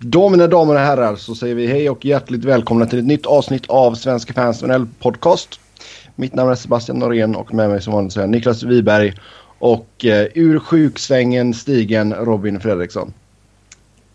[0.00, 3.26] Då mina damer och herrar så säger vi hej och hjärtligt välkomna till ett nytt
[3.26, 5.60] avsnitt av Svenska fans NHL podcast.
[6.14, 9.14] Mitt namn är Sebastian Norén och med mig som vanligt så är Niklas Wiberg
[9.58, 13.12] och eh, ur sjuksvängen stigen Robin Fredriksson.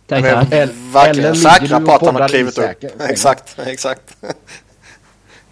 [0.07, 0.51] Tack, tack.
[0.93, 2.83] Verkligen säkra på att han har klivit upp.
[2.99, 4.17] Exakt, exakt.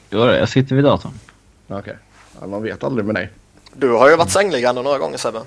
[0.09, 1.11] Jo, jag sitter vid datorn.
[1.67, 1.93] Okej, okay.
[2.41, 3.29] ja, man vet aldrig med dig.
[3.73, 5.39] Du har ju varit sängliggande några gånger Sebbe.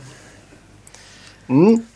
[1.47, 1.87] Mm.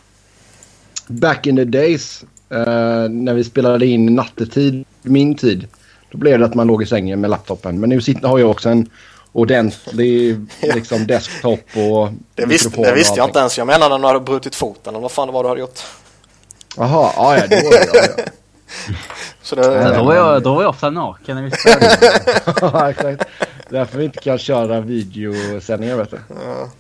[1.07, 5.69] Back in the days uh, när vi spelade in nattetid, min tid.
[6.11, 7.80] Då blev det att man låg i sängen med laptopen.
[7.80, 8.91] Men nu sitter, har jag också en
[9.33, 10.37] ordentlig
[10.75, 13.59] liksom desktop och Det visste, det visste jag inte ens.
[13.59, 15.80] Jag menade när du hade brutit foten eller vad fan det var du hade gjort.
[16.77, 18.25] Jaha, ja, ja, då var det, ja, ja.
[19.42, 21.51] Så det, ja, då, var jag, då var jag ofta naken när vi
[22.61, 23.25] Ja, exakt.
[23.69, 26.19] Därför vi inte kan köra videosändningar vet du.
[26.28, 26.70] Ja.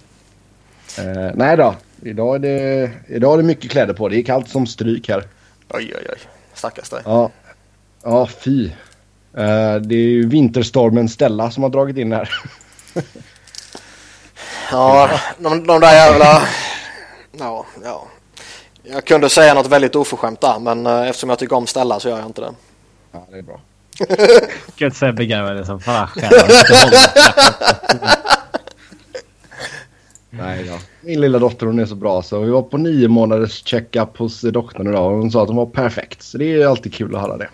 [0.98, 4.08] Uh, nej då, idag är, det, idag är det mycket kläder på.
[4.08, 5.24] Det är kallt som stryk här.
[5.70, 6.18] Oj, oj, oj.
[6.54, 7.02] Stackars dig.
[7.04, 7.30] Ja,
[8.02, 8.66] ja fy.
[9.38, 12.30] Uh, det är ju vinterstormen Stella som har dragit in här.
[14.70, 16.42] ja, de, de där jävla...
[17.38, 18.06] Ja, ja.
[18.82, 22.08] Jag kunde säga något väldigt oförskämt där, men uh, eftersom jag tycker om Stella så
[22.08, 22.52] gör jag inte det.
[23.12, 23.60] Ja, det är bra.
[24.76, 26.08] Gud Sebbe garvade som fan
[30.38, 30.78] Nej då.
[31.00, 34.40] Min lilla dotter hon är så bra så vi var på nio månaders checkup hos
[34.40, 36.22] doktorn idag och hon sa att hon var perfekt.
[36.22, 37.48] Så det är alltid kul att höra det.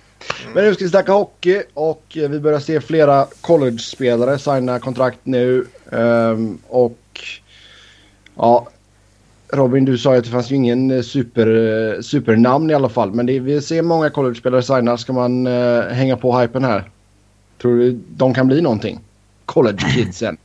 [0.55, 5.67] Men nu ska vi snacka hockey och vi börjar se flera college-spelare signa kontrakt nu.
[5.85, 7.21] Um, och
[8.37, 8.69] ja,
[9.53, 13.13] Robin, du sa ju att det fanns ju ingen super, supernamn i alla fall.
[13.13, 14.99] Men det, vi ser många college-spelare signa.
[14.99, 16.91] Ska man uh, hänga på hypen här?
[17.63, 19.01] Tror du de kan bli någonting?
[19.45, 20.37] College-kidsen.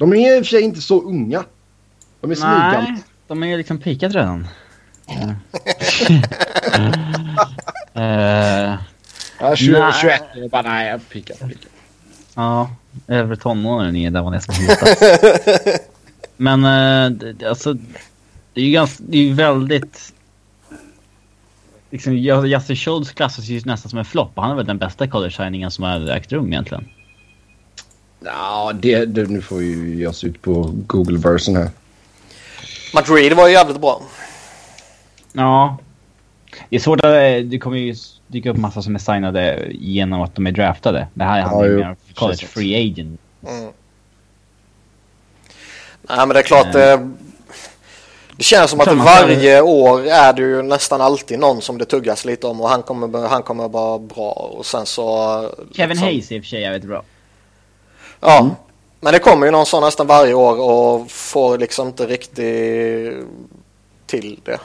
[0.00, 1.44] De är i och för sig inte så unga.
[2.20, 2.80] De är smyggamla.
[2.80, 4.48] Nej, de är liksom pikat redan.
[7.96, 8.74] uh,
[9.40, 10.22] ja, 20, 21.
[10.34, 11.42] Jag bara, nej, jag pikat.
[12.34, 12.70] Ja,
[13.06, 15.78] över tonåren är det var det som hette.
[16.36, 17.72] Men uh, alltså,
[18.54, 20.12] det är ju ganska, det är ju väldigt...
[21.90, 24.32] Liksom, Justin Schultz klassas ju nästan som en flopp.
[24.36, 26.88] Han är väl den bästa college-signingen som har ägt rum egentligen.
[28.20, 31.70] Ja, det, det, nu får vi ju ge oss ut på Google-versen här.
[32.94, 34.02] Madrid var ju jävligt bra.
[35.32, 35.76] Ja.
[36.68, 37.50] Det är svårt att...
[37.50, 37.94] Det kommer ju
[38.26, 41.08] dyka upp massa som är signade genom att de är draftade.
[41.14, 43.20] Det här handlar ju mer om college free agent.
[43.48, 43.70] Mm.
[46.02, 46.74] Nej, men det är klart.
[46.74, 47.16] Mm.
[48.36, 52.24] Det känns som att varje år är det ju nästan alltid någon som det tuggas
[52.24, 55.04] lite om och han kommer, han kommer vara bra och sen så...
[55.72, 56.06] Kevin liksom...
[56.06, 57.02] Hayes i och för sig är väldigt bra.
[58.20, 58.52] Ja, mm.
[59.00, 63.26] men det kommer ju någon sån nästan varje år och får liksom inte riktigt
[64.06, 64.58] till det.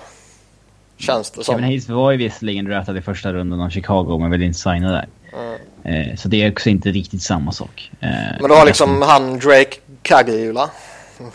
[0.97, 1.53] Känns det som.
[1.53, 4.91] Kevin Hayes var ju visserligen draftad i första rundan av Chicago men vill inte signa
[4.91, 5.07] där.
[5.33, 6.09] Mm.
[6.09, 7.91] Eh, så det är också inte riktigt samma sak.
[7.99, 10.69] Eh, men du har liksom han Drake Kaggiula.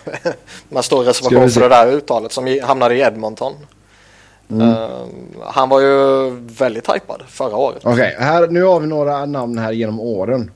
[0.68, 3.52] Med stor reservation för det där uttalet som hamnade i Edmonton.
[4.50, 4.68] Mm.
[4.68, 4.76] Uh,
[5.46, 7.82] han var ju väldigt hypad förra året.
[7.84, 10.50] Okej, okay, nu har vi några namn här genom åren.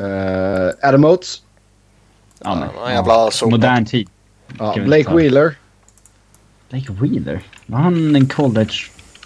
[0.00, 1.42] Uh, Adam Oates.
[2.44, 3.46] Ja, men, uh, jävla ja.
[3.46, 4.08] Modern tid.
[4.58, 5.54] Ja, Blake Wheeler.
[6.68, 7.42] Blake Wheeler?
[7.66, 8.74] Var han en college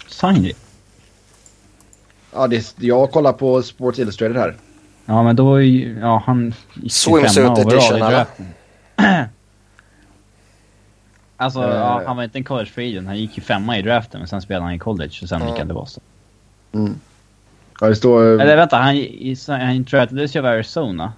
[0.07, 0.53] signing?
[2.33, 4.55] Ja, det, jag kollar på Sports Illustrated här.
[5.05, 5.99] Ja, men då är ju...
[5.99, 8.25] Ja, han gick Swimsuit edition eller?
[11.37, 13.07] alltså, uh, ja, han var inte en college free agent.
[13.07, 15.47] Han gick ju femma i draften, men sen spelade han i college och sen uh.
[15.47, 16.03] gick han till Boston.
[16.73, 16.99] Mm.
[17.81, 18.23] Ja, det står...
[18.23, 18.41] Uh...
[18.41, 18.95] Eller vänta, han,
[19.47, 21.13] han draftades ju av Arizona.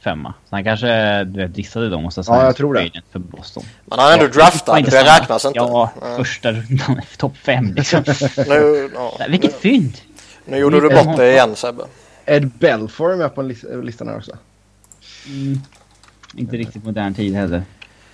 [0.00, 0.34] Femma.
[0.48, 2.90] Så han kanske du vet, dissade dem och så Ja, jag tror det.
[3.12, 3.62] För Boston.
[3.84, 5.58] Men han är ändå ja, draftad, det, det räknas inte.
[5.58, 6.16] Ja, ja.
[6.16, 8.02] första rundan, topp fem liksom.
[8.36, 9.96] nu, ja, Vilket nu, fynd!
[10.44, 11.84] Nu gjorde du bort det igen Sebbe.
[12.26, 13.42] Ed Belfour är med på
[13.82, 14.32] listan här också.
[15.26, 15.60] Mm.
[16.34, 17.62] Inte riktigt modern tid heller.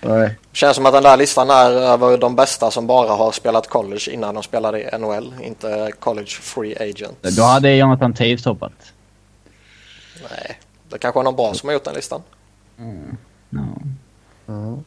[0.04, 0.38] Nej.
[0.52, 4.10] Känns som att den där listan är över de bästa som bara har spelat college
[4.10, 7.36] innan de spelade i NHL, inte college free agents.
[7.36, 8.72] Då hade Jonathan Taves toppat.
[10.30, 10.58] Nej,
[10.88, 12.22] det kanske är någon bra som har gjort den listan.
[12.78, 13.16] Mm.
[13.50, 13.82] No.
[14.48, 14.84] Mm.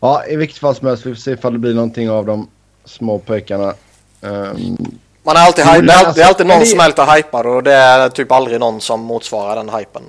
[0.00, 2.48] Ja, i vilket fall som helst, vi får se ifall det blir någonting av de
[2.84, 3.74] små pojkarna.
[4.20, 4.76] Um,
[5.22, 7.62] man är alltid, hype, det, är, det är alltid någon som är lite hypad och
[7.62, 10.02] det är typ aldrig någon som motsvarar den hypen.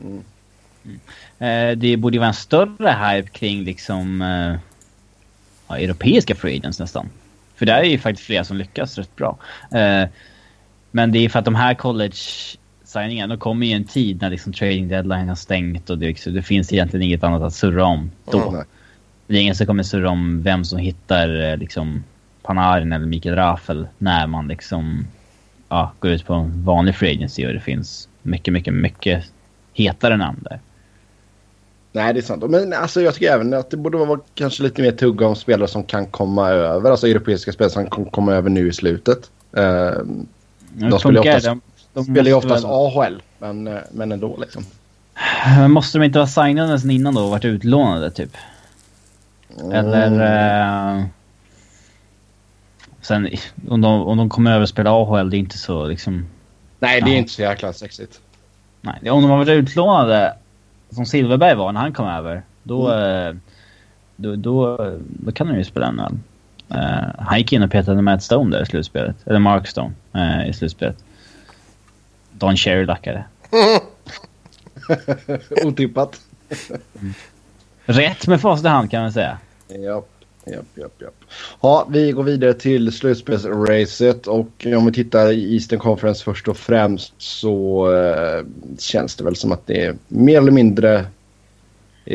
[0.00, 0.24] Mm.
[0.84, 1.00] Mm.
[1.76, 4.54] Det borde vara en större hype kring liksom eh,
[5.68, 7.08] ja, europeiska free agents nästan.
[7.54, 9.38] För där är ju faktiskt flera som lyckas rätt bra.
[9.72, 10.08] Eh,
[10.90, 12.16] men det är för att de här college
[12.84, 16.34] signingarna, de kommer i en tid när liksom trading deadline har stängt och det, liksom,
[16.34, 18.48] det finns egentligen inget annat att surra om då.
[18.48, 18.64] Mm.
[19.26, 22.04] Det är ingen som kommer surra om vem som hittar liksom
[22.42, 25.06] Panarin eller Mikael Raffel när man liksom
[25.68, 29.24] ja, går ut på en vanlig free agency och det finns mycket, mycket, mycket
[29.74, 30.60] hetare namn där.
[31.92, 32.50] Nej, det är sant.
[32.50, 35.68] Men alltså, jag tycker även att det borde vara kanske lite mer tugga om spelare
[35.68, 36.90] som kan komma över.
[36.90, 39.30] Alltså europeiska spelare som kan komma över nu i slutet.
[39.58, 39.62] Uh,
[40.72, 41.60] de spelar oftast, de,
[41.92, 42.70] de spelar ju oftast väl...
[42.70, 44.64] AHL, men, eh, men ändå liksom.
[45.68, 48.36] Måste de inte vara signade sen innan då och varit utlånade typ?
[49.60, 49.72] Mm.
[49.72, 50.98] Eller...
[50.98, 51.04] Uh,
[53.00, 53.28] sen
[53.68, 56.26] om de, om de kommer över och spelar AHL, det är inte så liksom...
[56.78, 57.18] Nej, det är ja.
[57.18, 58.20] inte så jäkla sexigt.
[58.80, 60.34] Nej, om de har varit utlånade
[60.90, 63.40] som Silverberg var när han kom över, då, mm.
[64.16, 64.76] då, då,
[65.06, 66.18] då, kan de ju spela NHL.
[66.74, 69.16] Uh, han gick in och petade Matt Stone där i slutspelet.
[69.26, 71.04] Eller Mark Stone uh, i slutspelet.
[72.30, 73.24] Don Cherry lackade.
[75.64, 76.20] Otippat.
[77.00, 77.14] mm.
[77.84, 79.38] Rätt med facit i hand kan man säga.
[79.68, 80.08] Japp,
[80.46, 81.14] japp, japp, japp.
[81.60, 86.56] Ja, vi går vidare till slutspelsracet och om vi tittar i Eastern Conference först och
[86.56, 88.44] främst så uh,
[88.78, 91.06] känns det väl som att det är mer eller mindre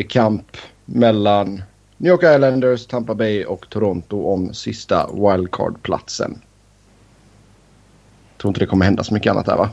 [0.09, 1.63] kamp mellan
[1.97, 6.41] New York Islanders, Tampa Bay och Toronto om sista wildcard-platsen.
[8.37, 9.69] Tror inte det kommer hända så mycket annat där va?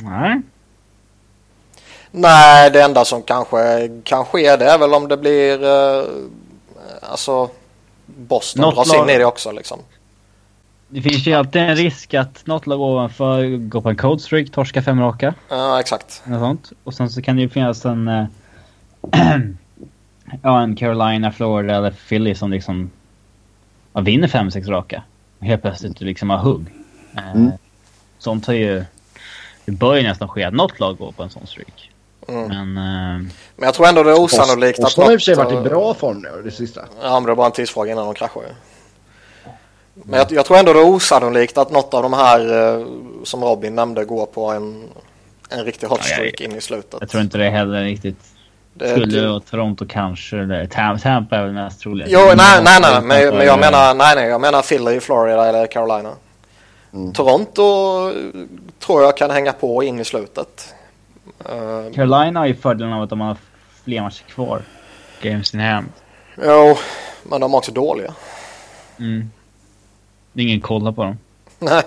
[0.00, 0.42] Nej.
[2.10, 6.04] Nej, det enda som kanske kan ske det är väl om det blir eh,
[7.06, 7.50] alltså
[8.06, 9.04] Boston något dras lag...
[9.04, 9.78] in i det också liksom.
[10.88, 14.50] Det finns ju alltid en risk att något lag ovanför går på en cold streak,
[14.50, 15.34] torskar fem raka.
[15.48, 16.22] Ja, exakt.
[16.24, 16.72] Något sånt.
[16.84, 18.08] Och sen så kan det ju finnas en...
[18.08, 18.26] Äh,
[20.42, 22.90] ja, en Carolina, Florida eller Philly som liksom
[23.92, 25.02] ja, vinner fem, sex raka.
[25.40, 26.66] Helt plötsligt liksom har hugg.
[27.16, 27.50] Eh, mm.
[28.18, 28.84] Sånt har ju...
[29.64, 31.90] Det bör ju nästan ske att något lag går på en sån streak.
[32.28, 32.48] Mm.
[32.48, 34.96] Men, uh, men jag tror ändå det är osannolikt att...
[34.96, 36.84] har i och för sig varit i bra form nu det sista.
[37.02, 38.48] Ja men det är bara en tidsfråga innan de kraschar ju.
[40.04, 42.86] Men jag, jag, tror ändå det är osannolikt att något av de här uh,
[43.24, 44.84] som Robin nämnde går på en,
[45.50, 46.96] en riktig hot streak ja, jag, in i slutet.
[47.00, 48.18] Jag tror inte det heller riktigt.
[48.74, 52.08] Det, Skulle det Toronto kanske eller Tampa är väl mest troligt.
[52.10, 55.66] Jo, nej, nej, nej, men, men jag menar, nej, nej, jag menar Philly, Florida eller
[55.66, 56.12] Carolina.
[56.94, 57.12] Mm.
[57.12, 58.12] Toronto
[58.78, 60.74] tror jag kan hänga på in i slutet.
[61.50, 63.36] Uh, Carolina har ju fördelen av att de har
[63.84, 64.62] fler matcher kvar.
[65.22, 65.88] Games in hand.
[66.36, 66.76] Jo,
[67.22, 68.14] men de är också dåliga.
[68.98, 69.30] Mm.
[70.34, 71.18] Ingen kolla på dem.
[71.58, 71.82] Nej.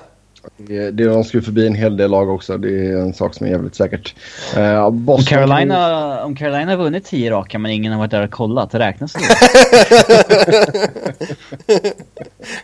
[0.57, 2.57] Det, det, de skulle förbi en hel del lag också.
[2.57, 4.15] Det är en sak som är jävligt säkert.
[4.57, 8.31] Uh, om, Carolina, om Carolina har vunnit tio raka men ingen har varit där och
[8.31, 9.19] kollat, räknas det?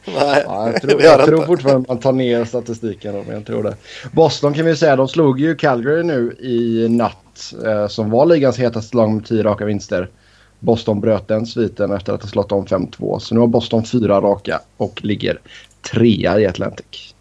[0.06, 3.24] Nej, ja, jag tror, jag tror fortfarande att man tar ner statistiken.
[3.26, 3.76] Men jag tror det.
[4.12, 7.54] Boston kan vi säga, de slog ju Calgary nu i natt.
[7.66, 10.10] Eh, som var ligans hetaste lag med tio raka vinster.
[10.60, 13.20] Boston bröt den sviten efter att ha slått om 5-2.
[13.20, 15.40] Så nu har Boston fyra raka och ligger
[15.92, 17.15] trea i Atlantic.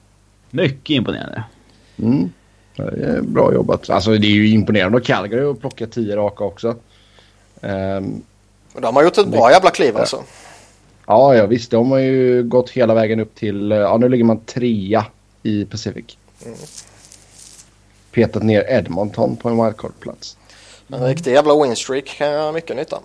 [0.55, 1.45] Mycket imponerande.
[1.99, 2.31] Mm.
[3.23, 3.91] bra jobbat.
[3.91, 6.77] Alltså det är ju imponerande av Calgary att plocka tio raka också.
[7.61, 8.23] Um,
[8.73, 10.23] de har gjort ett bra jävla kliv alltså.
[11.06, 11.71] Ja, ja visst.
[11.71, 13.71] De har ju gått hela vägen upp till...
[13.71, 15.06] Ja, nu ligger man trea
[15.43, 16.05] i Pacific.
[16.45, 16.59] Mm.
[18.12, 20.37] Petat ner Edmonton på en wildcard-plats.
[20.89, 22.99] En riktig jävla winstreak kan göra mycket nytta.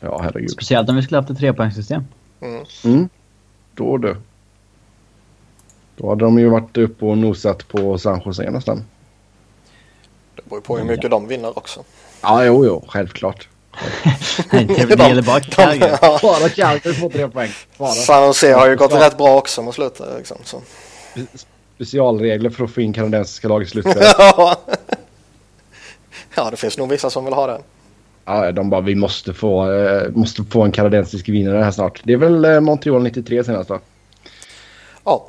[0.00, 0.50] Ja, herregud.
[0.50, 2.04] Speciellt om vi skulle haft ett trepoängssystem.
[2.40, 2.64] Mm.
[2.84, 3.08] Mm.
[3.74, 4.16] Då du.
[5.96, 8.84] Då hade de ju varit uppe och nosat på San Jose nästan.
[10.34, 11.84] Det beror på hur mycket de vinner också.
[12.22, 13.48] Ja, jo, jo, självklart.
[14.50, 15.98] det gäller bara Calgary.
[16.02, 16.18] Ja.
[16.22, 17.50] Bara Calgary får tre poäng.
[17.78, 17.92] Bara.
[17.92, 19.06] San Jose har ju gått ja.
[19.06, 20.06] rätt bra också mot slutet.
[20.18, 20.62] Liksom, så.
[21.74, 24.16] Specialregler för att få in kanadensiska lag i slutspelet.
[26.34, 27.60] ja, det finns nog vissa som vill ha det.
[28.24, 32.00] Ja, de bara vi måste få, äh, måste få en kanadensisk vinnare här snart.
[32.04, 33.80] Det är väl äh, Montreal 93 senast va?
[34.24, 34.30] Ja.
[35.04, 35.28] Ja.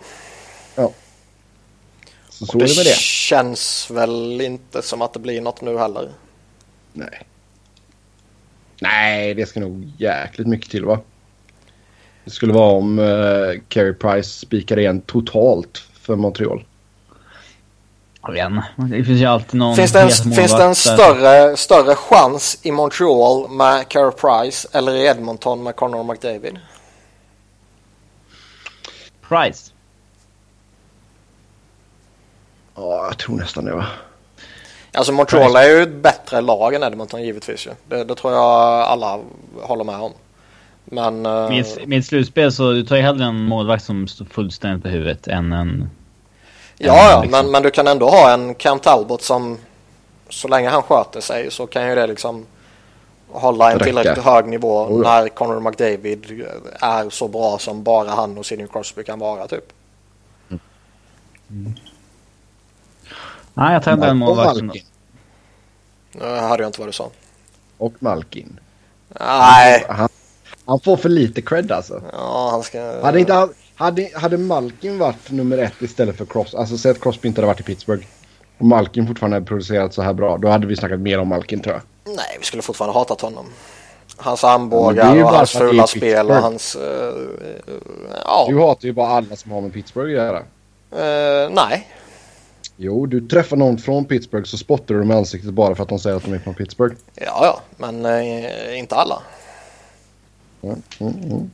[2.40, 5.62] Så, så det, är det med det känns väl inte som att det blir något
[5.62, 6.10] nu heller.
[6.94, 7.28] Nej.
[8.82, 11.00] Nej, det ska nog jäkligt mycket till va?
[12.24, 16.64] Det skulle vara om uh, Carey Price spikar igen totalt för Montreal.
[18.76, 22.72] Det finns ju alltid någon Finns det en, finns det en större, större chans i
[22.72, 26.60] Montreal med Carey Price eller i Edmonton med Connor McDavid?
[29.28, 29.72] Price.
[32.78, 33.86] Ja, jag tror nästan det va.
[34.94, 37.72] Alltså Montreal är ju ett bättre lag än Edmonton givetvis ju.
[37.90, 38.44] Det, det tror jag
[38.82, 39.20] alla
[39.62, 40.14] håller med om.
[40.86, 41.26] Men...
[41.26, 41.50] Uh...
[41.50, 45.28] Med, med slutspel så du tar ju hellre en målvakt som står fullständigt på huvudet
[45.28, 45.90] än en...
[46.78, 47.32] Ja, ja, liksom.
[47.32, 49.58] men, men du kan ändå ha en Cam Talbot som
[50.30, 52.46] så länge han sköter sig så kan ju det liksom
[53.32, 55.22] hålla en tillräckligt hög nivå Oh, ja.
[55.22, 56.46] när Conor McDavid
[56.80, 59.74] är så bra som bara han och Sidney Crosby kan vara typ.
[63.58, 64.62] Nej, jag tar ändå en målvakt.
[66.12, 67.10] Nu hörde jag inte vad du sa.
[67.78, 68.60] Och Malkin.
[69.20, 70.10] Nej, Han,
[70.66, 72.02] han får för lite cred alltså.
[72.14, 73.02] ja han ska...
[73.04, 77.28] Hade, inte, hade, hade Malkin varit nummer ett istället för Cross, alltså säg att Crosby
[77.28, 78.06] inte hade varit i Pittsburgh
[78.58, 81.60] och Malkin fortfarande hade producerat så här bra, då hade vi snackat mer om Malkin
[81.62, 82.14] tror jag.
[82.16, 83.46] Nej, vi skulle fortfarande hatat honom.
[84.18, 86.76] Hans Ja, armbågar ju och hans fula spel och hans...
[86.76, 87.14] eh,
[88.26, 90.38] ja, Du hatar ju bara alla som har med Pittsburgh att göra.
[91.44, 91.88] eh, nej.
[92.78, 95.90] Jo, du träffar någon från Pittsburgh så spottar du dem i ansiktet bara för att
[95.90, 96.96] de säger att de är från Pittsburgh.
[97.16, 99.22] Ja, ja, men eh, inte alla.
[100.62, 101.50] Mm, mm, mm.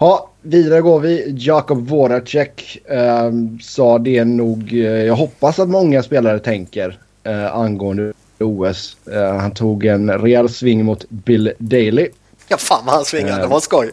[0.00, 1.34] Ja, vidare går vi.
[1.38, 4.72] Jakob Voracek ehm, sa det nog.
[4.72, 8.96] eh, jag hoppas att många spelare tänker eh, angående OS.
[9.12, 12.08] Eh, han tog en rejäl sving mot Bill Daley.
[12.48, 13.32] Ja, fan vad han svingade.
[13.32, 13.40] Eh.
[13.40, 13.90] Det var skoj.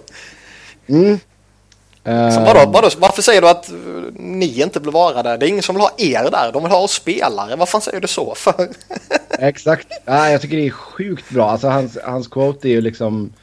[0.87, 1.19] Mm.
[2.03, 3.75] Så vadå, vadå, varför säger du att eh,
[4.13, 5.37] ni inte vill vara där?
[5.37, 6.51] Det är ingen som vill ha er där.
[6.53, 7.55] De vill ha oss spelare.
[7.55, 8.69] Vad fan säger du så för?
[9.39, 9.87] Exakt.
[10.05, 11.49] Ja, jag tycker det är sjukt bra.
[11.49, 13.33] Alltså hans, hans quote är ju liksom...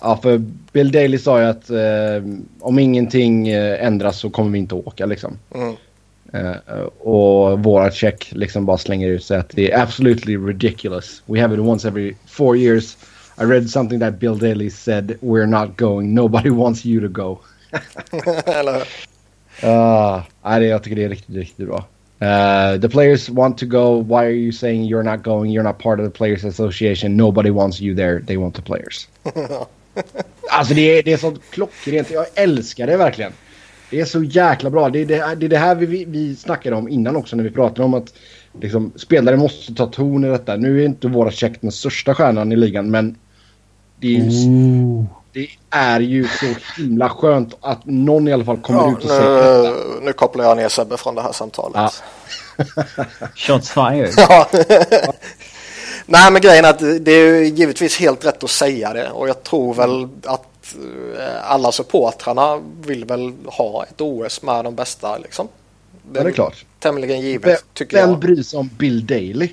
[0.00, 0.38] Ja, för
[0.72, 5.06] Bill Daley sa ju att eh, om ingenting eh, ändras så kommer vi inte åka
[5.06, 5.38] liksom.
[5.54, 5.74] Mm.
[6.32, 11.22] Eh, och våra check liksom bara slänger ut sig att det är absolutely ridiculous.
[11.26, 12.96] We have it once every four years.
[13.38, 16.14] I read something that Bill Daley said we're not going.
[16.14, 17.40] Nobody wants you to go.
[18.46, 18.86] Eller?
[19.64, 21.86] Uh, nej, jag tycker det är riktigt, riktigt bra.
[22.22, 24.00] Uh, the players want to go.
[24.00, 25.50] Why are you saying you're not going?
[25.50, 27.16] You're not part of the players association.
[27.16, 28.20] Nobody wants you there.
[28.20, 29.08] They want the players.
[30.50, 32.10] alltså det är, det är så klockrent.
[32.10, 33.32] Jag älskar det verkligen.
[33.90, 34.90] Det är så jäkla bra.
[34.90, 37.50] Det är det, det, är det här vi, vi snackade om innan också när vi
[37.50, 38.14] pratade om att
[38.60, 40.56] liksom, spelare måste ta ton i detta.
[40.56, 43.16] Nu är inte våra check den största stjärnan i ligan men
[44.00, 46.46] det är, ju, det är ju så
[46.82, 49.70] himla skönt att någon i alla fall kommer Ja, ut och säger detta.
[49.70, 51.76] nu, nu kopplar jag ner Sebbe från det här samtalet.
[51.76, 51.90] Ja.
[53.34, 54.10] Shots fired.
[54.28, 54.48] Ja.
[56.06, 59.28] Nej men grejen är att det är ju givetvis helt rätt att säga det och
[59.28, 60.74] jag tror väl att
[61.18, 65.48] eh, alla supportrarna vill väl ha ett OS med de bästa liksom.
[66.12, 66.64] Ja, det är klart.
[66.78, 68.18] Tämligen givet Vem, tycker vem jag.
[68.18, 69.48] bryr sig om Bill Daley?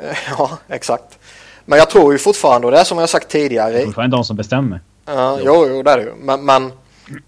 [0.38, 1.18] Ja, exakt.
[1.64, 4.36] Men jag tror ju fortfarande, och det är som jag sagt tidigare, Fortfarande de som
[4.36, 4.80] bestämmer.
[5.06, 6.14] Ja, jo, jo, det är det ju.
[6.14, 6.72] Men, men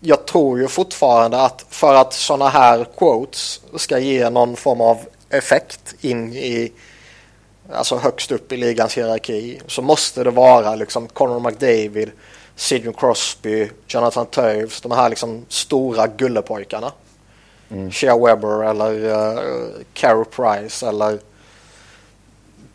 [0.00, 4.98] jag tror ju fortfarande att för att sådana här quotes ska ge någon form av
[5.30, 6.72] effekt in i,
[7.72, 12.10] alltså högst upp i ligans hierarki, så måste det vara liksom Conor McDavid,
[12.56, 16.92] Sidney Crosby, Jonathan Toews, de här liksom stora gullepojkarna.
[17.70, 17.90] Mm.
[17.90, 19.40] Shea Weber eller uh,
[19.92, 21.18] Carey Price eller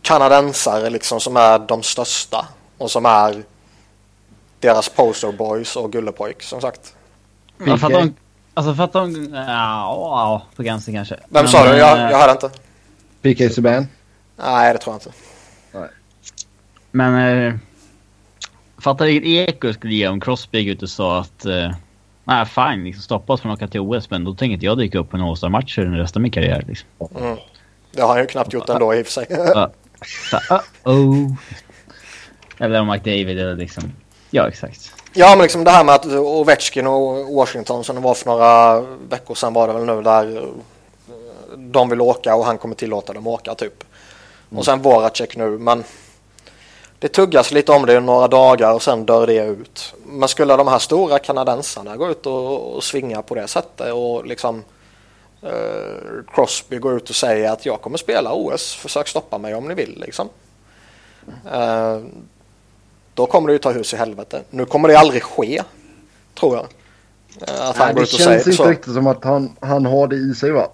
[0.02, 3.44] kanadensare liksom som är de största och som är
[4.60, 6.96] deras poster boys och gullepojk som sagt.
[7.66, 8.16] Ja, för att de...
[8.54, 9.34] Alltså för att de...
[9.34, 11.16] Ja, på gränsen kanske.
[11.16, 11.78] Vem Men, sa du?
[11.78, 12.50] Jag, eh, jag hörde inte.
[13.22, 13.88] PK Subban?
[14.36, 15.94] Nej, det tror jag inte.
[16.92, 17.48] Men...
[17.48, 17.54] Eh,
[18.82, 21.46] fattar vilket eko skulle ge om Crosby gick ut och sa att...
[21.46, 21.72] Eh,
[22.24, 22.84] Nej, fine.
[22.84, 25.10] Liksom, stoppa oss från att åka till OS, men då tänker inte jag dyka upp
[25.10, 26.64] på en All-Star-match under resten av min karriär.
[26.68, 26.88] Liksom.
[27.20, 27.38] Mm.
[27.92, 29.26] Det har han ju knappt gjort ändå i och för sig.
[29.30, 29.72] Ja.
[30.06, 31.36] Så, uh-oh.
[32.60, 33.84] Eller om McDavid eller liksom...
[34.30, 34.92] Ja, exakt.
[35.14, 38.82] Ja, men liksom det här med att Ovechkin och Washington som det var för några
[39.10, 40.44] veckor sedan var det väl nu där eh,
[41.58, 43.84] de vill åka och han kommer tillåta dem åka typ.
[44.50, 45.84] Och sen Voracek nu, men
[47.00, 49.94] det tuggas lite om det i några dagar och sen dör det ut.
[50.06, 54.26] Men skulle de här stora kanadensarna gå ut och, och svinga på det sättet och
[54.26, 54.64] liksom
[56.34, 59.74] Crosby går ut och säger att jag kommer spela OS, försök stoppa mig om ni
[59.74, 60.30] vill liksom.
[61.52, 62.00] Eh,
[63.14, 64.42] då kommer det ju ta hus i helvete.
[64.50, 65.64] Nu kommer det aldrig ske,
[66.40, 66.66] tror jag.
[67.48, 68.66] Eh, Att han Nej, går det ut och känns säger inte så.
[68.70, 70.68] riktigt som att han, han har det i sig va?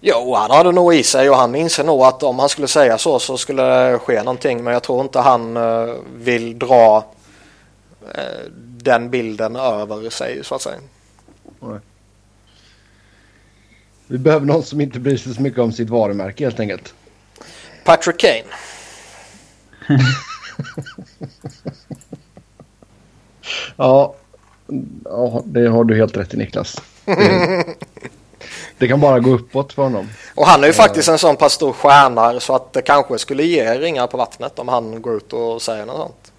[0.00, 2.68] Jo, han har det nog i sig och han inser nog att om han skulle
[2.68, 4.64] säga så så skulle det ske någonting.
[4.64, 7.04] Men jag tror inte han eh, vill dra
[8.14, 10.78] eh, den bilden över sig så att säga.
[14.06, 16.94] Vi behöver någon som inte bryr sig så mycket om sitt varumärke helt enkelt.
[17.84, 18.44] Patrick Kane.
[23.76, 24.14] Ja,
[25.04, 26.80] ja det har du helt rätt i Niklas.
[27.04, 27.64] Det,
[28.78, 30.08] det kan bara gå uppåt för honom.
[30.34, 33.42] Och han är ju faktiskt en sån pass stor stjärna så att det kanske skulle
[33.42, 36.32] ge ringar på vattnet om han går ut och säger något sånt.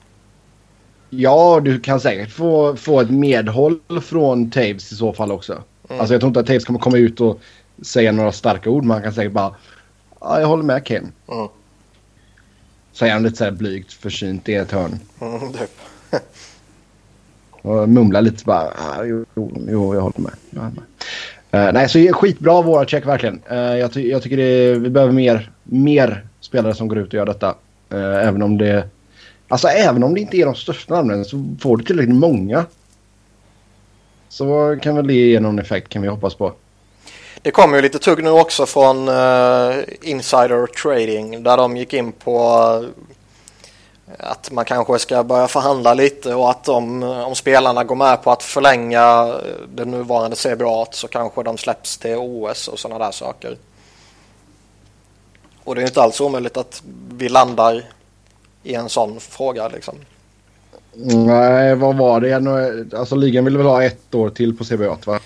[1.10, 5.64] Ja, du kan säkert få, få ett medhåll från Taves i så fall också.
[5.90, 7.40] Alltså jag tror inte att Taves kommer komma ut och
[7.82, 9.56] säga några starka ord, men han kan säkert bara
[10.20, 11.12] ja, jag håller med Ken.
[11.32, 11.48] Mm.
[12.94, 15.00] Säger han lite så här blygt försynt i ett hörn.
[15.22, 15.72] Mm, typ.
[17.62, 18.62] Och mumlar lite bara.
[18.62, 19.26] Ah, jo,
[19.68, 20.34] jo, jag håller med.
[20.50, 21.68] Jag håller med.
[21.68, 23.42] Uh, nej, så skitbra våra check verkligen.
[23.52, 27.14] Uh, jag, ty jag, tycker det, vi behöver mer, mer spelare som går ut och
[27.14, 27.56] gör detta.
[27.94, 28.88] Uh, även om det...
[29.48, 32.66] Alltså även om det inte är de största namnen så får du tillräckligt många.
[34.36, 36.54] Så kan väl det ge någon effekt kan vi hoppas på.
[37.42, 42.12] Det kommer ju lite tugg nu också från uh, Insider Trading där de gick in
[42.12, 42.40] på
[42.82, 42.90] uh,
[44.20, 48.24] att man kanske ska börja förhandla lite och att de, eh, om spelarna går med
[48.24, 49.36] på att förlänga
[49.74, 53.58] det nuvarande CBA så kanske de släpps till OS och sådana där saker.
[55.64, 57.84] Och det är inte alls omöjligt att vi landar
[58.64, 59.96] i en sån fråga liksom.
[60.98, 62.98] Nej, vad var det?
[62.98, 65.20] Alltså ligan ville väl ha ett år till på CBA va?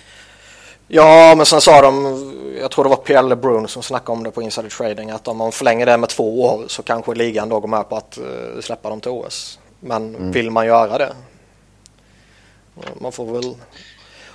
[0.88, 4.31] Ja, men sen sa de, jag tror det var Pierre Brun som snackade om det
[4.31, 7.59] på Insider Trading, att om man förlänger det med två år så kanske ligan då
[7.59, 9.59] går med på att uh, släppa dem till OS.
[9.79, 10.31] Men mm.
[10.31, 11.13] vill man göra det?
[13.01, 13.55] Man får väl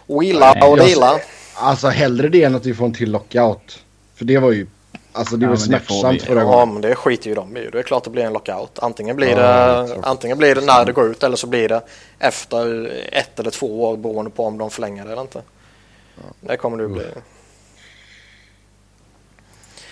[0.07, 1.21] wheela och deala.
[1.55, 3.79] Alltså hellre det än att vi får en till lockout.
[4.14, 4.67] För det var ju
[5.16, 6.59] Alltså det var ja, smärtsamt förra gången.
[6.59, 7.71] Ja men det skiter ju de i.
[7.73, 8.78] Det är klart det blir en lockout.
[8.78, 11.83] Antingen blir, ja, det, antingen blir det när det går ut eller så blir det
[12.18, 15.42] efter ett eller två år beroende på om de förlänger det eller inte.
[16.40, 17.04] Det kommer det bli.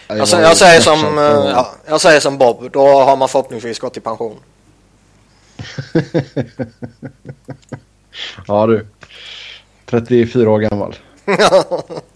[0.06, 3.78] Jag, säger, jag, säger som, eh, ja, jag säger som Bob, då har man förhoppningsvis
[3.78, 4.36] gått i pension.
[8.46, 8.86] ja du,
[9.86, 10.96] 34 år gammal.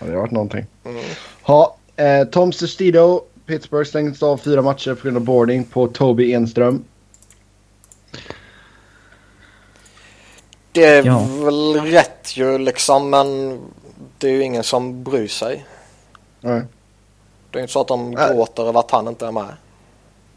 [0.00, 0.66] ja, det har varit någonting.
[0.84, 1.04] Mm.
[1.42, 6.32] Ha, eh, Tom Sestido, Pittsburgh stängdes av fyra matcher på grund av boarding på Toby
[6.32, 6.84] Enström.
[10.72, 11.26] Det är ja.
[11.44, 13.58] väl rätt ju liksom men
[14.18, 15.66] det är ju ingen som bryr sig.
[16.40, 16.62] Nej.
[17.50, 18.34] Det är inte så att de Nej.
[18.34, 19.54] gråter över att han inte är med.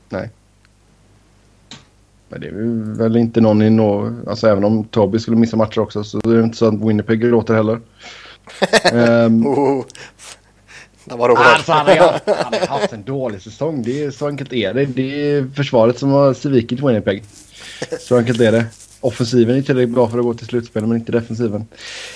[0.09, 0.29] Nej.
[2.29, 4.15] Men det är väl inte någon i no...
[4.29, 7.21] Alltså även om Toby skulle missa matcher också så är det inte så att Winnipeg
[7.21, 7.81] gråter heller.
[8.93, 9.47] Um...
[9.59, 9.85] oh.
[11.05, 11.39] Det var roligt.
[11.39, 13.83] Alltså, han, har, han har haft en dålig säsong.
[13.83, 14.85] Det är, så enkelt är det.
[14.85, 17.23] Det är försvaret som har svikit Winnipeg.
[17.99, 18.65] Så enkelt är det.
[19.01, 21.67] Offensiven är tillräckligt bra för att gå till slutspel men inte defensiven.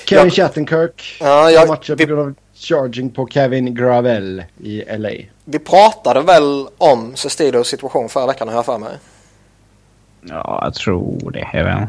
[0.05, 0.31] Kevin ja.
[0.31, 5.09] Chattenkirk ja, jag, matcher vi, på grund av charging på Kevin Gravel i LA.
[5.45, 8.97] Vi pratade väl om Sestidos situation förra veckan har jag för mig.
[10.21, 11.47] Ja, jag tror det.
[11.53, 11.87] Jag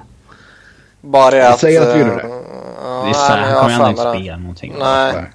[1.01, 1.61] Bara det att...
[1.61, 2.38] säger att vi gjorde det.
[2.79, 4.75] Uh, det är så, han kommer ändå inte spela någonting.
[4.79, 5.33] Nej.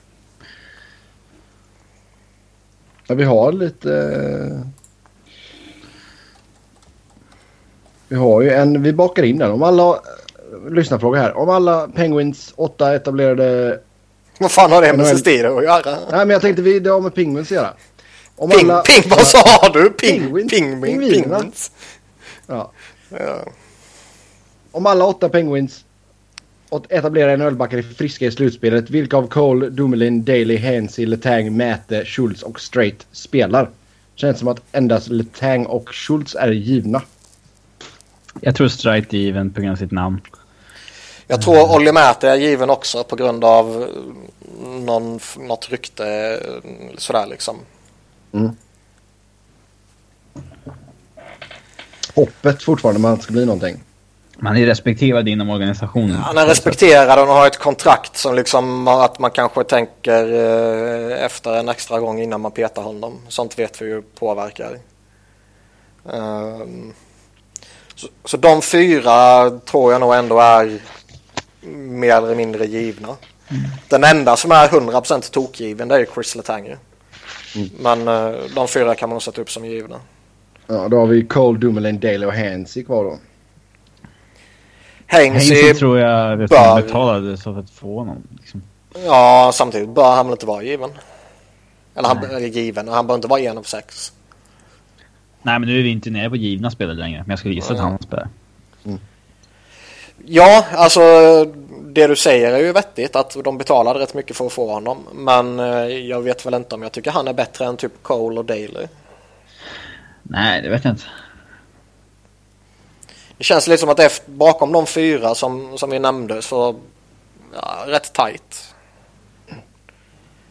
[3.08, 4.64] Ja, vi har lite...
[8.08, 9.52] Vi har ju en, vi bakar in den.
[9.52, 10.00] Om alla,
[10.70, 11.38] lyssna fråga här.
[11.38, 13.80] Om alla Penguins åtta etablerade...
[14.40, 15.98] Vad fan har det med Sestiro att göra?
[16.12, 17.74] Nej men jag tänkte vi, det har med Penguins att göra.
[18.36, 19.90] Om ping, alla, ping, vad sa du?
[19.90, 20.52] Ping, penguins?
[20.52, 21.72] Ping, ping, penguins.
[22.48, 22.72] Ja.
[23.10, 23.40] ja.
[24.72, 25.86] Om alla åtta Penguins
[26.90, 28.90] etablerar en ölbackare i friska i slutspelet.
[28.90, 33.70] Vilka av Cole, Dumoulin, Daly, Hensey, Letang, Mäte, Schultz och Straight spelar?
[34.16, 37.02] Känns som att endast Letang och Schultz är givna.
[38.42, 40.22] Jag tror Strite är given på grund av sitt namn.
[41.28, 43.88] Jag tror Olli Mäter är given också på grund av
[44.66, 46.40] någon, något rykte
[46.98, 47.58] sådär liksom.
[48.32, 48.52] Mm.
[52.16, 53.84] Hoppet fortfarande man ska bli någonting.
[54.44, 56.16] Man är respekterad inom organisationen.
[56.16, 61.58] Han är respekterad och har ett kontrakt som liksom att man kanske tänker eh, efter
[61.58, 63.20] en extra gång innan man petar honom.
[63.28, 64.78] Sånt vet vi ju påverkar.
[66.04, 66.94] Um,
[67.96, 70.80] så, så de fyra tror jag nog ändå är
[71.76, 73.08] mer eller mindre givna.
[73.08, 73.64] Mm.
[73.90, 76.66] Den enda som är 100% tokgiven det är Chris Letang.
[76.68, 77.70] Mm.
[77.80, 80.00] Men uh, de fyra kan man nog sätta upp som givna.
[80.68, 83.18] Ja, då har vi Cole, Dumoulin, Dale och Hansi kvar då.
[85.14, 86.82] Hainsey tror jag vet bör...
[86.82, 88.28] betalade så för att få honom.
[88.40, 88.62] Liksom.
[89.06, 90.90] Ja, samtidigt bör han väl inte vara given.
[91.96, 94.14] Eller han är given och han bör inte vara en av sex.
[95.42, 97.20] Nej, men nu är vi inte nere på givna spelare längre.
[97.20, 97.86] Men jag skulle gissa mm.
[97.86, 98.28] att han spelar.
[98.86, 99.00] Mm.
[100.26, 101.02] Ja, alltså
[101.84, 104.98] det du säger är ju vettigt att de betalade rätt mycket för att få honom.
[105.14, 108.40] Men eh, jag vet väl inte om jag tycker han är bättre än typ Cole
[108.40, 108.88] och Daly.
[110.24, 111.06] Nej, det vet jag inte.
[113.44, 116.80] Det känns lite som att efter, bakom de fyra som, som vi nämnde så
[117.54, 118.76] ja, rätt tight.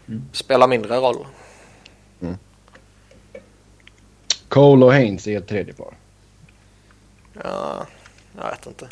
[0.08, 0.22] Mm.
[0.32, 1.26] Spelar mindre roll.
[4.48, 5.94] Cole och Haynes är ett tredje par.
[7.44, 7.86] Ja,
[8.36, 8.88] jag vet inte.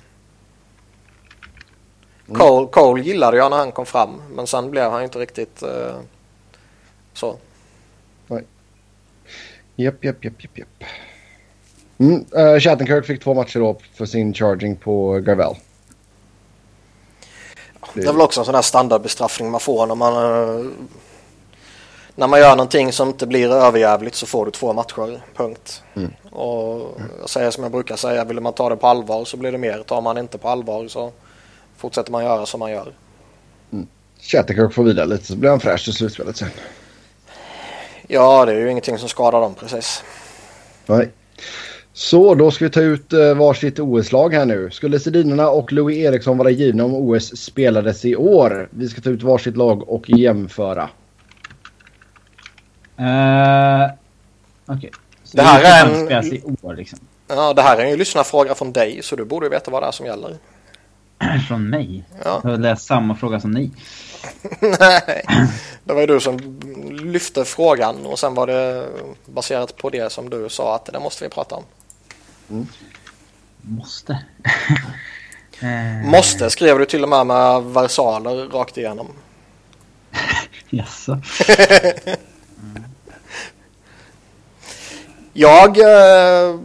[2.26, 2.38] Mm.
[2.40, 6.00] Cole, Cole gillade jag när han kom fram men sen blev han inte riktigt uh,
[7.12, 7.36] så.
[8.26, 8.44] Nej.
[9.76, 10.84] Japp, japp, japp, japp, japp.
[12.00, 15.54] Mm, uh, Shattenkirk fick två matcher då för sin charging på Garvel.
[17.94, 20.14] Det är väl också en sån här standardbestraffning man får när man...
[20.14, 20.70] Uh,
[22.14, 25.82] när man gör någonting som inte blir överjävligt så får du två matcher, punkt.
[25.96, 26.12] Mm.
[26.30, 29.52] Och jag säger som jag brukar säga, vill man ta det på allvar så blir
[29.52, 29.82] det mer.
[29.82, 31.12] Tar man inte på allvar så
[31.76, 32.92] fortsätter man göra som man gör.
[33.72, 33.86] Mm.
[34.70, 36.48] Får vila lite så blir han fräsch i slutspelet sen.
[38.06, 40.02] Ja, det är ju ingenting som skadar dem precis.
[40.86, 41.10] Nej.
[42.00, 44.70] Så då ska vi ta ut eh, varsitt OS-lag här nu.
[44.70, 48.68] Skulle Sedinarna och Louis Eriksson vara givna om OS spelades i år?
[48.70, 50.82] Vi ska ta ut varsitt lag och jämföra.
[53.00, 53.90] Uh,
[54.66, 54.76] Okej.
[54.76, 54.90] Okay.
[55.32, 56.06] Det här är en...
[56.06, 56.98] Spelas i år liksom.
[57.28, 59.92] Ja, det här är en lyssnarfråga från dig så du borde veta vad det är
[59.92, 60.36] som gäller.
[61.48, 62.04] från mig?
[62.24, 62.40] Ja.
[62.42, 63.70] Jag har läst samma fråga som ni.
[64.60, 65.24] Nej,
[65.84, 66.60] det var ju du som
[67.02, 68.88] lyfte frågan och sen var det
[69.26, 71.64] baserat på det som du sa att det måste vi prata om.
[72.50, 72.66] Mm.
[73.62, 74.18] Måste?
[76.04, 79.06] måste skrev du till och med med versaler rakt igenom.
[80.70, 81.12] Jaså?
[81.12, 82.84] mm.
[85.32, 85.78] Jag...
[85.78, 86.60] Eh,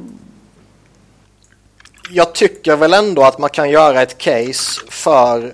[2.09, 5.53] jag tycker väl ändå att man kan göra ett case för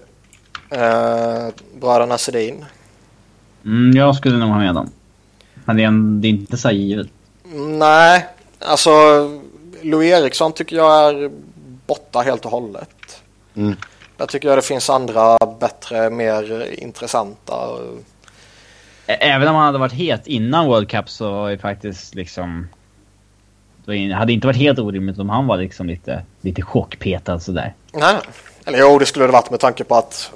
[0.70, 1.48] eh,
[1.80, 2.65] bröderna Sedin.
[3.65, 4.89] Mm, jag skulle nog ha med dem.
[5.65, 7.08] Men det är, en, det är inte så givet.
[7.54, 8.28] Nej,
[8.60, 8.91] alltså
[9.82, 11.32] Louis Eriksson tycker jag är
[11.88, 13.22] borta helt och hållet.
[13.56, 13.76] Mm.
[14.17, 17.80] Där tycker jag det finns andra bättre, mer intressanta.
[19.06, 22.67] Även om han hade varit het innan World Cup så är faktiskt liksom...
[23.86, 27.74] Det hade inte varit helt orimligt om han var liksom lite, lite chockpetad sådär.
[27.91, 28.15] Nej,
[28.65, 30.32] eller jo det skulle det varit med tanke på att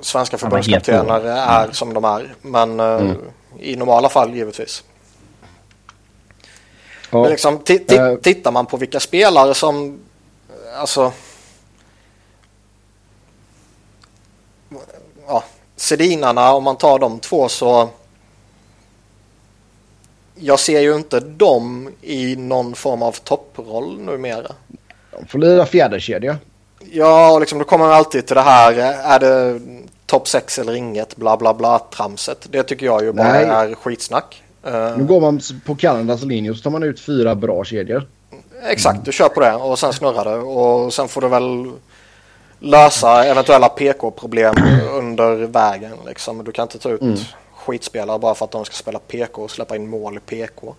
[0.00, 1.72] svenska förbundskaptener är mm.
[1.72, 2.34] som de är.
[2.42, 3.16] Men eh, mm.
[3.60, 4.84] i normala fall givetvis.
[7.12, 7.22] Ja.
[7.22, 8.16] Men liksom, uh.
[8.16, 10.00] tittar man på vilka spelare som,
[10.76, 11.12] alltså,
[15.26, 15.44] ja,
[15.76, 17.88] Sedinarna om man tar de två så
[20.34, 24.52] jag ser ju inte dem i någon form av topproll numera.
[25.10, 26.38] De får lira fjäderkedja.
[26.92, 28.72] Ja, och liksom då kommer man alltid till det här.
[29.04, 29.60] Är det
[30.06, 32.46] topp 6 eller inget bla bla bla tramset.
[32.50, 33.44] Det tycker jag ju bara Nej.
[33.44, 34.42] är skitsnack.
[34.66, 38.06] Uh, nu går man på Kanadas linje och så tar man ut fyra bra kedjor.
[38.64, 41.72] Exakt, du kör på det och sen snurrar det och sen får du väl
[42.58, 44.54] lösa eventuella PK-problem
[44.92, 45.92] under vägen.
[46.06, 46.44] Liksom.
[46.44, 47.18] Du kan inte ta ut mm.
[47.54, 50.74] skitspelare bara för att de ska spela PK och släppa in mål i PK.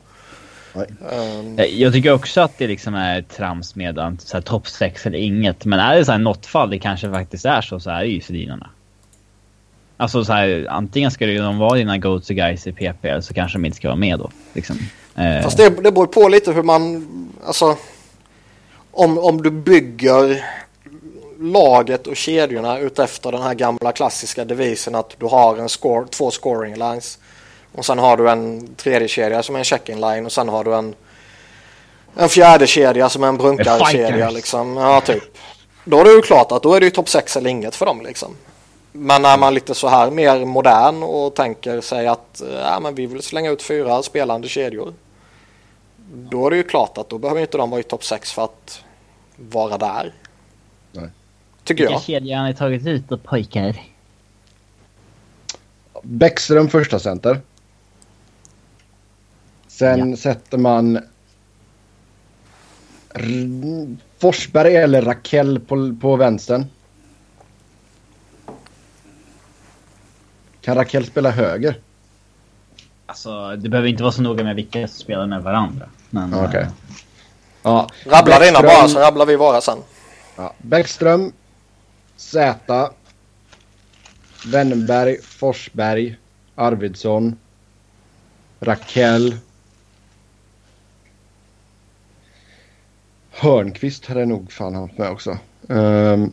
[0.73, 3.99] Um, jag tycker också att det liksom är trams med
[4.45, 5.65] topp 6 eller inget.
[5.65, 8.07] Men är det så här något fall det kanske faktiskt är så så är det
[8.07, 8.69] ju Sedinarna.
[9.97, 13.57] Alltså så här, antingen ska de vara dina go-to guys i PP eller så kanske
[13.57, 14.29] de inte ska vara med då.
[14.53, 14.77] Liksom.
[15.15, 15.41] Eh.
[15.43, 17.07] Fast det, det beror på lite hur man,
[17.45, 17.77] alltså
[18.91, 20.45] om, om du bygger
[21.39, 26.31] laget och kedjorna utefter den här gamla klassiska devisen att du har en score, två
[26.31, 27.19] scoring lines
[27.71, 30.63] och sen har du en tredje kedja som är en checking line och sen har
[30.63, 30.95] du en
[32.15, 34.77] en fjärde kedja som är en brunkarkedja liksom.
[34.77, 35.23] Ja, typ.
[35.85, 37.85] Då är det ju klart att då är det ju topp 6 eller inget för
[37.85, 38.35] dem liksom.
[38.95, 43.05] Men är man lite så här mer modern och tänker sig att ja, men vi
[43.05, 44.93] vill slänga ut fyra spelande kedjor.
[46.13, 48.43] Då är det ju klart att då behöver inte de vara i topp 6 för
[48.43, 48.83] att
[49.35, 50.13] vara där.
[50.91, 51.09] Nej.
[51.63, 52.03] Tycker Vilka jag.
[52.03, 53.81] kedjor har ni tagit ut då pojkar?
[56.03, 57.41] Bäckström första center.
[59.67, 60.17] Sen ja.
[60.17, 60.99] sätter man
[64.17, 66.65] Forsberg eller Rakell på, på vänstern.
[70.63, 71.79] Kan Raquel spela höger?
[73.05, 75.89] Alltså, det behöver inte vara så noga med vilka som spelar med varandra.
[76.09, 76.33] Men.
[76.33, 76.63] Okay.
[76.63, 76.69] Uh,
[77.63, 77.89] ja.
[78.05, 79.77] Rabbla dina bara så rabblar vi våra sen.
[80.35, 80.53] Ja.
[80.57, 81.33] Bäckström.
[82.15, 82.89] Z.
[84.45, 85.21] Wennberg.
[85.21, 86.17] Forsberg.
[86.55, 87.35] Arvidsson.
[88.59, 89.37] Raquel.
[93.31, 95.37] Hörnqvist hade jag nog fan haft med också.
[95.67, 96.31] Um...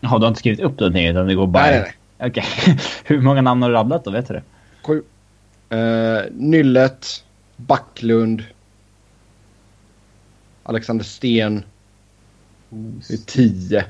[0.00, 1.62] Jaha, du har inte skrivit upp någonting utan det går bara...
[1.62, 1.94] Nej, nej, nej.
[2.20, 2.28] Okej.
[2.28, 2.76] Okay.
[3.04, 4.10] Hur många namn har du rabblat då?
[4.10, 4.42] Vet du det?
[4.82, 5.02] Sju.
[5.72, 7.24] Uh, Nyllet.
[7.56, 8.44] Backlund.
[10.62, 11.64] Alexander Sten.
[13.08, 13.84] Det är tio.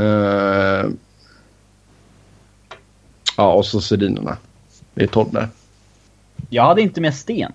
[0.00, 0.90] Uh,
[3.36, 4.36] ja, och så Sedinerna.
[4.94, 5.48] Det är tolv där.
[6.50, 7.52] Jag hade inte med Sten.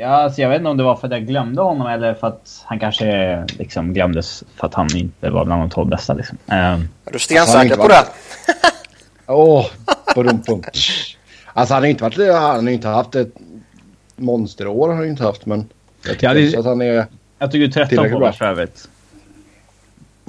[0.00, 2.26] Ja, alltså jag vet inte om det var för att jag glömde honom eller för
[2.26, 6.14] att han kanske liksom glömdes för att han inte var bland de tolv bästa.
[6.14, 6.38] Liksom.
[6.46, 8.04] Um, är du stensäker på det?
[9.26, 9.66] Åh,
[10.16, 10.60] oh,
[11.52, 13.32] Alltså han har inte varit, han har inte haft ett
[14.16, 15.68] monsterår har han ju inte haft men
[16.04, 17.06] jag tycker Ja, det- att han är...
[17.38, 18.88] Jag tycker 13 Tillräckligt forwards för övrigt.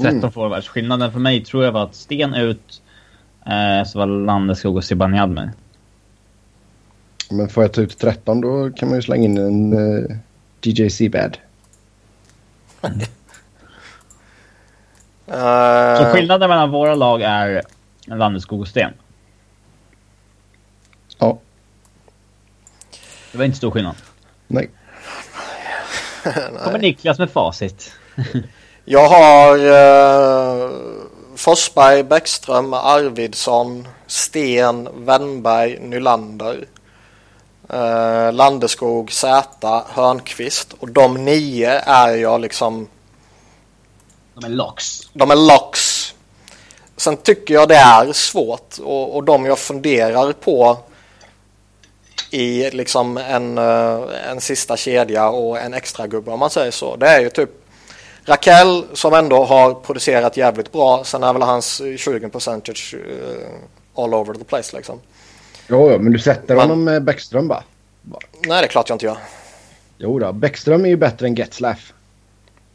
[0.02, 0.32] 13 Mm.
[0.32, 0.68] forwards.
[0.68, 2.82] Skillnaden för mig tror jag var att Sten ut,
[3.46, 5.50] eh, så var Landeskog och Zibanejad med.
[7.32, 10.18] Men får jag ta ut 13 då kan man ju slänga in en uh,
[10.62, 11.38] DJ Seabad.
[12.82, 12.88] Så
[15.34, 17.62] Eh, skillnaden mellan våra lag är
[18.06, 18.94] Landeskog och Sten.
[21.18, 21.40] Ja,
[23.32, 23.96] Det var inte stor skillnad.
[24.48, 24.70] nej.
[26.64, 27.92] Kommer Niklas med facit.
[28.86, 30.70] Jag har eh,
[31.36, 36.66] Forsberg, Bäckström, Arvidsson, Sten, Wennberg, Nylander.
[37.74, 40.74] Eh, Landeskog, Zäta, Hörnqvist.
[40.80, 42.88] Och de nio är jag liksom...
[44.34, 45.02] De är locks.
[45.14, 46.14] De är locks.
[46.98, 50.78] Sen tycker jag det är svårt och, och de jag funderar på
[52.32, 56.96] i liksom en, eh, en sista kedja och en extra gubbe om man säger så.
[56.96, 57.50] Det är ju typ
[58.26, 61.04] Raquel som ändå har producerat jävligt bra.
[61.04, 65.00] Sen är väl hans 20 percentage eh, all over the place liksom.
[65.72, 67.64] Jo, men du sätter Men- honom med Bäckström va?
[68.04, 69.18] Nej, det är klart jag inte gör.
[69.98, 71.94] Jo då, Bäckström är ju bättre än Getzlaff.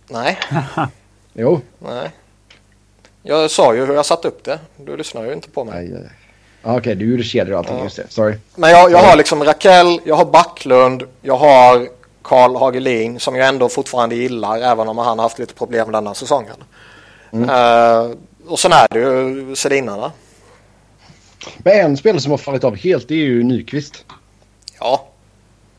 [0.08, 0.38] Nej,
[1.32, 1.60] Jo.
[1.78, 2.10] nej.
[3.22, 4.58] Jag sa ju hur jag satt upp det.
[4.76, 5.94] Du lyssnar ju inte på mig.
[6.62, 7.76] Ah, Okej, du gjorde kedjor och allting.
[7.78, 7.84] Ja.
[7.84, 8.04] Just det.
[8.08, 8.38] Sorry.
[8.54, 11.88] Men jag, jag har liksom Raquel, jag har Backlund, jag har
[12.22, 16.14] Karl Hagelin som jag ändå fortfarande gillar även om han har haft lite problem denna
[16.14, 16.56] säsongen.
[17.32, 18.10] Eh,
[18.48, 20.12] och sen är det ju Sedinarna.
[21.58, 24.04] Men en spelare som har fallit av helt det är ju Nyqvist.
[24.80, 25.08] Ja,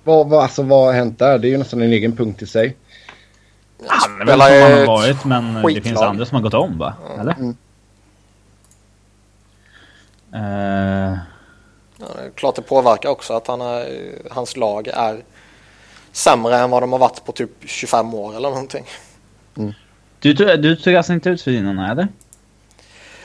[0.04, 1.40] Vad, vad, alltså, vad har hänt där?
[1.40, 2.76] Det är ju nästan en egen punkt i sig.
[3.88, 5.84] Han är väl spelar som han har varit, men det skitlag.
[5.84, 6.94] finns andra som har gått om va?
[7.20, 7.34] Eller?
[7.34, 7.56] Mm.
[10.34, 11.18] Eh,
[12.00, 15.24] Ja, det är klart det påverkar också att han är, hans lag är
[16.12, 18.86] sämre än vad de har varit på typ 25 år eller någonting.
[20.20, 22.08] du, tog- du tog alltså inte ut Sedinarna eller?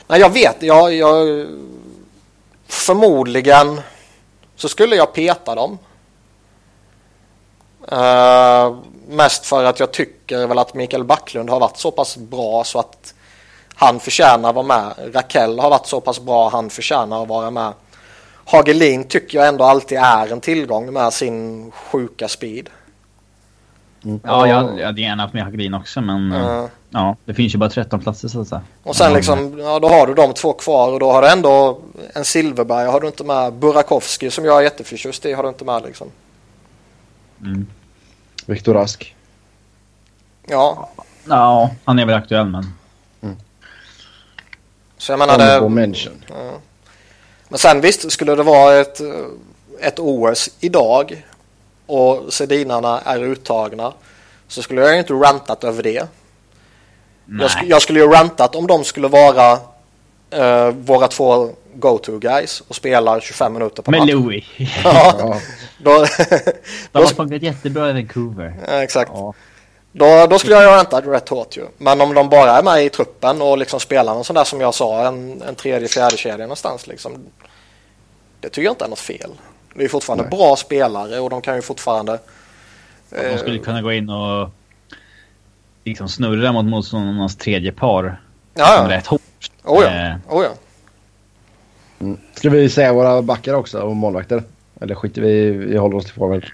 [0.07, 0.63] Nej, jag vet.
[0.63, 1.45] Jag, jag,
[2.73, 3.81] förmodligen
[4.55, 5.77] så skulle jag peta dem.
[7.91, 12.63] Uh, mest för att jag tycker väl att Mikael Backlund har varit så pass bra
[12.63, 13.13] så att
[13.75, 15.15] han förtjänar att vara med.
[15.15, 17.73] Raquel har varit så pass bra han förtjänar att vara med.
[18.45, 22.69] Hagelin tycker jag ändå alltid är en tillgång med sin sjuka speed.
[24.23, 26.31] Ja, jag, jag hade gärna haft med Hagelin också men...
[26.31, 28.61] Eh, Ja, det finns ju bara 13 platser så att säga.
[28.83, 31.81] Och sen liksom, ja då har du de två kvar och då har du ändå
[32.13, 33.53] en Silverberg har du inte med.
[33.53, 36.07] Burakovsky som jag är jätteförtjust i har du inte med liksom.
[37.41, 37.67] Mm.
[38.45, 39.15] Viktor Rask.
[40.47, 40.89] Ja,
[41.29, 42.73] Ja, han är väl aktuell men...
[44.97, 45.69] så jag menar det.
[45.69, 46.23] mention.
[47.49, 49.01] Men sen visst skulle det vara ett,
[49.81, 51.25] ett OS idag
[51.93, 53.93] och Sedinarna är uttagna
[54.47, 56.07] så skulle jag ju inte rantat över det.
[57.39, 59.51] Jag, sk- jag skulle ju rantat om de skulle vara
[60.31, 64.09] eh, våra två go-to guys och spelar 25 minuter per Med match.
[64.11, 64.43] Louis.
[64.83, 65.39] Ja, Ja.
[65.83, 66.05] då,
[66.91, 68.55] De har funkat jättebra i Vancouver.
[68.67, 69.11] ja, exakt.
[69.13, 69.33] Ja.
[69.91, 71.65] Då, då skulle jag ju ha rantat rätt hårt ju.
[71.77, 74.61] Men om de bara är med i truppen och liksom spelar någon sån där som
[74.61, 77.17] jag sa, en, en tredje, fjärde kedja någonstans liksom.
[78.39, 79.31] Det tycker jag inte är något fel.
[79.73, 80.37] Det är fortfarande Nej.
[80.37, 82.19] bra spelare och de kan ju fortfarande...
[83.09, 84.49] De skulle eh, kunna gå in och
[85.83, 88.21] liksom snurra mot motståndarnas tredje par.
[88.53, 88.97] ja, ja.
[88.97, 89.21] rätt hårt.
[89.63, 89.89] Oh, ja.
[89.89, 90.49] Eh, Oh, ja.
[91.99, 92.17] Mm.
[92.33, 94.43] Ska vi säga våra backar också och målvakter?
[94.81, 96.45] Eller skiter vi vi håller oss till forward?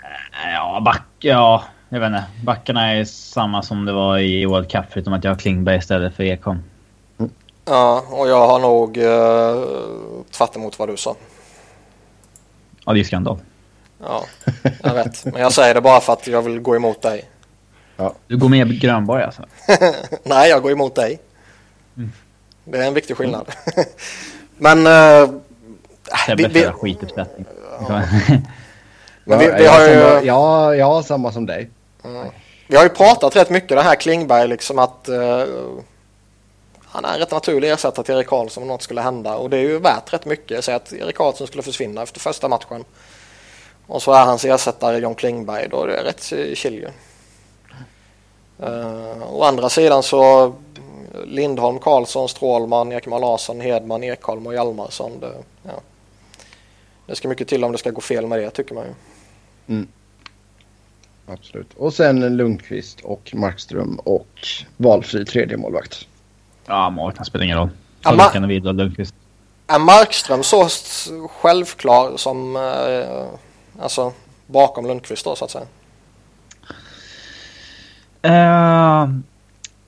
[0.54, 1.04] Ja, back...
[1.20, 2.24] Ja, jag vet inte.
[2.44, 6.16] Backarna är samma som det var i World Cup förutom att jag har Klingberg istället
[6.16, 6.64] för Ekholm.
[7.66, 11.16] ja, och jag har nog uh, tvärt emot vad du sa.
[12.90, 13.38] Ja, det är skandal.
[14.04, 14.26] Ja,
[14.84, 15.26] jag vet.
[15.26, 17.26] Men jag säger det bara för att jag vill gå emot dig.
[18.28, 19.46] Du går med Grönborg alltså?
[20.24, 21.20] Nej, jag går emot dig.
[21.98, 22.12] Mm.
[22.64, 23.48] Det är en viktig skillnad.
[24.58, 24.88] Men...
[24.88, 25.30] eh,
[26.26, 26.66] Sebbe vi, vi,
[29.24, 30.28] men vi, Ja, vi jag har samma, ju...
[30.28, 31.70] ja, ja, samma som dig.
[32.68, 35.44] Vi har ju pratat rätt mycket det här Klingberg liksom att eh,
[37.06, 39.58] han är en rätt naturlig ersättare till Erik Karlsson om något skulle hända och det
[39.58, 40.66] är ju värt rätt mycket.
[40.66, 42.84] Säg att Erik Karlsson skulle försvinna efter första matchen
[43.88, 46.88] och så är hans ersättare John Klingberg då är det rätt chill ju.
[48.66, 50.54] Uh, å andra sidan så
[51.26, 55.20] Lindholm, Karlsson, Strålman, Ekman Larsson, Hedman, Ekholm och Hjalmarsson.
[55.20, 55.34] Det,
[55.64, 55.82] ja.
[57.06, 58.94] det ska mycket till om det ska gå fel med det tycker man ju.
[59.76, 59.88] Mm.
[61.26, 61.74] Absolut.
[61.78, 66.08] Och sen Lundqvist och Markström och valfri tredje målvakt.
[66.70, 67.70] Ja, målvakten spelar ingen roll.
[68.02, 69.16] Ta ma- Luckan och Widlund Lundqvist.
[69.68, 70.68] Är Markström så
[71.42, 72.56] självklar som...
[72.56, 74.14] Eh, alltså,
[74.48, 75.66] bakom Lundqvist då så att säga?
[78.28, 79.10] Uh,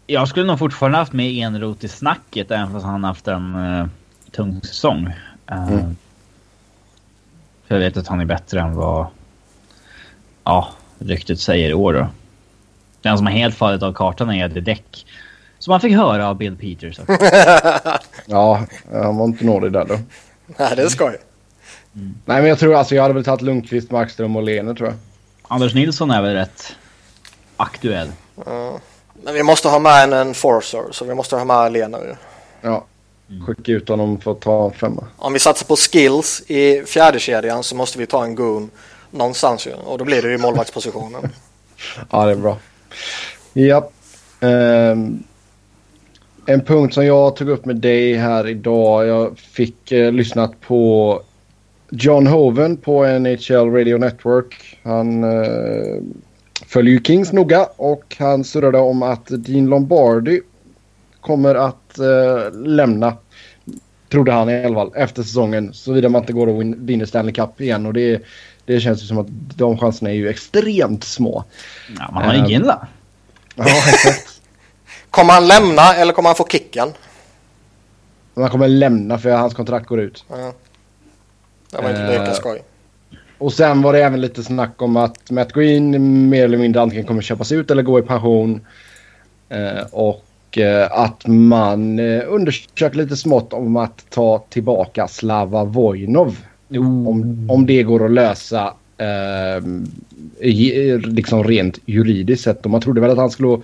[0.08, 3.88] jag skulle nog fortfarande haft med Enrot i snacket även fast han haft en uh,
[4.32, 5.08] tung säsong.
[5.52, 5.98] Uh, mm.
[7.68, 9.08] För jag vet att han är bättre än vad
[10.44, 10.68] ja,
[11.00, 12.08] ryktet säger i år då.
[13.02, 15.06] Den som har helt fallit av kartan är det däck.
[15.62, 17.00] Som man fick höra av Bill Peters.
[18.26, 20.00] ja, han var inte nådig där då.
[20.46, 21.18] Nej, det är skoj.
[21.96, 22.16] Mm.
[22.26, 24.98] Nej, men jag tror alltså jag hade väl tagit Lundqvist, Markström och Lene tror jag.
[25.48, 26.76] Anders Nilsson är väl rätt
[27.58, 28.12] aktuell.
[28.48, 28.74] Mm.
[29.24, 32.16] Men vi måste ha med en enforcer, så vi måste ha med Lena ju.
[32.62, 32.86] Ja,
[33.30, 33.46] mm.
[33.46, 35.08] skicka ut honom för att ta femma.
[35.18, 38.70] Om vi satsar på skills i fjärde kedjan så måste vi ta en goon
[39.12, 39.74] någonstans ju.
[39.74, 41.22] Och då blir det ju målvaktspositionen.
[42.10, 42.58] ja, det är bra.
[43.54, 43.90] Ja.
[44.40, 45.24] Um,
[46.46, 49.08] en punkt som jag tog upp med dig här idag.
[49.08, 51.22] Jag fick uh, lyssnat på
[51.90, 54.80] John Hoven på NHL Radio Network.
[54.84, 56.02] Han uh,
[56.66, 60.42] följer ju Kings noga och han surrade om att Dean Lombardi
[61.22, 63.18] kommer att uh, lämna.
[64.10, 65.74] Trodde han i alla fall efter säsongen.
[65.74, 67.86] Såvida man inte går och vinner Stanley Cup igen.
[67.86, 68.22] Och det,
[68.66, 71.44] det känns ju som att de chanserna är ju extremt små.
[72.00, 72.74] Ja, man har ingen uh,
[73.56, 74.31] Ja, exakt.
[75.12, 76.90] Kommer han lämna eller kommer han få kicken?
[78.36, 80.26] Han kommer lämna för hans kontrakt går ut.
[80.30, 80.54] Ja.
[81.72, 82.62] Det var inte lika skoj.
[83.38, 87.06] Och sen var det även lite snack om att Matt Green mer eller mindre antingen
[87.06, 88.66] kommer köpas ut eller gå i pension.
[89.50, 96.38] Eh, och eh, att man eh, undersöker lite smått om att ta tillbaka Slava Vojnov.
[96.70, 99.64] Om, om det går att lösa eh,
[100.98, 102.66] liksom rent juridiskt sett.
[102.66, 103.62] Och man trodde väl att han skulle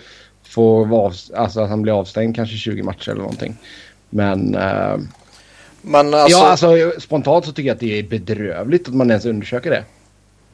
[0.58, 3.58] få vara, alltså att han blir avstängd kanske 20 matcher eller någonting.
[4.10, 4.98] Men eh,
[5.82, 6.38] men alltså...
[6.38, 9.84] Ja, alltså spontant så tycker jag att det är bedrövligt att man ens undersöker det.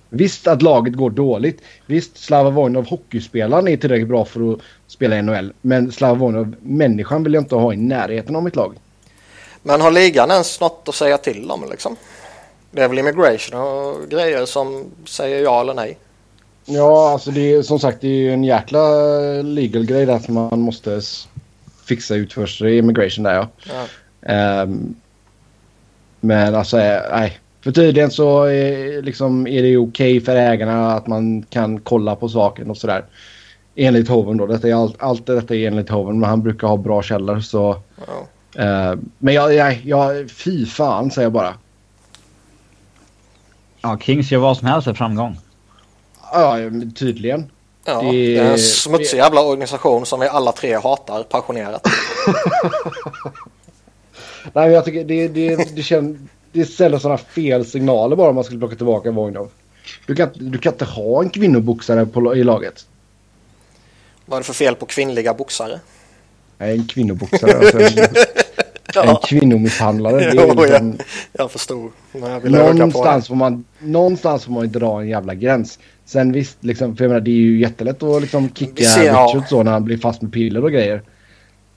[0.09, 1.61] Visst att laget går dåligt.
[1.85, 5.53] Visst, Slava Vojnov, hockeyspelaren, är tillräckligt bra för att spela i NHL.
[5.61, 8.75] Men Slava Vojnov, människan, vill jag inte ha i närheten av mitt lag.
[9.61, 11.95] Men har ligan ens något att säga till om liksom?
[12.71, 15.97] Det är väl immigration och grejer som säger ja eller nej?
[16.65, 18.87] Ja, alltså det är som sagt det är en jäkla
[19.41, 21.01] legal grej där som man måste
[21.85, 22.61] fixa ut först.
[22.61, 23.47] Det är immigration där ja.
[24.21, 24.63] ja.
[24.63, 24.95] Um,
[26.19, 27.39] men alltså, eh, nej.
[27.61, 32.15] För tydligen så är, liksom, är det okej okay för ägarna att man kan kolla
[32.15, 33.05] på saken och sådär.
[33.75, 34.47] Enligt Hoven då.
[34.47, 37.69] Detta är allt, allt detta är enligt Hoven men han brukar ha bra källor så.
[37.69, 37.79] Oh.
[38.59, 41.53] Uh, men jag, jag, jag, fy fan säger jag bara.
[43.81, 45.37] Ja, Kings gör vad som helst för framgång.
[46.33, 46.57] Ja,
[46.95, 47.51] tydligen.
[47.85, 51.87] Ja, det, det är en smutsig jävla organisation som vi alla tre hatar passionerat.
[54.43, 56.17] Nej, men jag tycker det, det, det, känns,
[56.51, 59.49] det ställer sådana fel signaler bara om man skulle plocka tillbaka Voinov.
[60.07, 62.85] Du kan, du kan inte ha en kvinnoboxare på, i laget.
[64.25, 65.79] Vad är det för fel på kvinnliga boxare?
[66.57, 67.57] Nej, en kvinnoboxare.
[67.57, 67.91] Alltså en,
[68.93, 69.03] ja.
[69.03, 70.15] en kvinnomisshandlare.
[70.15, 70.95] Det är liksom, jag,
[71.31, 71.91] jag förstod.
[72.11, 75.79] Jag någonstans, får man, någonstans får man dra en jävla gräns.
[76.05, 79.41] Sen visst, liksom, för jag menar, det är ju jättelätt att liksom kicka ser, Richard
[79.41, 79.45] ja.
[79.49, 81.01] så när han blir fast med piller och grejer.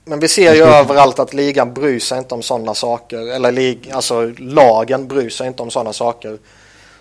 [0.05, 3.35] Men vi ser ju överallt att ligan bryr sig inte om sådana saker.
[3.35, 6.37] Eller lig, alltså lagen bryr sig inte om sådana saker.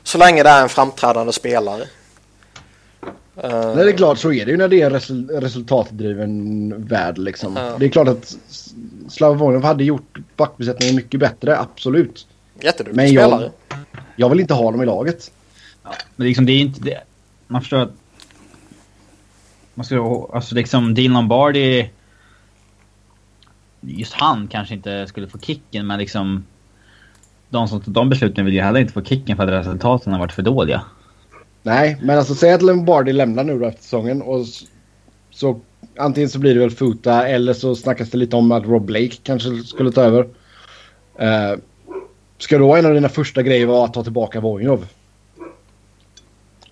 [0.02, 1.84] Så länge det är en framträdande spelare.
[3.42, 7.56] Nej, det är klart så är det ju när det är en resultatdriven värld liksom.
[7.56, 7.76] Ja.
[7.78, 8.36] Det är klart att
[9.08, 12.26] Slavonov hade gjort backbesättningen mycket bättre, absolut.
[12.60, 13.50] Jätteduktig men jag, spelare.
[14.16, 15.30] Jag vill inte ha dem i laget.
[15.82, 17.00] Ja, men liksom det är inte det.
[17.46, 17.92] Man förstår att...
[19.74, 21.90] Man ska, alltså liksom Dean Lombardi
[23.80, 26.44] just han kanske inte skulle få kicken, men liksom...
[27.48, 30.20] De som tog de besluten vill ju heller inte få kicken för att resultaten har
[30.20, 30.82] varit för dåliga.
[31.62, 34.46] Nej, men alltså säg att Lombardi lämnar nu då efter säsongen och
[35.30, 35.60] så
[35.98, 39.16] antingen så blir det väl Futa eller så snackas det lite om att Rob Blake
[39.22, 40.22] kanske skulle ta över.
[41.20, 41.60] Uh,
[42.38, 44.86] ska då en av dina första grejer vara att ta tillbaka Vojnov?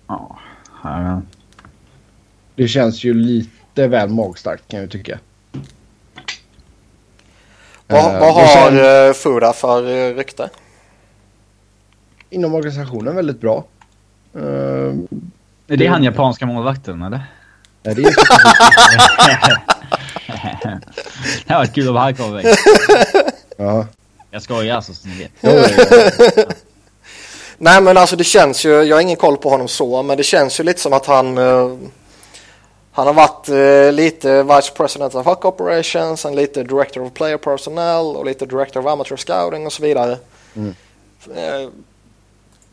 [0.07, 0.39] Ja,
[0.85, 1.21] ja.
[2.55, 5.19] Det känns ju lite väl magstarkt kan jag tycka.
[7.87, 10.49] Vad, uh, vad har sen, Fura för uh, rykte?
[12.29, 13.65] Inom organisationen väldigt bra.
[14.35, 14.93] Uh,
[15.67, 17.23] är det han japanska målvakten eller?
[17.83, 18.15] Nej, det är
[21.47, 22.55] Det här var kul om han kom iväg.
[23.57, 23.87] Ja.
[24.31, 25.31] Jag skojar alltså så ni vet.
[27.57, 30.23] Nej men alltså det känns ju, jag har ingen koll på honom så, men det
[30.23, 31.77] känns ju lite som att han uh,
[32.95, 37.37] han har varit eh, lite Vice President of Hockey Operations, en lite Director of Player
[37.37, 40.17] Personnel och lite Director of Amateur Scouting och så vidare.
[40.55, 40.75] Mm.
[41.35, 41.69] Eh,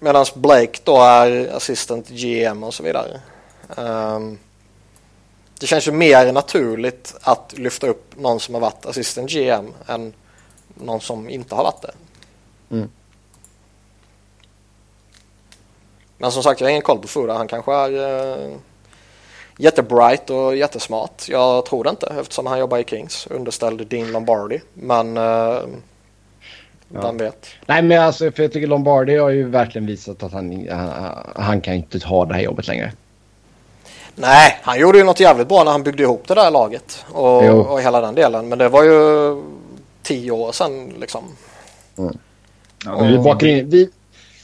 [0.00, 3.20] Medan Blake då är assistant GM och så vidare.
[3.76, 4.38] Um,
[5.60, 10.12] det känns ju mer naturligt att lyfta upp någon som har varit assistant GM än
[10.74, 11.94] någon som inte har varit det.
[12.76, 12.90] Mm.
[16.22, 17.34] Men som sagt, jag har ingen koll på Fuda.
[17.34, 18.56] Han kanske är uh,
[19.56, 21.28] jättebright och jättesmart.
[21.28, 24.60] Jag tror det inte eftersom han jobbar i Kings underställd Dean Lombardi.
[24.74, 25.18] Men
[26.94, 27.00] Ja.
[27.02, 27.46] Vem vet?
[27.66, 31.60] Nej men alltså för jag tycker Lombardi har ju verkligen visat att han, han, han
[31.60, 32.92] kan inte ha det här jobbet längre.
[34.14, 37.72] Nej, han gjorde ju något jävligt bra när han byggde ihop det där laget och,
[37.72, 38.48] och hela den delen.
[38.48, 39.42] Men det var ju
[40.02, 41.24] tio år sedan liksom.
[41.98, 42.18] Mm.
[42.84, 43.90] Ja, vi, bakar in, vi,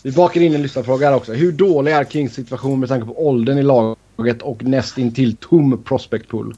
[0.08, 1.32] vi bakar in en lyssnarfråga här också.
[1.32, 6.28] Hur dålig är Kings situation med tanke på åldern i laget och nästintill tom prospect
[6.28, 6.54] pool?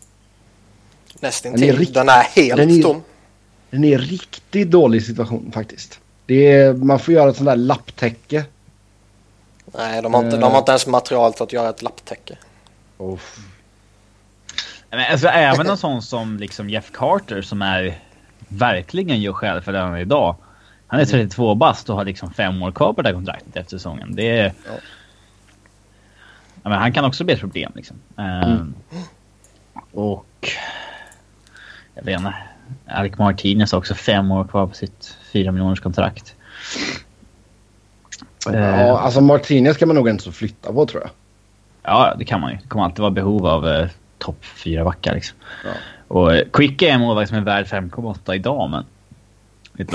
[1.21, 1.77] Nästintill?
[1.77, 3.03] Den är, den är helt den är, tom.
[3.71, 6.01] Den är riktigt dålig situation faktiskt.
[6.27, 8.45] Det är, man får göra ett sånt där lapptäcke.
[9.65, 12.39] Nej, de har, inte, uh, de har inte ens material till att göra ett lapptäcke.
[12.99, 13.19] Oh.
[14.91, 17.99] Men alltså även en sån som liksom Jeff Carter som är
[18.49, 20.37] verkligen gör skäl för det han är idag.
[20.91, 21.59] Han är 32 mm.
[21.59, 24.15] bast och har liksom fem år kvar på det här kontraktet efter säsongen.
[24.15, 24.45] Det är...
[24.45, 24.73] Ja.
[26.63, 27.97] ja men han kan också bli ett problem liksom.
[28.17, 28.51] Mm.
[28.51, 28.75] Um,
[29.93, 30.49] och...
[31.95, 32.35] Jag vet inte.
[32.87, 36.35] Alec Martinez har också fem år kvar på sitt fyra miljoners kontrakt.
[38.47, 41.11] Ja, uh, alltså Martinez kan man nog inte så flytta på tror jag.
[41.83, 42.57] Ja, det kan man ju.
[42.57, 43.89] Det kommer alltid vara behov av eh,
[44.19, 45.39] topp fyra backar liksom.
[45.65, 45.71] Ja.
[46.09, 48.85] Och eh, Quick är en målvakt som är värd 5,8 idag, men...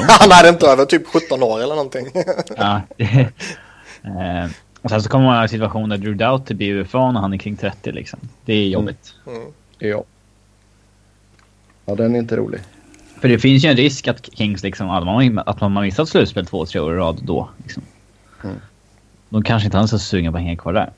[0.07, 2.07] Han är inte över typ 17 år eller någonting.
[2.57, 2.81] ja.
[2.97, 4.49] eh,
[4.81, 7.33] och sen så kommer man ha en situation där Drew Doughty blir UFA när han
[7.33, 8.19] är kring 30 liksom.
[8.45, 9.13] Det är jobbigt.
[9.27, 9.41] Mm.
[9.41, 9.53] Mm.
[9.79, 10.03] Ja.
[11.85, 12.61] Ja, den är inte rolig.
[13.21, 16.09] För det finns ju en risk att Kings liksom, att man, att man har missat
[16.09, 17.49] slutspel två, tre år i rad då.
[17.63, 17.83] Liksom.
[18.43, 18.55] Mm.
[19.29, 20.91] De kanske inte alls är så sugna på att hänga kvar där.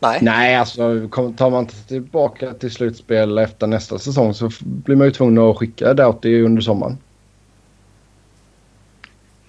[0.00, 0.18] Nej.
[0.22, 5.38] Nej, alltså tar man tillbaka till slutspel efter nästa säsong så blir man ju tvungen
[5.38, 6.98] att skicka Doughty under sommaren.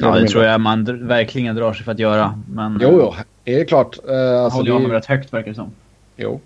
[0.01, 2.41] Ja, det tror jag man verkligen drar sig för att göra.
[2.49, 3.97] Men, jo, jo, det är klart.
[4.09, 4.97] Uh, alltså, håller honom det...
[4.97, 5.71] rätt högt verkar det som.
[6.15, 6.39] Jo.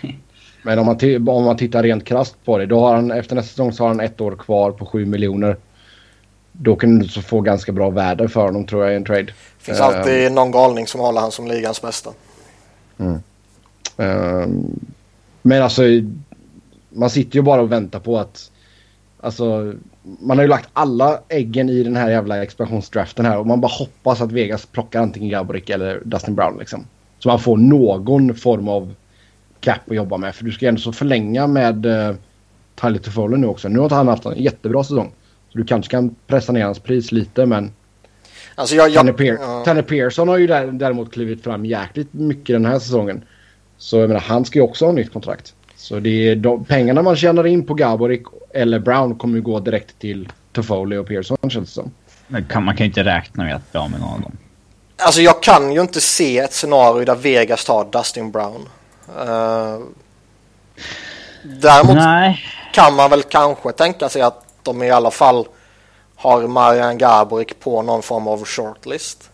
[0.62, 2.66] Men om man, om man tittar rent krast på det.
[2.66, 5.56] Då har han, efter nästa säsong så har han ett år kvar på 7 miljoner.
[6.52, 9.22] Då kan du få ganska bra värde för honom tror jag i en trade.
[9.22, 12.10] Det finns uh, alltid någon galning som håller han som ligans bästa.
[12.98, 13.18] Mm.
[13.96, 14.80] Ehm,
[15.42, 15.82] men alltså,
[16.88, 18.50] man sitter ju bara och väntar på att...
[19.20, 19.74] Alltså,
[20.20, 23.72] man har ju lagt alla äggen i den här jävla expansionsdraften här och man bara
[23.72, 26.86] hoppas att Vegas plockar antingen Gaborik eller Dustin Brown liksom.
[27.18, 28.94] Så man får någon form av
[29.60, 30.34] cap att jobba med.
[30.34, 32.14] För du ska ju ändå så förlänga med uh,
[32.74, 33.68] Tyler Toffolo nu också.
[33.68, 35.12] Nu har han haft en jättebra säsong.
[35.52, 37.72] Så du kanske kan pressa ner hans pris lite men...
[38.54, 39.62] Alltså jag, jag, Tanner, Pear ja.
[39.64, 43.24] Tanner Pearson har ju däremot klivit fram jäkligt mycket den här säsongen.
[43.78, 45.54] Så jag menar, han ska ju också ha nytt kontrakt.
[45.78, 48.22] Så det är de, pengarna man tjänar in på Gaborik
[48.54, 51.90] eller Brown kommer ju gå direkt till Toffoli och Pearson känns det som.
[52.26, 54.36] Men kan, man kan ju inte räkna med att bli av med någon av dem.
[54.96, 58.68] Alltså jag kan ju inte se ett scenario där Vegas tar Dustin Brown.
[59.08, 59.78] Uh,
[61.42, 62.40] däremot Nej.
[62.72, 65.48] kan man väl kanske tänka sig att de i alla fall
[66.16, 69.30] har Marian Gaborik på någon form av shortlist.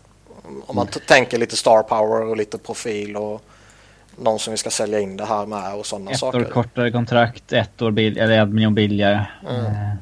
[0.65, 0.99] Om man mm.
[1.07, 3.41] tänker lite star power och lite profil och
[4.17, 6.39] någon som vi ska sälja in det här med och sådana saker.
[6.39, 9.25] Ett år kortare kontrakt, ett år bil eller en miljon billigare.
[9.49, 9.65] Mm.
[9.65, 9.93] Eh.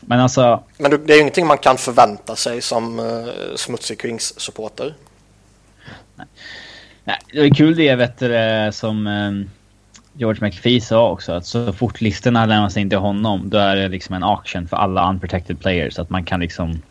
[0.00, 0.62] Men alltså...
[0.78, 3.26] Men det är ju ingenting man kan förvänta sig som uh,
[3.56, 4.94] smutsig Kings-supporter.
[6.14, 6.26] Nej.
[7.04, 9.50] Nej, det är kul det vet du, som um,
[10.12, 11.32] George McPhee sa också.
[11.32, 14.76] Att så fort listorna lämnas in till honom då är det liksom en auction för
[14.76, 15.98] alla unprotected players.
[15.98, 16.82] Att man kan liksom...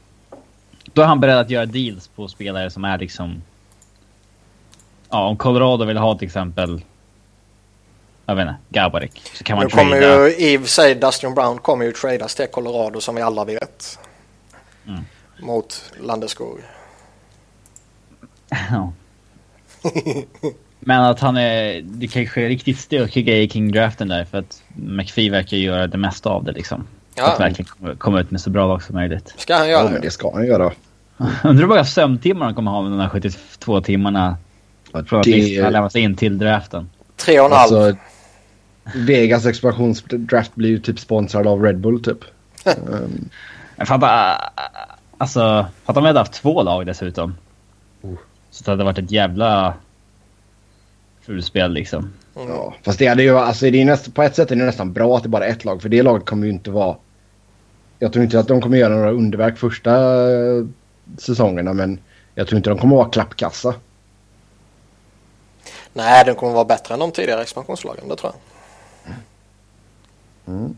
[0.94, 3.42] Då är han beredd att göra deals på spelare som är liksom
[5.16, 6.82] ja, om Colorado vill ha till exempel
[8.26, 9.22] jag vet inte, Gaborik.
[9.34, 12.36] Så kan man nu kommer ju, i och för sig Dustin Brown kommer ju tradas
[12.36, 14.00] till Colorado som vi alla vet.
[14.88, 15.02] Mm.
[15.40, 16.60] Mot Landeskog.
[18.50, 18.94] Ja.
[20.80, 25.30] Men att han är, det kanske är riktigt stökiga i King-draften där för att McPhee
[25.30, 26.88] verkar göra det mesta av det liksom.
[27.16, 27.34] Ja.
[27.34, 29.34] Att verkligen komma ut med så bra lag som möjligt.
[29.38, 29.84] Ska han göra?
[29.84, 30.72] Ja, men det ska han göra.
[31.44, 34.38] Undrar hur många sömntimmar han kommer ha med de här 72 timmarna
[35.04, 36.90] från att listorna lämnas in till draften.
[37.16, 37.76] Tre och en halv.
[37.78, 37.98] Alltså,
[38.96, 42.18] Vegas expansionsdraft blir ju typ sponsrad av Red Bull typ.
[42.66, 43.30] um.
[43.76, 44.38] Jag fattar,
[45.18, 47.36] alltså, fattar om vi hade haft två lag dessutom.
[48.02, 48.14] Oh.
[48.50, 49.74] Så det hade varit ett jävla
[51.22, 52.14] fulspel liksom.
[52.36, 52.50] Mm.
[52.50, 54.94] Ja, fast det hade ju, alltså det är nästan, på ett sätt är det nästan
[54.94, 55.82] bra att det bara är ett lag.
[55.82, 56.96] För det laget kommer ju inte vara...
[58.00, 59.92] Jag tror inte att de kommer göra några underverk första
[61.18, 62.00] säsongerna men
[62.36, 63.74] Jag tror inte de kommer att vara klappkassa.
[65.96, 68.42] Nej, den kommer vara bättre än de tidigare expansionslagen, det tror jag.
[70.56, 70.76] Mm.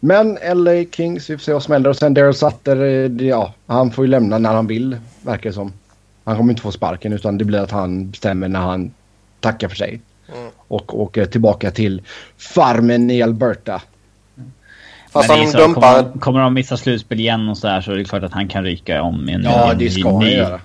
[0.00, 1.90] Men LA Kings, vi får se vad som händer.
[1.90, 5.54] Och sen Daryl Sutter, eh, ja, han får ju lämna när han vill, verkar det
[5.54, 5.72] som.
[6.24, 8.94] Han kommer inte få sparken utan det blir att han bestämmer när han
[9.40, 10.00] tackar för sig.
[10.36, 10.50] Mm.
[10.68, 12.02] Och åker tillbaka till
[12.38, 13.82] farmen i Alberta.
[15.10, 16.02] Fast Men han dumpar...
[16.02, 18.48] Kommer, kommer de missa slutspel igen och så här så är det klart att han
[18.48, 20.60] kan ryka om en Ja, det ska han göra.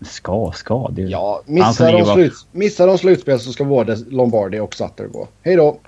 [0.00, 0.88] Ska, ska.
[0.92, 1.02] Det...
[1.02, 5.28] Ja, missar de, slut, missar de slutspel så ska både Lombardi och Sutter gå.
[5.42, 5.78] Hej då!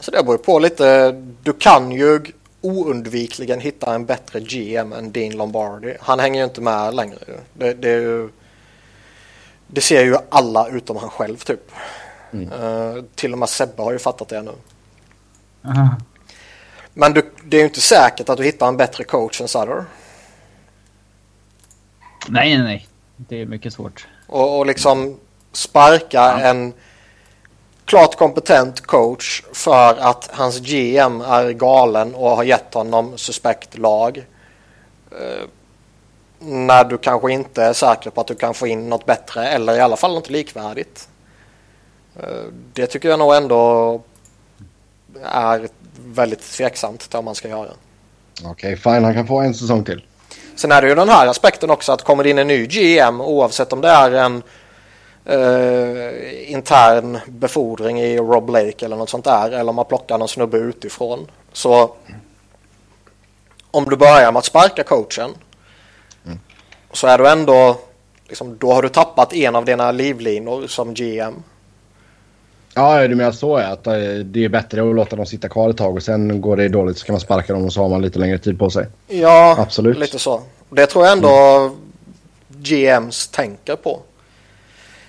[0.00, 1.12] Så det beror på lite.
[1.42, 2.20] Du kan ju
[2.60, 5.96] oundvikligen hitta en bättre GM än Dean Lombardi.
[6.00, 7.18] Han hänger ju inte med längre.
[7.54, 8.28] Det, det, ju,
[9.66, 11.70] det ser ju alla utom han själv typ.
[12.32, 12.52] Mm.
[12.52, 14.52] Uh, till och med Sebbe har ju fattat det nu.
[15.66, 15.94] Uh.
[16.94, 19.84] Men du, det är ju inte säkert att du hittar en bättre coach än Sutter.
[22.28, 22.88] Nej, nej, nej.
[23.16, 24.06] Det är mycket svårt.
[24.26, 25.18] Och, och liksom
[25.52, 26.40] sparka ja.
[26.40, 26.72] en
[27.84, 34.26] klart kompetent coach för att hans GM är galen och har gett honom suspekt lag.
[35.10, 35.46] Eh,
[36.38, 39.76] när du kanske inte är säker på att du kan få in något bättre eller
[39.76, 41.08] i alla fall något likvärdigt.
[42.20, 44.02] Eh, det tycker jag nog ändå
[45.22, 45.68] är
[46.04, 47.70] väldigt tveksamt till om man ska göra.
[48.44, 49.04] Okej, okay, fine.
[49.04, 50.02] Han kan få en säsong till.
[50.54, 53.20] Sen är det ju den här aspekten också att kommer det in en ny GM
[53.20, 54.42] oavsett om det är en
[55.24, 60.28] eh, intern befordring i Rob Blake eller något sånt där eller om man plockar någon
[60.28, 61.30] snubbe utifrån.
[61.52, 61.94] Så
[63.70, 65.30] om du börjar med att sparka coachen
[66.26, 66.38] mm.
[66.92, 67.76] så är du ändå
[68.28, 71.42] liksom, då har du tappat en av dina livlinor som GM.
[72.74, 73.66] Ja, du menar så ja.
[73.66, 73.94] Att eh,
[74.24, 76.98] det är bättre att låta dem sitta kvar ett tag och sen går det dåligt
[76.98, 78.86] så kan man sparka dem och så har man lite längre tid på sig.
[79.08, 79.98] Ja, Absolut.
[79.98, 80.42] lite så.
[80.70, 81.76] Det tror jag ändå mm.
[82.48, 84.00] GMs tänker på.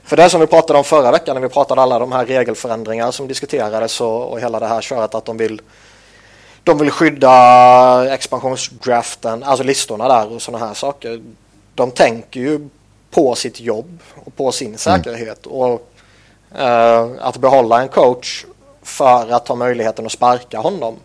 [0.03, 3.11] För det som vi pratade om förra veckan när vi pratade alla de här regelförändringar
[3.11, 5.61] som diskuterades och, och hela det här köret att de vill
[6.63, 11.21] de vill skydda expansionsdraften, alltså listorna där och sådana här saker.
[11.75, 12.69] De tänker ju
[13.11, 14.77] på sitt jobb och på sin mm.
[14.77, 15.45] säkerhet.
[15.45, 15.57] Mm.
[15.57, 15.92] Och
[17.19, 18.45] att behålla en coach
[18.81, 20.95] för att ha möjligheten att sparka honom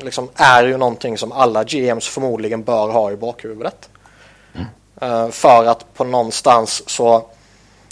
[0.00, 3.88] liksom är ju någonting som alla GMs förmodligen bör ha i bakhuvudet.
[5.00, 7.26] Eh, för att på någonstans så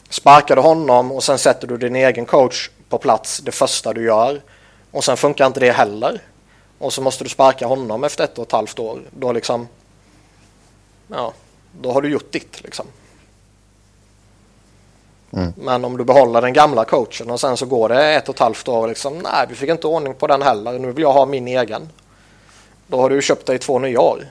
[0.09, 4.05] sparkar du honom och sen sätter du din egen coach på plats det första du
[4.05, 4.43] gör.
[4.91, 6.23] Och sen funkar inte det heller.
[6.79, 9.01] Och så måste du sparka honom efter ett och ett halvt år.
[9.11, 9.69] Då liksom,
[11.09, 11.33] ja,
[11.81, 12.87] då har du gjort ditt liksom.
[15.33, 15.53] Mm.
[15.57, 18.41] Men om du behåller den gamla coachen och sen så går det ett och ett
[18.41, 21.13] halvt år och liksom, nej vi fick inte ordning på den heller, nu vill jag
[21.13, 21.89] ha min egen.
[22.87, 24.25] Då har du köpt dig två nya år.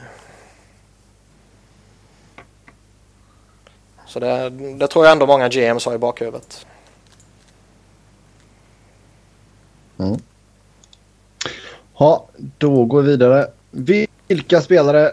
[4.08, 6.66] Så det, det tror jag ändå många GMs har i bakhuvudet.
[9.97, 10.20] Mm.
[11.97, 12.28] Ja,
[12.58, 13.47] då går vi vidare.
[14.28, 15.12] Vilka spelare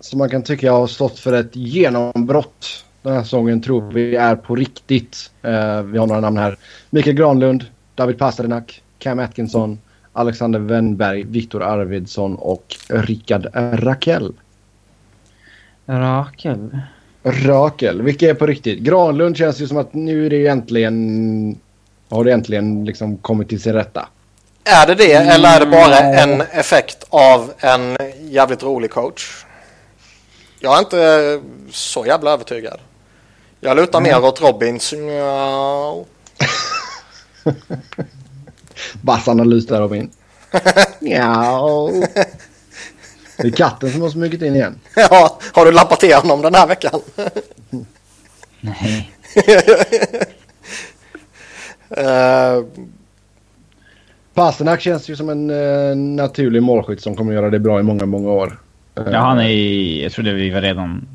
[0.00, 4.36] som man kan tycka har stått för ett genombrott den här säsongen tror vi är
[4.36, 5.30] på riktigt.
[5.44, 6.56] Uh, vi har några namn här.
[6.90, 9.78] Mikael Granlund, David Pasternak, Cam Atkinson,
[10.12, 14.32] Alexander Wennberg, Viktor Arvidsson och Rickard Rakell.
[15.86, 16.78] Rakel?
[17.22, 18.78] Rakel, vilka är på riktigt?
[18.78, 21.58] Granlund känns ju som att nu är det äntligen...
[22.10, 24.08] Har det äntligen liksom kommit till sin rätta.
[24.64, 29.44] Är det det eller är det bara en effekt av en jävligt rolig coach?
[30.60, 31.40] Jag är inte
[31.70, 32.80] så jävla övertygad.
[33.60, 34.10] Jag lutar mm.
[34.10, 34.92] mer åt Robins.
[34.92, 36.04] Ja.
[39.02, 40.10] Bassanalys där Robin.
[41.00, 41.90] ja.
[43.42, 44.78] Det är katten som har smugit in igen.
[44.96, 47.00] Ja, har du lappat igenom den här veckan?
[48.60, 49.12] Nej.
[51.98, 52.66] uh,
[54.34, 58.06] Pasternak känns ju som en uh, naturlig målskytt som kommer göra det bra i många,
[58.06, 58.58] många år.
[58.98, 59.48] Uh, ja, han är
[60.02, 61.08] Jag trodde vi var redan...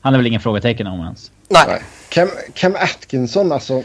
[0.00, 1.30] Han är väl ingen frågetecken om ens.
[1.50, 1.82] Nej.
[2.08, 3.82] Cam, Cam Atkinson alltså.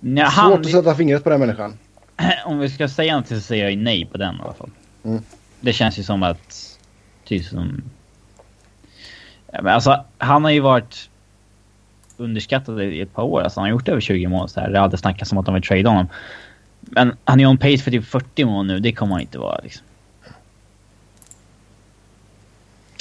[0.00, 0.52] Ja, han...
[0.52, 1.78] Svårt att sätta fingret på den människan.
[2.44, 4.70] Om vi ska säga något så säger jag nej på den i alla fall.
[5.04, 5.22] Mm.
[5.60, 6.78] Det känns ju som att
[7.24, 7.82] typ som...
[9.52, 11.10] Ja, men alltså, han har ju varit
[12.16, 13.40] underskattad i ett par år.
[13.40, 14.48] Alltså, han har gjort över 20 mål.
[14.48, 14.70] Så här.
[14.70, 16.08] Det hade snackats om att de vill trade honom.
[16.80, 18.80] Men han är on pace för typ 40 mål nu.
[18.80, 19.86] Det kommer han inte vara liksom.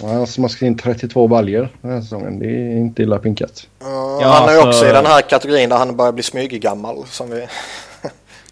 [0.04, 2.39] Han smaskade in 32 baljor den här säsongen.
[2.39, 3.68] Det är inte illa pinkat.
[3.82, 3.88] Uh,
[4.22, 4.68] ja, han är alltså...
[4.68, 7.06] också i den här kategorin där han börjar bli smyggammal.
[7.06, 7.47] Som vi...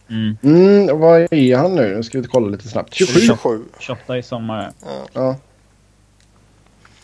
[0.10, 0.38] mm.
[0.44, 1.96] Mm, vad är han nu?
[1.96, 2.94] Nu ska vi kolla lite snabbt.
[2.94, 3.66] 27.
[3.80, 4.72] 28 i sommar.
[5.14, 5.36] Ja.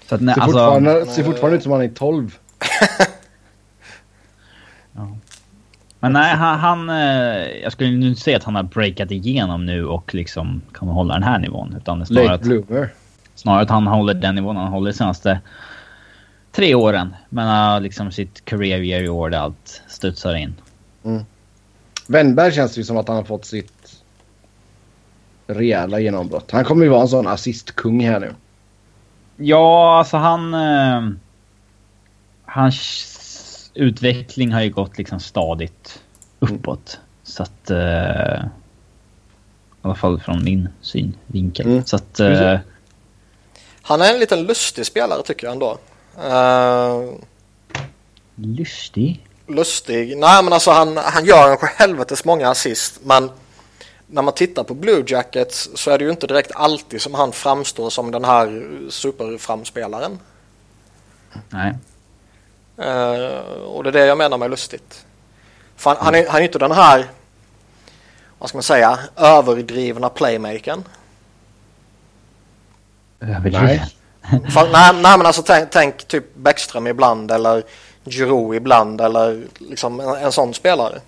[0.10, 2.38] Så att, nej, Ser, alltså, fortfarande, ser fortfarande ut som han är 12.
[6.00, 6.90] men nej, han, han...
[6.90, 11.14] eh, Jag skulle inte säga att han har breakat igenom nu och liksom kan hålla
[11.14, 11.76] den här nivån.
[11.78, 12.90] Utan snarare Late att, bloomer.
[13.36, 15.40] Snarare att han håller den nivån han håller de senaste
[16.52, 17.16] tre åren.
[17.30, 20.56] Men uh, liksom sitt career year i år där allt studsar in.
[22.08, 24.04] Wennberg känns det ju som att han har fått sitt
[25.48, 26.52] rejäla genombrott.
[26.52, 28.34] Han kommer ju vara en sån assistkung här nu.
[29.38, 30.54] Ja, alltså han...
[30.54, 31.10] Eh,
[32.46, 36.04] hans utveckling har ju gått liksom stadigt
[36.40, 37.00] uppåt.
[37.24, 37.70] Så att...
[37.72, 38.50] Eh, I
[39.82, 41.66] alla fall från min synvinkel.
[41.66, 41.84] Mm.
[41.84, 42.20] Så att...
[42.20, 42.60] Eh,
[43.84, 45.78] Han är en liten lustig spelare tycker jag ändå.
[46.18, 47.14] Uh,
[48.36, 49.28] lustig.
[49.48, 50.18] lustig.
[50.18, 53.00] Nej men alltså han, han gör en helvetes många assist.
[53.04, 53.32] Men
[54.08, 57.32] när man tittar på Blue Jackets så är det ju inte direkt alltid som han
[57.32, 60.20] framstår som den här superframspelaren.
[61.50, 61.74] Nej.
[62.78, 65.06] Eh, och det är det jag menar med lustigt.
[65.76, 67.10] För han, han, är, han är inte den här,
[68.40, 70.84] vad ska man säga, överdrivna playmakern.
[73.24, 73.80] Överdriven.
[74.50, 77.64] För, nej, nej men alltså tänk, tänk typ Bäckström ibland eller
[78.06, 81.00] Giroud ibland eller liksom en, en sån spelare.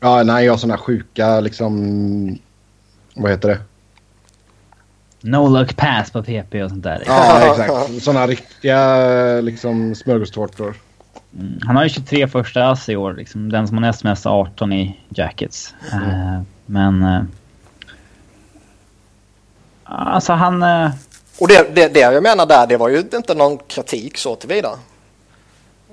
[0.00, 2.38] Ja, nej, jag har såna sjuka liksom...
[3.14, 3.58] Vad heter det?
[5.20, 7.02] No look pass på PP och sånt där.
[7.06, 8.02] Ja, exakt.
[8.02, 10.74] Såna riktiga liksom smörgåstårtor.
[11.38, 11.60] Mm.
[11.62, 13.12] Han har ju 23 första ass i år.
[13.12, 13.52] Liksom.
[13.52, 15.74] Den som har näst mest 18 i Jackets.
[15.92, 17.02] Eh, men...
[17.02, 17.22] Uh,
[19.84, 20.62] alltså han...
[20.62, 20.90] Uh,
[21.40, 24.78] Och det, det, det jag menar där, det var ju inte någon kritik så tillvida.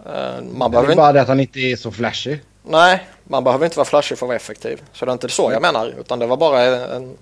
[0.06, 2.42] Uh, man Det är inte, bara det att han inte är så flashig.
[2.64, 4.82] nej, man behöver inte vara flashig för att vara effektiv.
[4.94, 6.62] Så det är inte så jag menar, utan det var bara
[6.96, 7.18] en,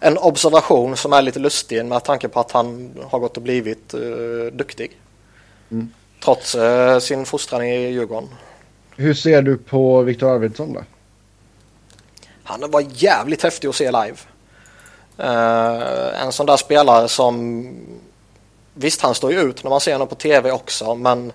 [0.00, 3.94] en observation som är lite lustig med tanke på att han har gått och blivit
[3.94, 4.90] uh, duktig.
[5.70, 5.90] Mm.
[6.24, 8.28] Trots uh, sin fostran i Djurgården.
[8.96, 10.80] Hur ser du på Viktor Arvidsson då?
[12.42, 14.16] Han var jävligt häftig att se live.
[15.20, 17.70] Eh, en sån där spelare som...
[18.74, 21.32] Visst, han står ju ut när man ser honom på tv också, men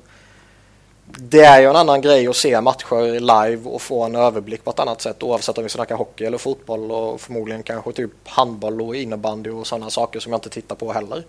[1.06, 4.72] det är ju en annan grej att se matcher live och få en överblick på
[4.72, 8.82] ett annat sätt oavsett om vi snackar hockey eller fotboll och förmodligen kanske typ handboll
[8.82, 11.24] och innebandy och sådana saker som jag inte tittar på heller.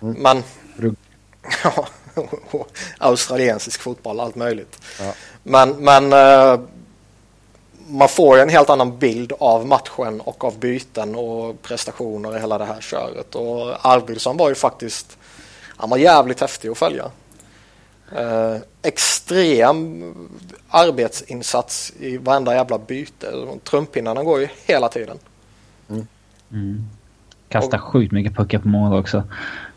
[0.00, 0.42] Men...
[1.64, 1.88] Ja,
[2.50, 2.68] och
[2.98, 4.78] australiensisk fotboll, allt möjligt.
[5.00, 5.12] Ja.
[5.42, 6.60] Men, men eh,
[7.88, 12.40] man får ju en helt annan bild av matchen och av byten och prestationer i
[12.40, 13.34] hela det här köret.
[13.34, 15.18] Och Arvidsson var ju faktiskt,
[15.76, 17.04] han var jävligt häftig att följa.
[18.16, 20.14] Eh, extrem
[20.68, 23.26] arbetsinsats i varenda jävla byte.
[23.70, 25.18] Trumpinnarna går ju hela tiden.
[26.52, 26.86] mm,
[27.48, 29.16] kastar sjukt mycket puckar på mål också.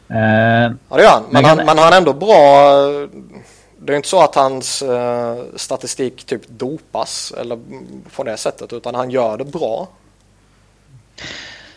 [0.10, 1.24] Eh, Ja det gör han.
[1.30, 2.76] Men, Men han, men han är ändå bra.
[3.84, 7.60] Det är inte så att hans eh, statistik typ dopas eller
[8.16, 9.88] på det sättet utan han gör det bra.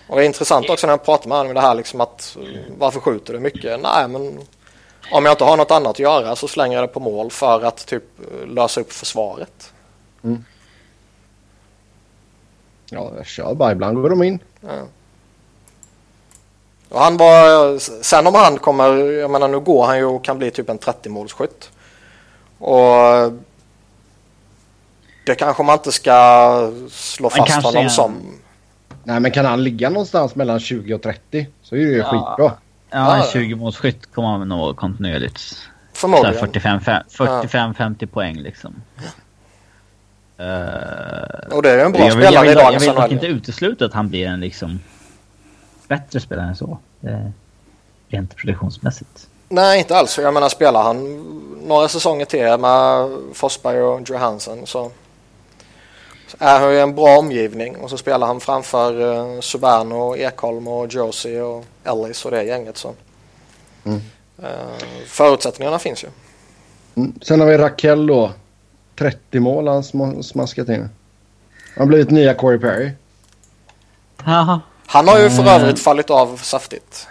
[0.09, 2.37] Och det är intressant också när jag pratar med honom om det här liksom att
[2.79, 3.81] varför skjuter du mycket?
[3.81, 4.41] Nej men
[5.13, 7.63] om jag inte har något annat att göra så slänger jag det på mål för
[7.63, 9.73] att typ eh, lösa upp försvaret.
[12.91, 13.73] Ja, jag kör bara.
[13.73, 14.39] Ibland går de in.
[16.89, 20.39] Och han var, sen om han kommer, jag menar nu går han ju och kan
[20.39, 21.71] bli typ en 30-målsskytt.
[22.59, 23.33] Och
[25.27, 28.15] det kanske man inte ska slå Han fast kanske honom är- som.
[29.05, 32.05] Nej, men kan han ligga någonstans mellan 20 och 30 så är det ju Ja.
[32.05, 32.53] skitbra.
[32.91, 33.27] ja, en Ja.
[33.33, 35.57] 20 målsskytt kommer han nå kontinuerligt.
[35.93, 36.35] Förmodligen.
[36.35, 38.75] 45-50 poäng liksom.
[40.37, 40.47] Eh,
[41.57, 43.11] Och det är ju en bra jag vill, jag spelare vill, i jag vill dock
[43.13, 44.81] inte utesluta att han blir en liksom
[45.89, 46.79] bättre spelare än så.
[47.03, 47.29] Eh,
[48.09, 49.29] rent produktionsmässigt.
[49.55, 50.19] Nej, inte alls.
[50.19, 51.21] Jag menar spelar han
[51.67, 54.91] några säsonger till med Forsberg och Johansson så,
[56.29, 60.69] så är han ju en bra omgivning och så spelar han framför uh, Subano, Ekholm
[60.69, 62.95] och Josie och Ellis och det gänget så.
[63.85, 64.01] Mm.
[64.43, 64.49] Eh,
[65.07, 66.09] förutsättningarna finns ju.
[66.95, 67.15] Mm.
[67.23, 68.33] Sen har vi Raquel då.
[68.99, 70.81] 30 mål han sm- smaskat in.
[70.81, 70.89] Han
[71.77, 72.91] har blivit nya Corey Perry.
[74.17, 74.61] Haha.
[74.87, 75.55] Han har ju för Mm.
[75.63, 77.07] övrigt fallit av saftigt.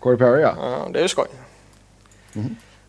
[0.00, 0.54] Corey Perry ja.
[0.60, 1.26] Ja, det är ju skoj.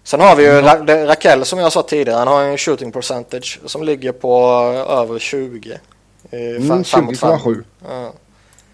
[0.03, 2.17] Sen har vi ju Ra- det- Raquel som jag sa tidigare.
[2.17, 4.37] Han har en shooting percentage som ligger på
[4.89, 5.79] över 20.
[6.31, 7.29] i Mm, fem- fem mot fem.
[7.39, 7.63] 20,7.
[7.89, 8.13] Ja.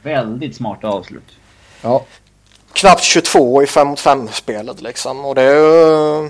[0.04, 1.24] Väldigt smarta avslut.
[1.82, 2.06] Ja.
[2.74, 5.26] Knappt 22 i 5 mot 5 spelet liksom.
[5.26, 6.30] Och det är ju,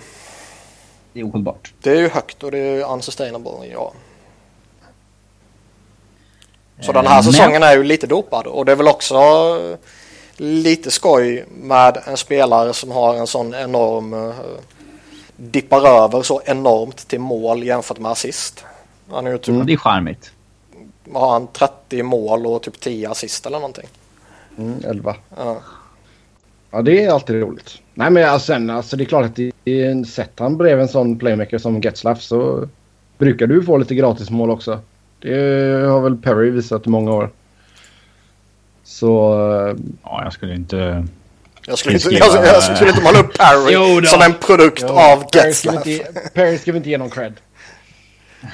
[1.14, 1.74] Det är ohållbart.
[1.82, 3.52] det är ju högt och det är ju unsustainable.
[3.72, 3.94] Ja.
[6.82, 9.16] Så den här Eh, säsongen är ju lite dopad och det är väl också
[10.38, 14.36] lite skoj med en spelare som har en sån enorm uh,
[15.36, 18.66] dippar över så enormt till mål jämfört med assist.
[19.10, 20.32] Han är ju typ, mm, det är charmigt.
[21.14, 21.48] Har han?
[21.48, 23.88] 30 mål och typ 10 assist eller någonting.
[24.58, 25.16] Mm, 11.
[25.38, 25.58] Ja.
[26.72, 27.82] ja, det är alltid roligt.
[27.94, 30.88] Nej men alltså, sen, alltså det är klart att i en sätter han bredvid en
[30.88, 32.68] sån playmaker som Getzlaff så
[33.18, 34.80] brukar du få lite gratismål också.
[35.20, 37.30] Det har väl Perry visat i många år.
[38.88, 39.10] Så...
[40.04, 41.06] Ja, jag skulle inte...
[41.66, 45.24] Jag skulle inte, jag, jag skulle inte måla upp Perry som en produkt jo, av
[45.34, 45.84] Getzlaff.
[46.34, 47.34] Perry ska vi inte ge någon cred.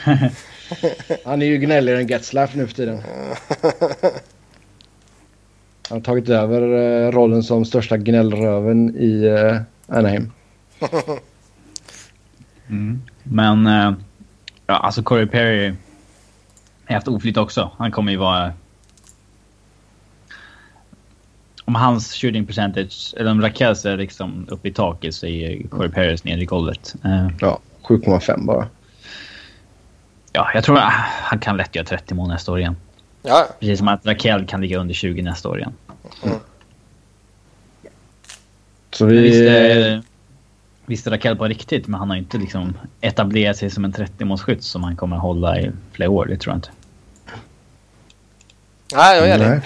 [1.25, 3.01] Han är ju gnälligare än Getzlaff nu för tiden.
[5.89, 10.31] Han har tagit över uh, rollen som största gnällröven i uh, Anaheim.
[12.67, 13.01] Mm.
[13.23, 13.93] Men uh,
[14.67, 15.73] ja, alltså Corey Perry
[16.85, 17.71] har haft oflyt också.
[17.77, 18.53] Han kommer ju vara...
[21.65, 25.89] Om hans shooting percentage, eller om Rakels är liksom uppe i taket så är Corey
[25.89, 26.95] Perrys nere i golvet.
[27.39, 28.67] Ja, 7,5 bara.
[30.31, 32.75] Ja, jag tror han kan lätt göra 30 mål nästa år igen.
[33.21, 33.47] Ja.
[33.59, 35.73] Precis som att Raquel kan ligga under 20 nästa år igen.
[36.23, 36.37] Mm.
[38.91, 39.21] Så vi...
[39.21, 40.03] Visst är,
[40.85, 44.61] visst är Raquel på riktigt, men han har inte liksom etablerat sig som en 30-målsskytt
[44.61, 46.25] som han kommer hålla i flera år.
[46.25, 46.69] Det tror jag inte.
[48.95, 49.61] Nej, jag är det.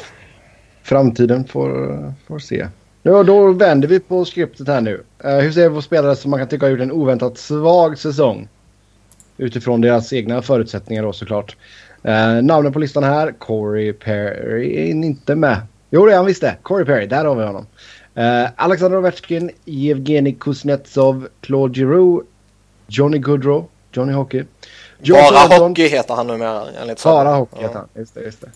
[0.87, 2.67] Framtiden får, får se.
[3.03, 5.03] Ja, då vänder vi på skriptet här nu.
[5.25, 7.97] Uh, hur ser vi på spelare som man kan tycka har gjort en oväntat svag
[7.97, 8.47] säsong?
[9.37, 11.55] Utifrån deras egna förutsättningar då såklart.
[12.05, 13.31] Uh, namnen på listan här.
[13.31, 15.57] Corey Perry är inte med.
[15.89, 16.55] Jo, det är han visst det.
[16.61, 17.65] Corey Perry, där har vi honom.
[18.17, 22.27] Uh, Alexander Ovechkin, Evgeni Kuznetsov, Claude Giroux,
[22.87, 24.43] Johnny Goodrow, Johnny Hockey.
[25.01, 25.67] George Bara.
[25.67, 28.21] Hockey heter han numera enligt Bara Hockey heter han, just det.
[28.21, 28.49] Just det.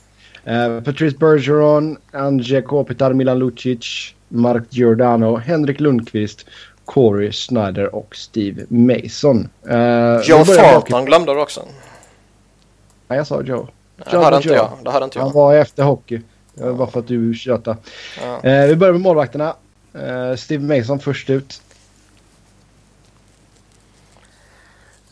[0.47, 6.45] Uh, Patrice Bergeron, Andrzej Kopitar, Milan Lucic, Mark Giordano, Henrik Lundqvist,
[6.85, 9.49] Corey Snyder och Steve Mason.
[9.69, 11.65] Uh, Joe Thornton glömde du också.
[13.07, 13.67] Nej, jag sa Joe.
[13.97, 14.71] Det hörde inte jag.
[14.83, 15.23] Det hörde inte jag.
[15.23, 16.21] Han var efter hockey.
[16.53, 17.77] Det var bara för att du tjötade.
[18.21, 18.61] Ja.
[18.63, 19.55] Uh, vi börjar med målvakterna.
[19.95, 21.61] Uh, Steve Mason först ut.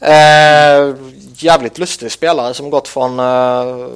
[0.01, 0.95] Uh,
[1.43, 3.87] jävligt lustig spelare som gått från uh,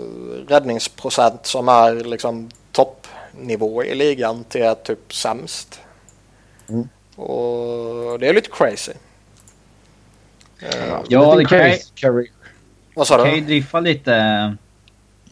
[0.47, 5.79] räddningsprocent som är liksom toppnivå i ligan till typ sämst.
[6.69, 6.89] Mm.
[7.15, 8.91] Och det är lite crazy.
[10.63, 11.77] Uh, ja, det kan ju...
[12.95, 13.23] Vad sa du?
[13.23, 14.11] Kan ju diffa lite...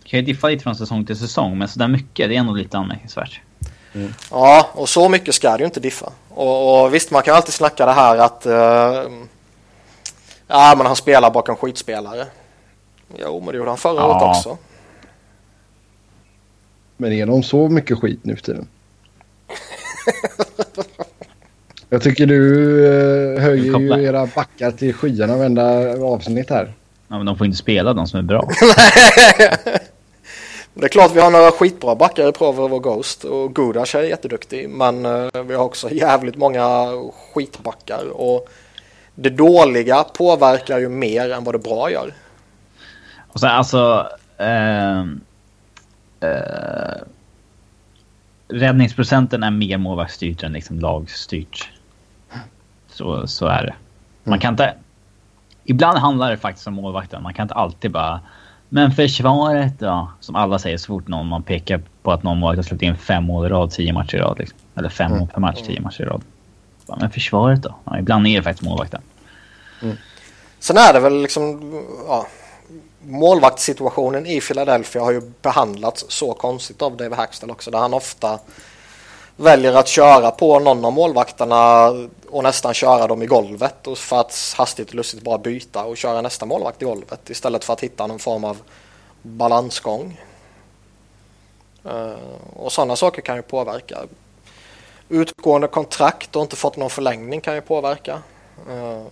[0.03, 2.77] Kan ju diffa lite från säsong till säsong, men sådär mycket, det är nog lite
[2.77, 3.41] anmärkningsvärt.
[3.93, 4.13] Mm.
[4.31, 6.11] Ja, och så mycket ska det ju inte diffa.
[6.29, 8.45] Och, och visst, man kan alltid snacka det här att...
[8.45, 9.11] Uh,
[10.51, 12.25] ja, men han spelar bakom skitspelare.
[13.17, 14.15] Jo, men det gjorde han förra ja.
[14.15, 14.57] året också.
[16.97, 18.67] Men är de så mycket skit nu för tiden?
[21.89, 26.73] Jag tycker du eh, höjer ju era backar till skyarna varenda avsnitt här.
[27.07, 28.49] Ja, men de får inte spela de som är bra.
[30.73, 34.03] det är klart vi har några skitbra backar i Prover och Ghost och Gudash är
[34.03, 34.69] jätteduktig.
[34.69, 36.87] Men uh, vi har också jävligt många
[37.33, 38.49] skitbackar och
[39.15, 42.13] det dåliga påverkar ju mer än vad det bra gör.
[43.27, 44.09] Och sen alltså...
[44.41, 45.01] Uh,
[46.23, 47.03] uh,
[48.51, 51.69] räddningsprocenten är mer målvaktsstyrt än liksom lagstyrt.
[52.87, 53.73] Så, så är det.
[54.23, 54.39] Man mm.
[54.39, 54.73] kan inte...
[55.63, 57.23] Ibland handlar det faktiskt om målvakten.
[57.23, 58.19] Man kan inte alltid bara...
[58.69, 60.11] Men försvaret då?
[60.19, 62.97] Som alla säger så fort någon man pekar på att någon målvakt har släppt in
[62.97, 64.39] fem mål i rad, tio matcher i rad.
[64.39, 64.57] Liksom.
[64.75, 65.19] Eller fem mm.
[65.19, 66.21] mål per match, tio matcher i rad.
[66.99, 67.75] Men försvaret då?
[67.85, 69.01] Ja, ibland är det faktiskt målvakten.
[69.81, 69.97] Mm.
[70.59, 71.73] Sen är det väl liksom...
[72.07, 72.27] Ja,
[73.03, 77.71] målvaktssituationen i Philadelphia har ju behandlats så konstigt av Dave Hackstall också.
[77.71, 78.39] Där han ofta
[79.35, 81.87] väljer att köra på någon av målvakterna
[82.29, 85.97] och nästan köra dem i golvet och för att hastigt och lustigt bara byta och
[85.97, 88.57] köra nästa målvakt i golvet istället för att hitta någon form av
[89.21, 90.21] balansgång.
[91.85, 92.13] Eh,
[92.53, 93.97] och sådana saker kan ju påverka.
[95.11, 98.21] Utgående kontrakt och inte fått någon förlängning kan ju påverka.
[98.69, 99.03] Uh,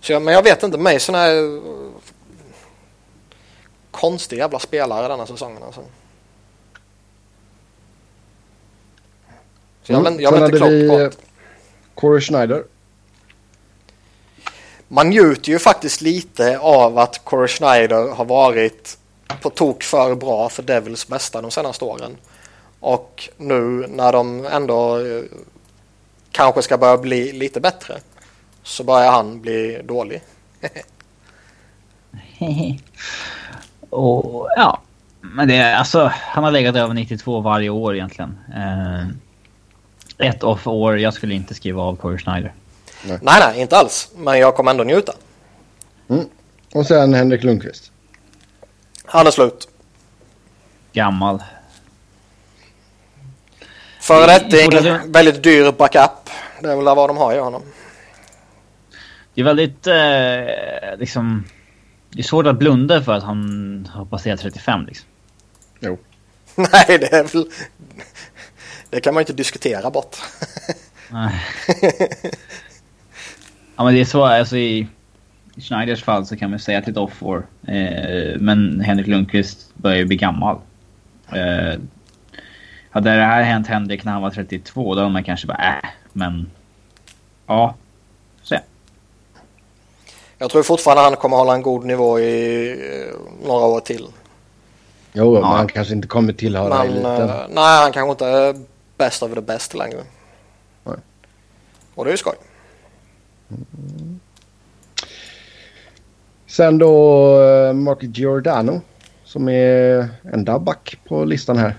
[0.00, 1.60] så jag, men jag vet inte, Mason är
[3.90, 5.80] konstig jävla spelare denna säsongen alltså.
[9.82, 10.20] Så jag, mm.
[10.20, 11.18] jag inte klart på att...
[11.94, 12.64] Corey Schneider.
[14.88, 18.98] Man njuter ju faktiskt lite av att Corey Schneider har varit
[19.42, 22.16] på tok för bra för Devils bästa de senaste åren.
[22.84, 25.22] Och nu när de ändå eh,
[26.30, 27.98] kanske ska börja bli lite bättre
[28.62, 30.22] så börjar han bli dålig.
[33.90, 34.80] Och ja,
[35.20, 38.38] Men det är alltså, han har legat över 92 varje år egentligen.
[38.54, 39.06] Eh,
[40.28, 42.54] ett off-år, jag skulle inte skriva av Corey Schneider.
[43.04, 43.18] Nej.
[43.22, 44.10] nej, nej, inte alls.
[44.16, 45.12] Men jag kommer ändå njuta.
[46.08, 46.24] Mm.
[46.74, 47.92] Och sen Henrik Lundqvist.
[49.04, 49.68] Han är slut.
[50.92, 51.42] Gammal.
[54.04, 56.30] Föredetting, väldigt dyr backup.
[56.60, 57.62] Det är väl vad de har i honom.
[59.34, 61.44] Det är väldigt eh, liksom...
[62.10, 65.08] Det är svårt att blunda för att han har passerat 35 liksom.
[65.80, 65.98] Jo.
[66.54, 67.46] Nej, det är väl...
[68.90, 70.16] Det kan man inte diskutera bort.
[71.10, 71.44] Nej.
[73.76, 74.24] ja, men det är så.
[74.24, 74.86] Alltså i
[75.56, 77.46] Schneiders fall så kan man säga att det är ett off-år.
[77.66, 80.58] Eh, men Henrik Lundqvist börjar ju bli gammal.
[81.32, 81.80] Eh,
[82.94, 85.88] hade det här hänt Henrik när han var 32 då hade man kanske bara äh,
[86.12, 86.50] men...
[87.46, 87.74] Ja.
[88.42, 88.60] Se.
[90.38, 94.06] Jag tror fortfarande han kommer hålla en god nivå i eh, några år till.
[95.12, 95.40] Jo, ja.
[95.40, 97.28] men han kanske inte kommer tillhöra men, eliten.
[97.28, 98.54] Uh, nej, han kanske inte är
[98.98, 100.00] best of the best längre.
[100.84, 100.96] Nej.
[101.94, 102.34] Och det är ju skoj.
[103.48, 104.20] Mm.
[106.46, 108.80] Sen då uh, Mark Giordano
[109.24, 111.74] som är enda back på listan här.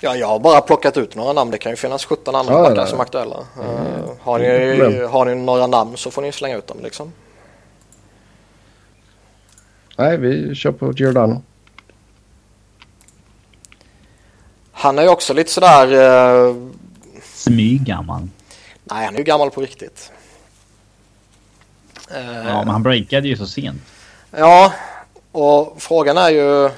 [0.00, 1.50] Ja, jag har bara plockat ut några namn.
[1.50, 3.36] Det kan ju finnas 17 andra ja, backar som är aktuella.
[3.56, 3.70] Mm.
[3.70, 7.12] Uh, har, ni, har ni några namn så får ni slänga ut dem liksom.
[9.96, 11.42] Nej, vi kör på Giordano.
[14.72, 15.92] Han är ju också lite sådär...
[15.92, 16.70] Uh...
[17.22, 18.28] Smyggammal.
[18.84, 20.12] Nej, han är ju gammal på riktigt.
[22.10, 22.48] Uh...
[22.48, 23.82] Ja, men han breakade ju så sent.
[24.30, 24.72] Ja,
[25.32, 26.70] och frågan är ju...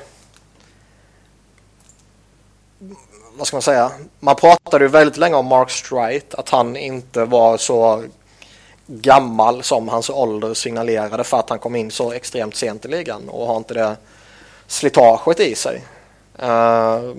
[3.41, 3.93] Vad ska man säga?
[4.19, 6.37] Man pratade ju väldigt länge om Mark Strite.
[6.37, 8.05] Att han inte var så
[8.87, 13.29] gammal som hans ålder signalerade för att han kom in så extremt sent i ligan
[13.29, 13.97] och har inte det
[14.67, 15.85] slitaget i sig.
[16.43, 17.15] Uh,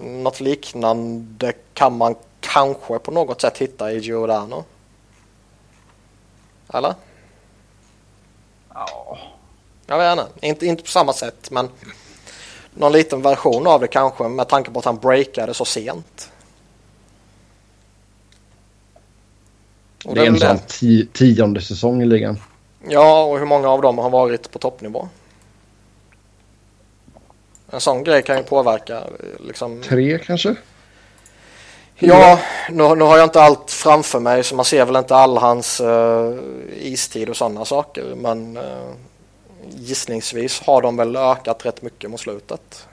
[0.00, 4.64] något liknande kan man kanske på något sätt hitta i Giordano.
[6.74, 6.94] Eller?
[8.74, 9.18] Ja.
[9.86, 10.46] Jag vet inte.
[10.46, 10.66] inte.
[10.66, 11.68] Inte på samma sätt men
[12.76, 16.30] någon liten version av det kanske med tanke på att han breakade så sent.
[20.04, 22.38] Och det är en sån ti tionde säsong i ligan.
[22.88, 25.08] Ja, och hur många av dem har varit på toppnivå?
[27.70, 29.02] En sån grej kan ju påverka.
[29.40, 29.82] Liksom...
[29.82, 30.54] Tre kanske?
[31.98, 32.38] Ja,
[32.70, 35.80] nu, nu, har jag inte allt framför mig så man ser väl inte all hans
[35.80, 36.34] uh,
[36.80, 38.14] istid och sådana saker.
[38.16, 38.92] Men uh,
[39.70, 42.86] gissningsvis har de väl ökat rätt mycket mot slutet.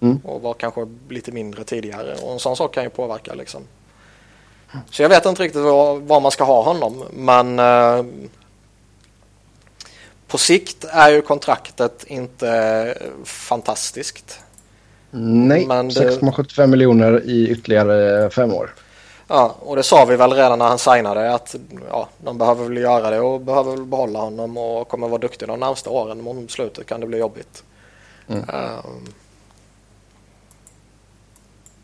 [0.00, 0.18] Mm.
[0.24, 2.14] Och var kanske lite mindre tidigare.
[2.22, 3.62] Och en sån sak kan ju påverka liksom.
[4.90, 7.04] Så jag vet inte riktigt var man ska ha honom.
[7.12, 8.04] Men uh,
[10.26, 14.40] på sikt är ju kontraktet inte fantastiskt.
[15.10, 18.74] Nej, 6,75 miljoner i ytterligare fem år.
[19.28, 21.54] Ja, och det sa vi väl redan när han signade att
[21.88, 25.46] ja, de behöver väl göra det och behöver väl behålla honom och kommer vara duktiga
[25.46, 26.22] de närmsta åren.
[26.22, 27.64] Mot slutet kan det bli jobbigt.
[28.28, 28.42] Mm.
[28.48, 29.12] Um,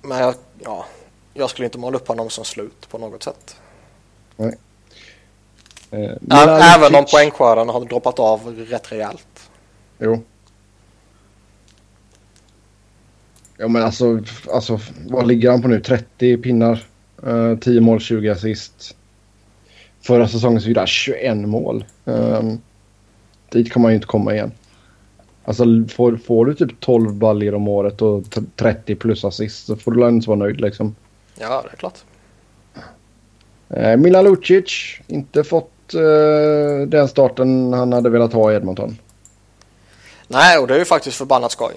[0.03, 0.34] men jag,
[0.64, 0.86] ja,
[1.34, 3.57] jag skulle inte måla upp honom som slut på något sätt.
[4.36, 4.55] Nej.
[5.90, 9.51] Eh, Även om poängskörden har droppat av rätt rejält.
[9.99, 10.22] Jo.
[13.57, 14.20] Ja men alltså,
[14.53, 15.80] alltså vad ligger han på nu?
[15.80, 16.86] 30 pinnar,
[17.26, 18.96] uh, 10 mål, 20 assist.
[20.00, 21.84] Förra säsongen så gjorde han 21 mål.
[22.04, 22.60] Um,
[23.48, 24.52] dit kommer man ju inte komma igen.
[25.44, 28.24] Alltså får, får du typ 12 baljor om året och
[28.56, 30.94] 30 plus assist så får du inte vara nöjd liksom.
[31.38, 31.98] Ja, det är klart.
[33.76, 38.98] Uh, Milan Lucic, inte fått uh, den starten han hade velat ha i Edmonton.
[40.28, 41.74] Nej, och det är ju faktiskt förbannat skoj.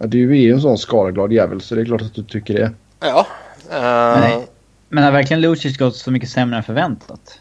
[0.00, 2.54] Ja, du är ju en sån skaleglad jävel så det är klart att du tycker
[2.54, 2.70] det.
[3.00, 3.26] Ja.
[3.72, 4.20] Uh...
[4.20, 4.42] Men,
[4.88, 7.38] men har verkligen Lucic gått så mycket sämre än förväntat?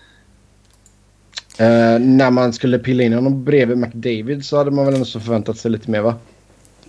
[1.61, 5.19] Uh, när man skulle pilla in honom bredvid McDavid så hade man väl ändå så
[5.19, 6.15] förväntat sig lite mer va?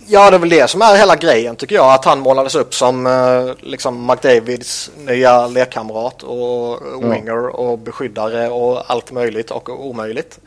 [0.09, 1.93] Ja, det är väl det som är hela grejen tycker jag.
[1.93, 6.81] Att han målades upp som uh, liksom McDavids nya lekkamrat och
[7.13, 7.49] winger ja.
[7.49, 10.39] och beskyddare och allt möjligt och omöjligt.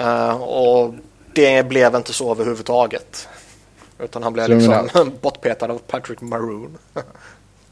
[0.00, 0.94] Uh, och
[1.34, 3.28] det blev inte så överhuvudtaget.
[4.02, 6.78] Utan han blev så liksom bortpetad av Patrick Maroon.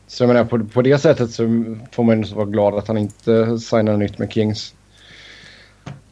[0.07, 1.43] så jag menar på, på det sättet så
[1.93, 4.75] får man ju vara glad att han inte signade nytt med Kings.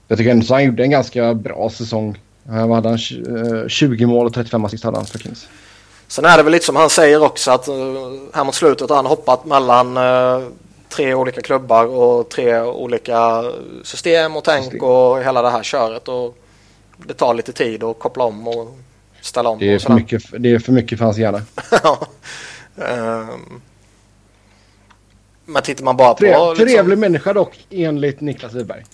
[0.09, 2.19] Jag tycker ändå att han gjorde en ganska bra säsong.
[2.47, 2.99] Han hade han
[3.69, 5.49] 20 mål och 35 assist hade han för Kings.
[6.09, 7.75] Sen är det väl lite som han säger också att eh,
[8.35, 10.49] här mot slutet har han hoppat mellan uh,
[10.89, 13.45] tre olika klubbar och tre olika
[13.85, 14.89] system och tänk system.
[14.89, 16.09] och hela det här köret.
[16.09, 16.37] Och
[16.97, 18.79] det tar lite tid att koppla om och
[19.21, 19.59] ställa om.
[19.59, 21.39] Det är, för mycket, det är för mycket för hans hjärna.
[22.75, 23.61] um,
[25.45, 26.19] men tittar man bara på...
[26.19, 28.85] Trev, liksom, trevlig människa dock enligt Niklas Wiberg.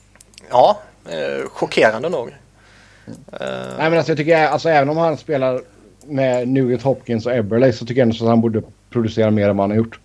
[0.51, 2.29] Ja, eh, chockerande nog.
[2.29, 3.19] Mm.
[3.33, 5.61] Uh, Nej men alltså jag tycker alltså även om han spelar
[6.07, 9.57] med Nugent Hopkins och Eberle så tycker jag ändå att han borde producera mer än
[9.57, 9.99] vad han har gjort.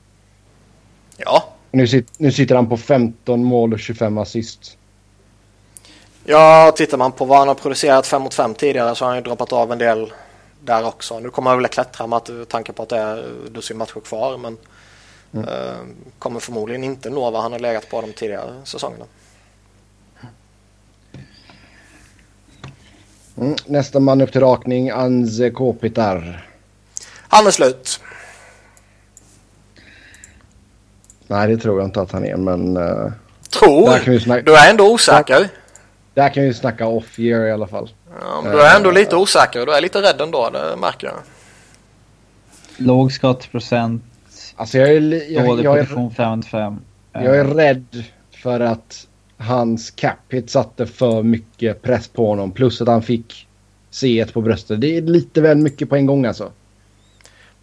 [1.18, 1.44] Ja.
[1.72, 4.78] Nu, sit, nu sitter han på 15 mål och 25 assist.
[6.32, 9.18] Ja, tittar man på vad han har producerat 5 mot 5 tidigare så har han
[9.18, 10.14] ju droppat av en del
[10.64, 11.20] där också.
[11.20, 14.38] Nu kommer han väl att klättra med tanke på att det är dussin matcher kvar
[14.38, 14.58] men
[15.34, 15.48] mm.
[15.48, 15.76] eh,
[16.20, 19.06] kommer förmodligen inte nå vad han har legat på de tidigare säsongerna.
[23.38, 26.48] Mm, nästa man upp till rakning, Anze Kopitar.
[27.28, 28.00] Han är slut.
[31.28, 32.78] Nej, det tror jag inte att han är, men...
[32.78, 33.12] Uh,
[33.50, 34.20] tror?
[34.20, 34.42] Snacka...
[34.42, 35.50] Du är ändå osäker.
[36.14, 37.90] Där kan vi snacka off year i alla fall.
[38.22, 39.66] Ja, men du är ändå lite osäker.
[39.66, 41.16] Du är lite rädd ändå, det märker jag.
[42.78, 44.04] Låg skottprocent.
[44.56, 45.32] Alltså jag är...
[45.34, 46.78] Jag, dålig jag, position 5-5.
[47.14, 48.04] Jag är rädd
[48.44, 49.08] för att
[49.38, 52.52] hans cap hit satte för mycket press på honom.
[52.52, 53.48] Plus att han fick
[53.92, 54.82] C1 på bröstet.
[54.82, 56.52] Det är lite väl mycket på en gång alltså.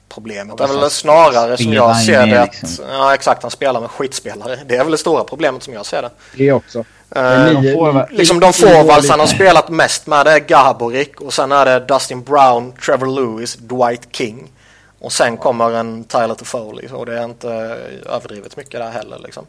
[0.09, 2.85] Problemet är väl snarare som jag ser det att, liksom.
[2.89, 4.59] ja exakt, han spelar med skitspelare.
[4.67, 6.11] Det är väl det stora problemet som jag ser det.
[6.37, 6.85] Det också.
[7.17, 11.35] Uh, de får, liksom de forwards han har spelat mest med det är Gaborik och
[11.35, 14.53] sen är det Dustin Brown, Trevor Lewis, Dwight King.
[14.99, 17.49] Och sen kommer en Tyler Toffoli och det är inte
[18.07, 19.47] överdrivet mycket där heller liksom.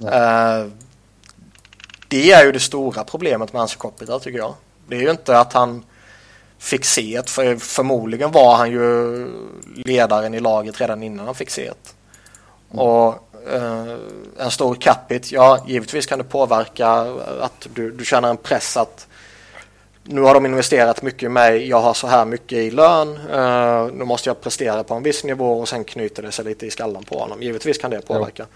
[0.00, 0.72] Uh,
[2.08, 4.54] det är ju det stora problemet med hans copy tycker jag.
[4.88, 5.84] Det är ju inte att han
[6.58, 9.28] fick se ett, för förmodligen var han ju
[9.74, 11.94] ledaren i laget redan innan han fick se ett.
[12.72, 12.86] Mm.
[12.86, 13.28] Och
[14.38, 16.88] en stor capita, ja givetvis kan det påverka
[17.40, 19.06] att du, du känner en press att
[20.04, 23.94] nu har de investerat mycket i mig, jag har så här mycket i lön, eh,
[23.94, 26.70] nu måste jag prestera på en viss nivå och sen knyter det sig lite i
[26.70, 27.42] skallen på honom.
[27.42, 28.46] Givetvis kan det påverka.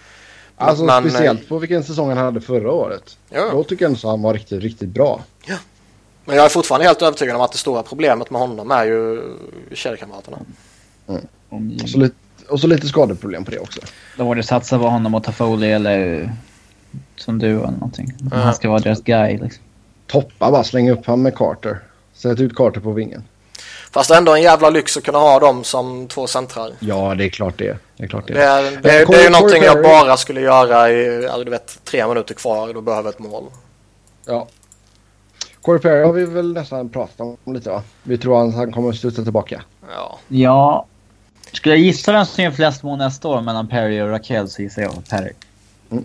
[0.56, 0.64] Ja.
[0.64, 3.18] Alltså men, speciellt på vilken säsong han hade förra året.
[3.28, 3.50] Ja.
[3.52, 5.20] Då tycker jag att han var riktigt, riktigt bra.
[5.46, 5.56] Ja.
[6.24, 9.22] Men jag är fortfarande helt övertygad om att det stora problemet med honom är ju
[9.72, 10.38] kedjekamraterna.
[11.50, 11.78] Mm.
[11.78, 12.16] Så lite,
[12.48, 13.80] och så lite skadeproblem på det också.
[14.16, 16.30] Då var det satsa på honom och ta Foley eller
[17.16, 18.12] som du eller någonting.
[18.20, 18.32] Mm.
[18.32, 19.62] Han ska vara deras guy liksom.
[20.06, 21.78] Toppa bara, slänga upp honom med Carter.
[22.14, 23.24] Sätt ut Carter på vingen.
[23.90, 26.72] Fast ändå en jävla lyx att kunna ha dem som två centrar.
[26.80, 27.76] Ja, det är klart det.
[27.96, 28.34] Det är, klart det.
[28.34, 31.50] Det är, det, det, är, det är ju någonting jag bara skulle göra i, du
[31.50, 32.74] vet, tre minuter kvar.
[32.74, 33.44] Då behöver ett mål.
[34.26, 34.46] Ja.
[35.62, 37.82] Corey Perry har vi väl nästan pratat om lite va?
[38.02, 39.62] Vi tror att han kommer att studsa tillbaka.
[39.94, 40.18] Ja.
[40.28, 40.86] Ja.
[41.56, 44.62] Skulle jag gissa vem som gör flest mål nästa år mellan Perry och Raquel så
[44.62, 45.32] gissar jag Perry.
[45.90, 46.04] Mm.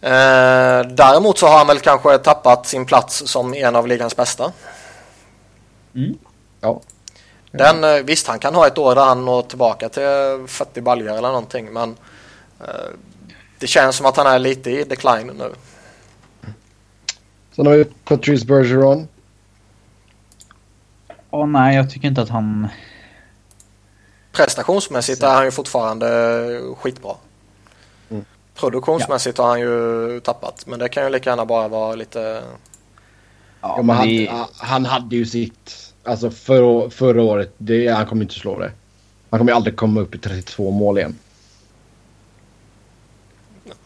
[0.00, 4.52] Eh, däremot så har han väl kanske tappat sin plats som en av ligans bästa.
[5.94, 6.18] Mm.
[6.60, 6.80] Ja.
[7.50, 10.02] Den, eh, visst, han kan ha ett år där han når tillbaka till
[10.46, 11.96] 40 baljor eller någonting men
[12.60, 12.90] eh,
[13.58, 15.52] det känns som att han är lite i decline nu.
[17.56, 19.08] Sen har vi Patrice Bergeron.
[21.30, 22.68] Åh oh, nej, jag tycker inte att han...
[24.36, 27.14] Prestationsmässigt är han ju fortfarande skitbra.
[28.10, 28.24] Mm.
[28.54, 29.44] Produktionsmässigt ja.
[29.44, 30.66] har han ju tappat.
[30.66, 32.42] Men det kan ju lika gärna bara vara lite...
[33.60, 34.28] Ja, men det...
[34.30, 35.92] han, han hade ju sitt...
[36.04, 38.72] Alltså för, förra året, det, han kommer inte slå det.
[39.30, 41.18] Han kommer ju aldrig komma upp i 32 mål igen.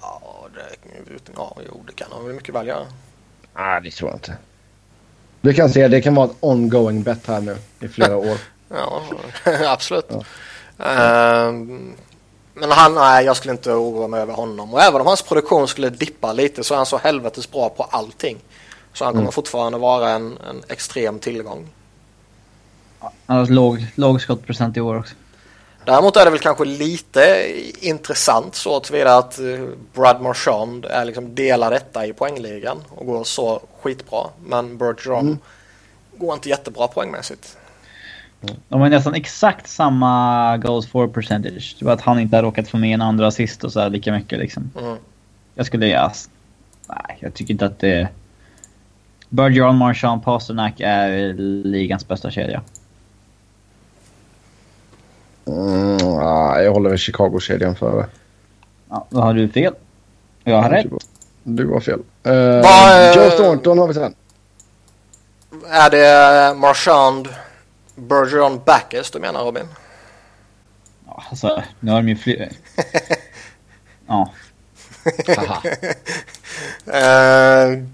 [0.01, 2.87] Ja, det, ja jo, det kan han väl mycket väl göra.
[3.55, 4.37] Nej, det tror jag inte.
[5.41, 8.39] Vi kan se, det kan vara ett ongoing bet här nu i flera år.
[8.71, 9.03] Ja,
[9.67, 10.07] absolut.
[10.09, 11.49] Ja.
[11.49, 11.53] Uh,
[12.55, 14.75] men han, nej, jag skulle inte oroa mig över honom.
[14.75, 17.83] Och även om hans produktion skulle dippa lite så är han så helvetes bra på
[17.83, 18.39] allting.
[18.93, 19.33] Så han kommer mm.
[19.33, 21.69] fortfarande vara en, en extrem tillgång.
[23.27, 25.15] Han har låg, låg skottprocent i år också.
[25.85, 29.45] Däremot är det väl kanske lite intressant så tillvida att eh,
[29.95, 34.27] Brad Marchand är liksom delar detta i poängligan och går så skitbra.
[34.45, 35.39] Men Bergeron mm.
[36.17, 37.57] går inte jättebra poängmässigt.
[38.69, 41.77] De har nästan exakt samma goals for percentage.
[41.79, 43.91] Det var att han inte har råkat få med en andra assist och så här
[43.91, 44.71] lika mycket liksom.
[44.81, 44.97] Mm.
[45.55, 46.13] Jag skulle, ja,
[46.89, 48.09] nej, jag tycker inte att det...
[49.29, 51.33] Bergeron, Marchand, Pasternak är
[51.65, 52.63] ligans bästa kedja.
[55.47, 55.99] Mm,
[56.65, 58.07] jag håller med Chicago-kedjan före.
[58.89, 59.75] Ja, då har du fel.
[60.45, 60.87] Jag har rätt.
[61.43, 61.99] Du har fel.
[62.27, 64.15] Uh, Va, Joe Thornton har vi sen.
[65.69, 67.29] Är det Marchand,
[68.01, 69.67] Bergeron, Backes du menar Robin?
[71.07, 72.53] Ja, alltså, nu har de ju fler.
[74.07, 74.33] ja.
[76.87, 77.85] uh,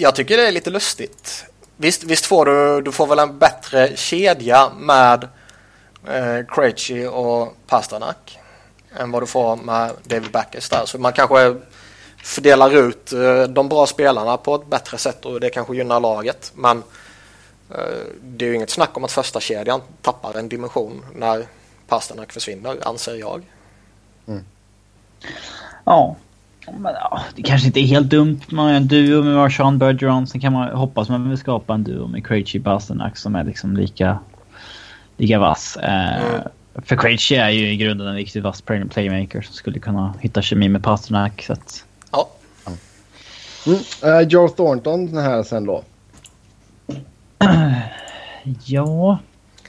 [0.00, 1.44] Jag tycker det är lite lustigt.
[1.76, 5.28] Visst, visst får du, du får väl en bättre kedja med
[6.08, 8.38] eh, Krejci och Pasternak
[8.96, 10.82] än vad du får med David Backes där.
[10.86, 11.56] Så man kanske
[12.22, 16.52] fördelar ut eh, de bra spelarna på ett bättre sätt och det kanske gynnar laget.
[16.54, 16.82] Men
[18.22, 21.46] det är ju inget snack om att första kedjan tappar en dimension när
[21.88, 23.42] Pasternak försvinner, anser jag.
[24.26, 24.44] Mm.
[25.84, 26.16] Ja.
[26.78, 28.40] Men, ja, det kanske inte är helt dumt.
[28.48, 30.26] Man har en duo med Marshawn Bergeron.
[30.26, 33.76] Sen kan man hoppas man vill skapa en duo med Krejci Pasternak som är liksom
[33.76, 34.18] lika,
[35.16, 35.76] lika vass.
[35.76, 36.40] Eh, mm.
[36.74, 40.68] För Krejci är ju i grunden en riktigt vass playmaker som skulle kunna hitta kemi
[40.68, 41.42] med Pasternak.
[41.42, 41.84] Så att...
[42.12, 42.28] Ja.
[43.66, 43.78] Mm.
[44.04, 45.84] Uh, Joe Thornton här sen då?
[48.64, 49.18] ja.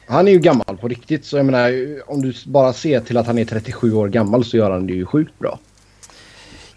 [0.07, 1.71] Han är ju gammal på riktigt så jag menar
[2.07, 4.93] om du bara ser till att han är 37 år gammal så gör han det
[4.93, 5.59] ju sjukt bra.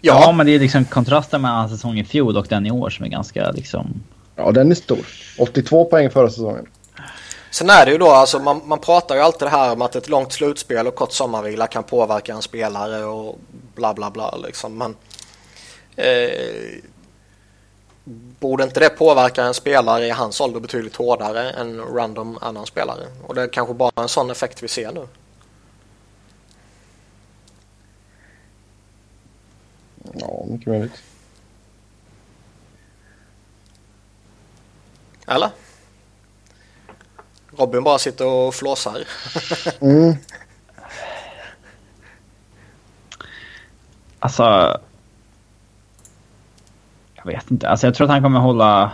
[0.01, 2.89] Ja, ja men det är liksom kontrasten mellan säsongen i fjol och den i år
[2.89, 4.03] som är ganska liksom...
[4.35, 5.05] Ja, den är stor.
[5.39, 6.67] 82 poäng förra säsongen.
[7.51, 9.95] Sen är det ju då, alltså man, man pratar ju alltid det här om att
[9.95, 13.39] ett långt slutspel och kort sommarvila kan påverka en spelare och
[13.75, 14.77] bla bla bla liksom.
[14.77, 14.95] Men
[15.95, 16.79] eh,
[18.39, 23.07] borde inte det påverka en spelare i hans ålder betydligt hårdare än random annan spelare?
[23.27, 25.07] Och det är kanske bara en sån effekt vi ser nu.
[30.13, 31.03] Ja, mycket möjligt.
[35.27, 35.49] Eller?
[37.57, 39.07] Robin bara sitter och flåsar.
[39.79, 40.15] mm.
[44.19, 44.79] Alltså...
[47.23, 47.69] Jag vet inte.
[47.69, 48.91] Alltså jag tror att han kommer hålla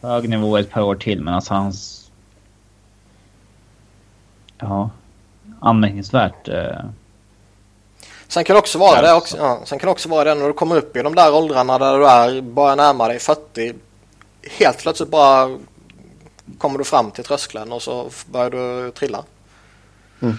[0.00, 2.10] hög nivå ett par år till men alltså hans...
[4.58, 4.90] Ja.
[5.60, 6.48] Anmärkningsvärt.
[6.48, 6.84] Eh...
[8.28, 10.46] Sen kan det också vara det också, ja, sen kan det också vara det när
[10.46, 13.74] du kommer upp i de där åldrarna där du är, börjar närma dig 40.
[14.58, 15.58] Helt plötsligt bara
[16.58, 19.24] kommer du fram till tröskeln och så börjar du trilla.
[20.20, 20.38] Mm.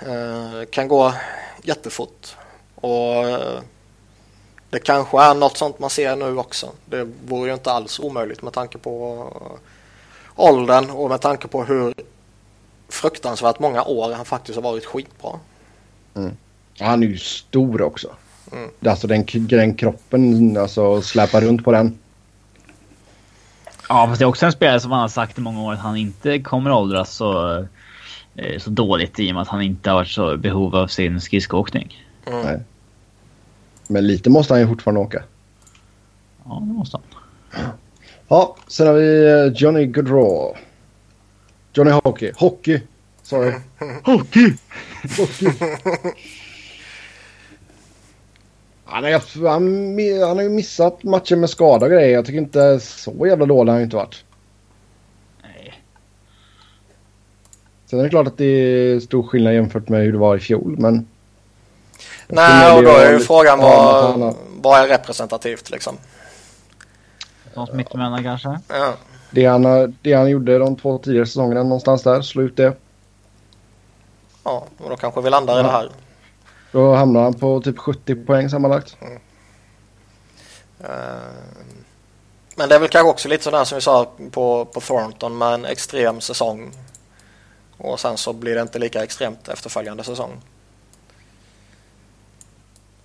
[0.00, 1.12] Eh, kan gå
[1.62, 2.36] jättefort.
[2.74, 3.60] Och eh,
[4.74, 6.72] det kanske är något sånt man ser nu också.
[6.86, 9.28] Det vore ju inte alls omöjligt med tanke på
[10.34, 11.94] åldern och med tanke på hur
[12.88, 15.30] fruktansvärt många år han faktiskt har varit skitbra.
[16.14, 16.36] Mm.
[16.80, 18.08] Han är ju stor också.
[18.52, 18.70] Mm.
[18.86, 21.98] Alltså den, den kroppen, alltså släpa runt på den.
[23.88, 25.78] Ja, fast det är också en spelare som han har sagt i många år att
[25.78, 27.58] han inte kommer åldras så,
[28.34, 31.20] eh, så dåligt i och med att han inte har varit så behov av sin
[31.20, 32.06] skridskoåkning.
[32.26, 32.60] Mm.
[33.88, 35.22] Men lite måste han ju fortfarande åka.
[36.44, 37.06] Ja, det måste han.
[38.28, 40.54] Ja, sen har vi eh, Johnny Gaudreau.
[41.72, 42.32] Johnny Hockey.
[42.36, 42.80] Hockey!
[43.22, 43.52] Sorry.
[44.04, 44.54] Hockey!
[45.18, 45.48] Hockey!
[48.84, 52.14] Han, är, han, han har ju missat matcher med skada och grejer.
[52.14, 54.24] Jag tycker inte så jävla dålig har han inte varit.
[55.42, 55.74] Nej.
[57.86, 60.40] Sen är det klart att det är stor skillnad jämfört med hur det var i
[60.40, 61.06] fjol, men...
[62.28, 65.96] Nej, och då är ju frågan vad, vad är representativt liksom?
[67.54, 68.60] Något mittemellan kanske?
[68.68, 68.94] Ja.
[69.30, 72.76] Det han, det han gjorde de två tidigare säsongerna någonstans där, slå ut det.
[74.44, 75.60] Ja, och då kanske vi landar ja.
[75.60, 75.90] i det här.
[76.72, 78.96] Då hamnar han på typ 70 poäng sammanlagt.
[79.00, 79.12] Mm.
[80.80, 81.44] Uh,
[82.56, 85.54] men det är väl kanske också lite sådär som vi sa på, på Thornton med
[85.54, 86.72] en extrem säsong.
[87.76, 90.40] Och sen så blir det inte lika extremt efterföljande säsong.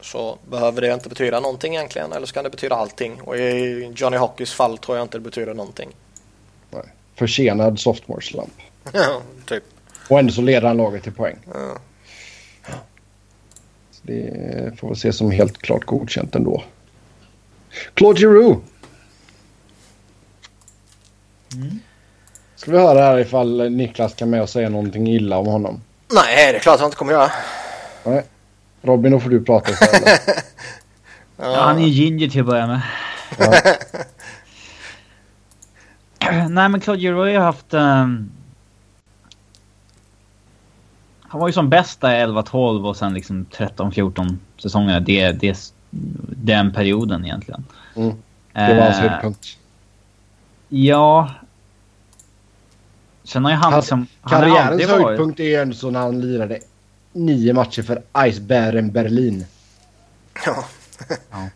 [0.02, 3.22] Så behöver det inte betyda någonting egentligen eller så kan det betyda allting.
[3.22, 5.90] Och i Johnny Hockeys fall tror jag inte det betyder någonting.
[6.70, 6.84] Nej.
[7.16, 8.54] Försenad sophomore slump.
[8.94, 9.64] ja, typ.
[10.10, 11.38] Och ändå så leder han laget till poäng.
[11.54, 11.78] Ja.
[14.02, 16.64] Det får vi se som helt klart godkänt ändå.
[17.94, 18.62] Claude Giroux.
[21.54, 21.80] Mm.
[22.56, 25.82] Ska vi höra här ifall Niklas kan med och säga någonting illa om honom?
[26.14, 27.32] Nej, det är klart att han inte kommer göra.
[28.04, 28.24] Nej.
[28.82, 30.22] Robin, då får du prata istället.
[31.38, 31.46] ja.
[31.46, 32.82] ja, han är ju ginger till att börja med.
[33.40, 33.54] Ja.
[36.50, 37.74] Nej, men Claude Giroux har haft...
[37.74, 38.32] Um
[41.30, 45.00] han var ju som bäst där 11-12 och sen liksom 13-14 säsonger.
[45.00, 45.74] Det, det,
[46.30, 47.66] den perioden egentligen.
[47.96, 48.16] Mm.
[48.54, 49.58] Det var hans eh, höjdpunkt.
[50.70, 51.32] Ja.
[53.24, 54.08] Sen har ju han liksom...
[54.24, 56.60] Karriärens höjdpunkt är ändå så när han lirade
[57.14, 59.45] nio matcher för Eisbären Berlin.
[60.45, 60.65] Ja.
[61.31, 61.49] ja.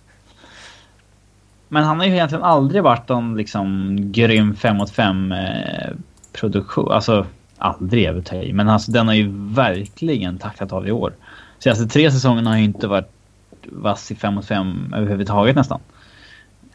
[1.68, 5.92] Men han har ju egentligen aldrig varit någon liksom grym 5 mot 5 eh,
[6.32, 6.92] produktion.
[6.92, 7.26] Alltså
[7.58, 11.14] aldrig är väl Men alltså den har ju verkligen tacklat av i år.
[11.60, 13.12] Senaste tre säsongerna har ju inte varit
[13.64, 15.80] vass i 5 mot 5 överhuvudtaget nästan.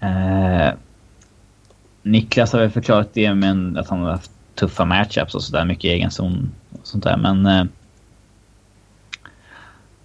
[0.01, 0.73] Eh,
[2.03, 5.65] Niklas har väl förklarat det med att han har haft tuffa matchups och sådär.
[5.65, 7.17] Mycket egen zon och sånt där.
[7.17, 7.47] Men...
[7.47, 7.65] Eh,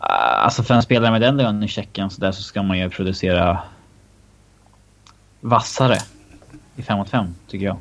[0.10, 2.90] alltså för en spelare med den lönen i Tjeckien så, där så ska man ju
[2.90, 3.60] producera
[5.40, 5.98] vassare
[6.76, 7.78] i 5 mot 5 tycker jag.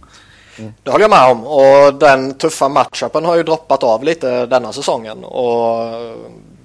[0.58, 0.74] Mm.
[0.82, 4.72] Det håller jag med om och den tuffa matchupen har ju droppat av lite denna
[4.72, 5.92] säsongen och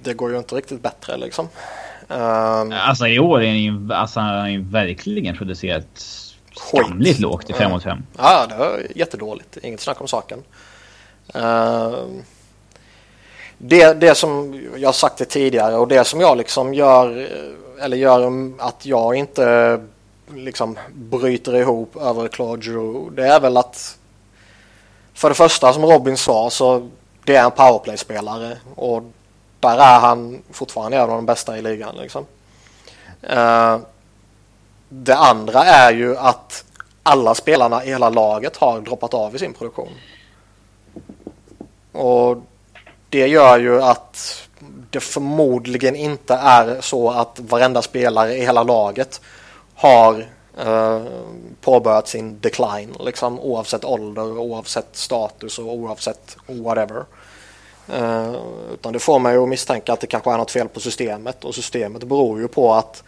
[0.02, 1.48] det går ju inte riktigt bättre liksom.
[2.08, 6.06] Um, alltså i år är ju, alltså, han har ju verkligen producerat
[6.54, 8.06] skamligt lågt i 5 mot 5.
[8.18, 9.56] Ja, det är jättedåligt.
[9.62, 10.42] Inget snack om saken.
[11.36, 12.04] Uh,
[13.58, 17.28] det, det som jag sagt det tidigare och det som jag liksom gör
[17.80, 19.80] eller gör att jag inte
[20.34, 23.98] liksom bryter ihop över Claude Giroux det är väl att
[25.14, 26.88] för det första som Robin sa så
[27.24, 29.02] det är en powerplay-spelare och
[29.60, 31.96] där är han fortfarande en av de bästa i ligan.
[31.96, 32.26] Liksom.
[33.22, 33.78] Uh,
[34.88, 36.64] det andra är ju att
[37.02, 39.92] alla spelarna i hela laget har droppat av i sin produktion.
[41.92, 42.36] Och
[43.08, 44.42] det gör ju att
[44.90, 49.20] det förmodligen inte är så att varenda spelare i hela laget
[49.74, 50.26] har
[50.58, 51.02] eh,
[51.60, 57.04] påbörjat sin decline liksom oavsett ålder, oavsett status och oavsett whatever.
[57.92, 58.34] Eh,
[58.72, 61.54] utan det får mig att misstänka att det kanske är något fel på systemet och
[61.54, 63.02] systemet beror ju på att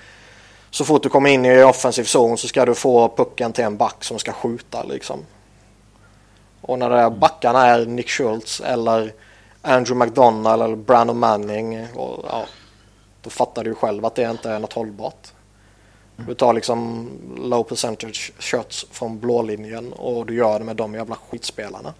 [0.70, 3.76] så fort du kommer in i offensiv zon så ska du få pucken till en
[3.76, 5.26] back som ska skjuta liksom.
[6.60, 9.12] Och när det är backarna är Nick Schultz eller
[9.62, 12.44] Andrew McDonald eller Brandon Manning och, ja,
[13.22, 15.32] då fattar du ju själv att det inte är något hållbart.
[16.16, 21.16] Du tar liksom low percentage shots från blålinjen och du gör det med de jävla
[21.30, 21.94] skitspelarna.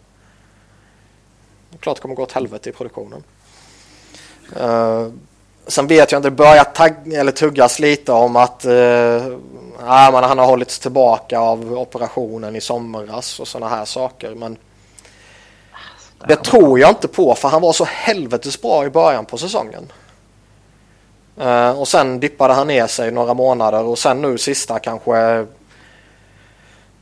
[1.81, 3.23] Klart det kommer gå åt helvete i produktionen.
[4.61, 5.09] Uh,
[5.67, 8.73] sen vet jag inte, det börjar tag- eller tuggas lite om att uh,
[9.81, 14.35] ja, man, han har hållits tillbaka av operationen i somras och sådana här saker.
[14.35, 14.57] Men
[16.29, 19.93] det tror jag inte på för han var så helvetes bra i början på säsongen.
[21.41, 25.47] Uh, och sen dippade han ner sig några månader och sen nu sista kanske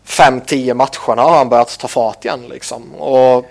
[0.04, 2.94] 5-10 matcherna har han börjat ta fart igen liksom.
[2.94, 3.46] Och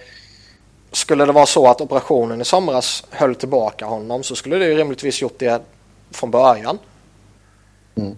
[0.92, 4.76] skulle det vara så att operationen i somras höll tillbaka honom så skulle det ju
[4.78, 5.62] rimligtvis gjort det
[6.12, 6.80] från början.
[7.96, 8.18] Mm.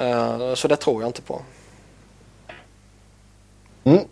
[0.00, 1.42] Uh, så det tror jag inte på.
[3.84, 4.04] Mm.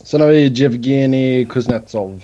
[0.00, 2.20] Sen har vi Jevgenij Kuznetsov.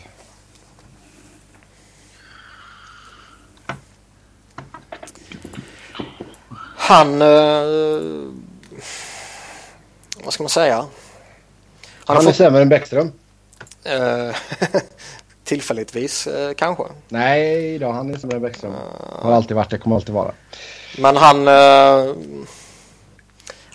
[6.77, 7.23] Han...
[7.23, 8.33] Uh,
[10.25, 10.77] vad ska man säga?
[10.77, 10.87] Han,
[12.05, 12.37] han är fått...
[12.37, 13.13] sämre än Bäckström.
[13.87, 14.37] Uh,
[15.45, 16.85] tillfälligtvis uh, kanske.
[17.09, 18.73] Nej då, han är sämre än Bäckström.
[19.11, 20.33] Har alltid varit det, kommer alltid vara.
[20.99, 21.49] Men han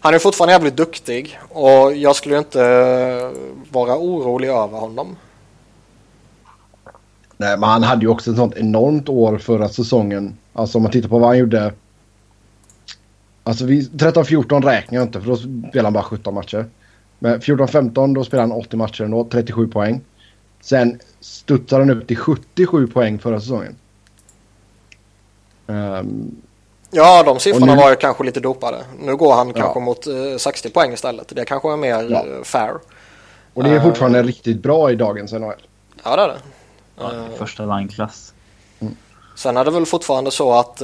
[0.03, 3.31] han är fortfarande jävligt duktig och jag skulle inte eh,
[3.71, 5.15] vara orolig över honom.
[7.37, 10.37] Nej, men han hade ju också ett sånt enormt år förra säsongen.
[10.53, 11.73] Alltså om man tittar på vad han gjorde
[13.43, 16.65] Alltså 13-14 räknar jag inte för då spelar han bara 17 matcher.
[17.19, 20.01] Men 14-15 då spelar han 80 matcher ändå, 37 poäng.
[20.61, 23.75] Sen studsar han upp till 77 poäng förra säsongen.
[25.67, 26.35] Um,
[26.93, 28.83] ja, de siffrorna nu, var ju kanske lite dopade.
[28.99, 29.53] Nu går han ja.
[29.53, 31.27] kanske mot uh, 60 poäng istället.
[31.35, 32.25] Det kanske är mer ja.
[32.25, 32.73] uh, fair.
[33.53, 35.53] Och det är fortfarande uh, riktigt bra i dagens NHL.
[36.03, 36.37] Ja, det är det.
[36.99, 38.33] Ja, första line-klass.
[38.79, 38.95] Mm.
[39.35, 40.81] Sen är det väl fortfarande så att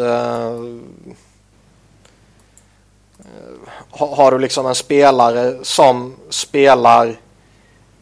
[3.92, 7.20] har du liksom en spelare som spelar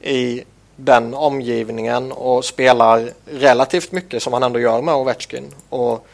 [0.01, 0.43] i
[0.75, 5.53] den omgivningen och spelar relativt mycket som han ändå gör med Ovechkin.
[5.69, 6.07] Och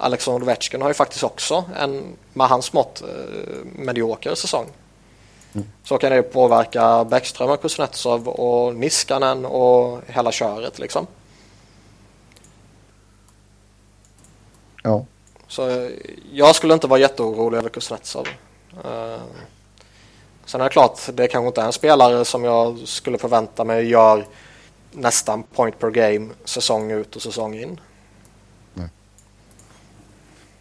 [0.00, 3.08] Alexander Ovechkin har ju faktiskt också en med hans mått eh,
[3.64, 4.66] medioker säsong.
[5.52, 5.66] Mm.
[5.84, 11.06] Så kan det påverka Bäckström och Kuznetsov och Niskanen och hela köret liksom.
[14.82, 15.04] Ja.
[15.48, 15.90] Så
[16.32, 18.28] jag skulle inte vara jätteorolig över Kuznetsov.
[18.84, 19.20] Uh,
[20.44, 23.88] sen är det klart, det kanske inte är en spelare som jag skulle förvänta mig
[23.88, 24.26] gör
[24.92, 27.80] nästan point per game säsong ut och säsong in.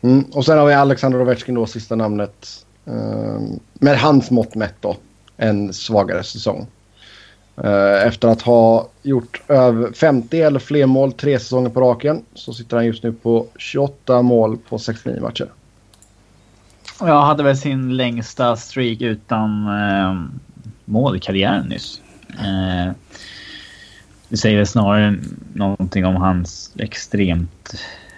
[0.02, 2.66] Mm, och sen har vi Alexander Ovechkin då, sista namnet.
[2.88, 3.40] Uh,
[3.74, 4.98] med hans mått mätt då,
[5.38, 6.68] en svagare säsong.
[7.64, 12.54] Uh, efter att ha gjort över 50 eller fler mål tre säsonger på raken så
[12.54, 15.50] sitter han just nu på 28 mål på 69 matcher.
[17.00, 20.24] Jag hade väl sin längsta streak utan eh,
[20.86, 22.02] mål i karriären nyss.
[22.30, 22.92] Eh,
[24.30, 25.16] det säger väl snarare
[25.54, 27.74] någonting om hans extremt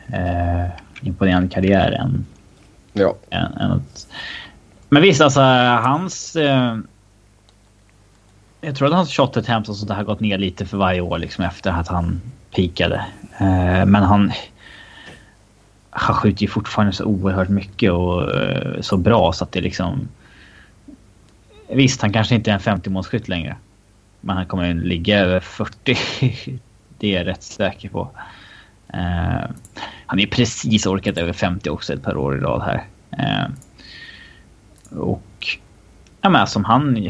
[0.07, 0.65] eh,
[1.01, 2.25] imponerande karriär än,
[2.93, 3.15] ja.
[3.29, 4.07] än, än att,
[4.89, 6.35] Men visst, alltså hans...
[6.35, 6.77] Eh,
[8.61, 11.01] jag tror att hans shot attempts och sånt där har gått ner lite för varje
[11.01, 12.21] år liksom efter att han
[12.55, 13.05] pikade.
[13.37, 14.31] Eh, men han...
[15.93, 20.07] Han skjuter ju fortfarande så oerhört mycket och eh, så bra så att det liksom...
[21.69, 23.55] Visst, han kanske inte är en 50-målsskytt längre.
[24.21, 25.97] Men han kommer ligga över 40.
[26.97, 28.11] det är jag rätt säker på.
[28.93, 29.51] Uh,
[30.05, 32.87] han är precis orkat över 50 också ett par år i rad här.
[33.19, 33.51] Uh,
[34.99, 35.59] och
[36.21, 37.09] ja, men som han...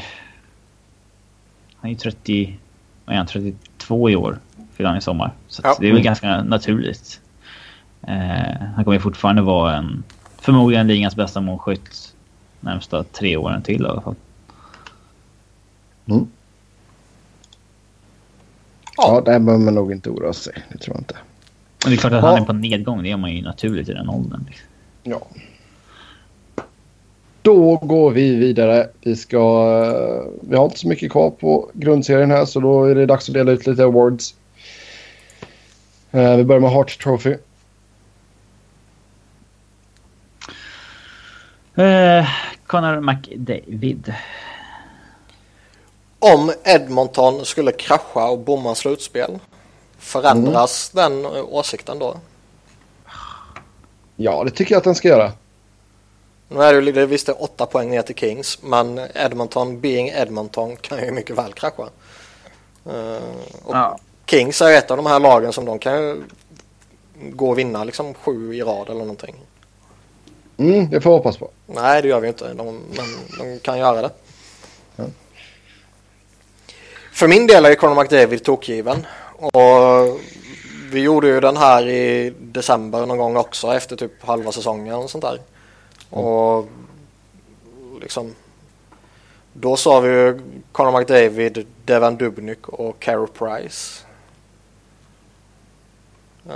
[1.75, 2.59] Han är ju 30...
[3.05, 3.27] Vad är han?
[3.27, 4.39] 32 i år.
[4.73, 5.31] Fyller han i sommar.
[5.47, 5.77] Så ja.
[5.79, 7.21] det är väl ganska naturligt.
[8.07, 10.03] Uh, han kommer fortfarande vara en...
[10.37, 12.15] Förmodligen ligans bästa målskytt
[12.59, 14.15] närmsta tre åren till i alla fall.
[16.05, 16.27] Mm.
[18.97, 20.53] Ja, där behöver man nog inte oroa sig.
[20.69, 21.15] Det tror jag inte.
[21.83, 22.27] Men det är klart att ja.
[22.27, 23.03] han är på nedgång.
[23.03, 24.45] Det är man ju naturligt i den åldern.
[24.47, 24.67] Liksom.
[25.03, 25.27] Ja.
[27.41, 28.89] Då går vi vidare.
[29.01, 29.65] Vi ska...
[30.41, 33.33] Vi har inte så mycket kvar på grundserien här så då är det dags att
[33.33, 34.35] dela ut lite awards.
[36.13, 37.35] Uh, vi börjar med Hart Trophy.
[41.77, 42.27] Uh,
[42.65, 44.13] Connor McDavid
[46.21, 49.39] om Edmonton skulle krascha och bomma slutspel,
[50.01, 51.23] förändras mm.
[51.23, 52.17] den åsikten då?
[54.15, 55.31] Ja, det tycker jag att den ska göra.
[56.47, 60.75] Nu är det ju visst det åtta poäng ner till Kings, men Edmonton, being Edmonton,
[60.75, 61.89] kan ju mycket väl krascha.
[62.87, 63.19] Uh,
[63.69, 63.99] ja.
[64.25, 66.23] Kings är ett av de här lagen som de kan ju
[67.15, 69.35] gå och vinna liksom sju i rad eller någonting.
[70.57, 71.49] Mm, det får jag hoppas på.
[71.65, 73.05] Nej, det gör vi inte, de, men
[73.37, 74.11] de kan göra det.
[77.11, 79.05] För min del är Conor McDavid tokgiven.
[79.41, 80.19] Och
[80.91, 85.09] vi gjorde ju den här i december någon gång också efter typ halva säsongen och
[85.09, 85.39] sånt där.
[86.09, 86.67] Och
[88.01, 88.35] liksom
[89.53, 90.41] då sa vi ju
[90.71, 94.03] Conor McDavid, Devan Dubnyk och Carey Price.
[96.47, 96.53] Uh,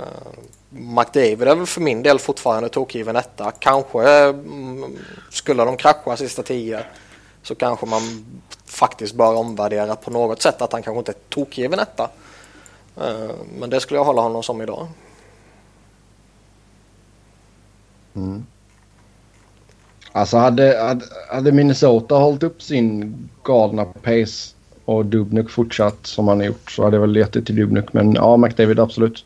[0.68, 3.52] McDavid är väl för min del fortfarande tokgiven etta.
[3.58, 4.98] Kanske mm,
[5.30, 6.84] skulle de krascha sista tio
[7.42, 8.26] så kanske man
[8.66, 12.10] faktiskt bör omvärdera på något sätt att han kanske inte är tokgiven etta.
[12.96, 14.88] Eh, men det skulle jag hålla honom som idag.
[18.16, 18.46] Mm.
[20.12, 20.98] Alltså hade,
[21.30, 24.54] hade, Minnesota hållit upp sin galna pace
[24.84, 27.92] och Dubnik fortsatt som han har gjort så hade jag väl gett det till Dubnik.
[27.92, 29.24] Men ja, McDavid absolut.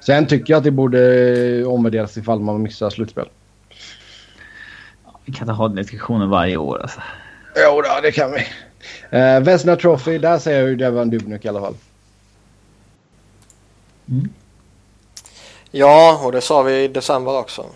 [0.00, 3.28] Sen tycker jag att det borde omvärderas ifall man missar slutspel.
[5.24, 7.00] Vi kan ha den diskussionen varje år alltså.
[7.56, 8.40] Jo, då, det kan vi.
[9.18, 11.74] Uh, Vesna Trophy, där säger jag ju Devan Dubnyk i alla fall.
[14.08, 14.28] Mm.
[15.70, 17.66] Ja, och det sa vi i december också.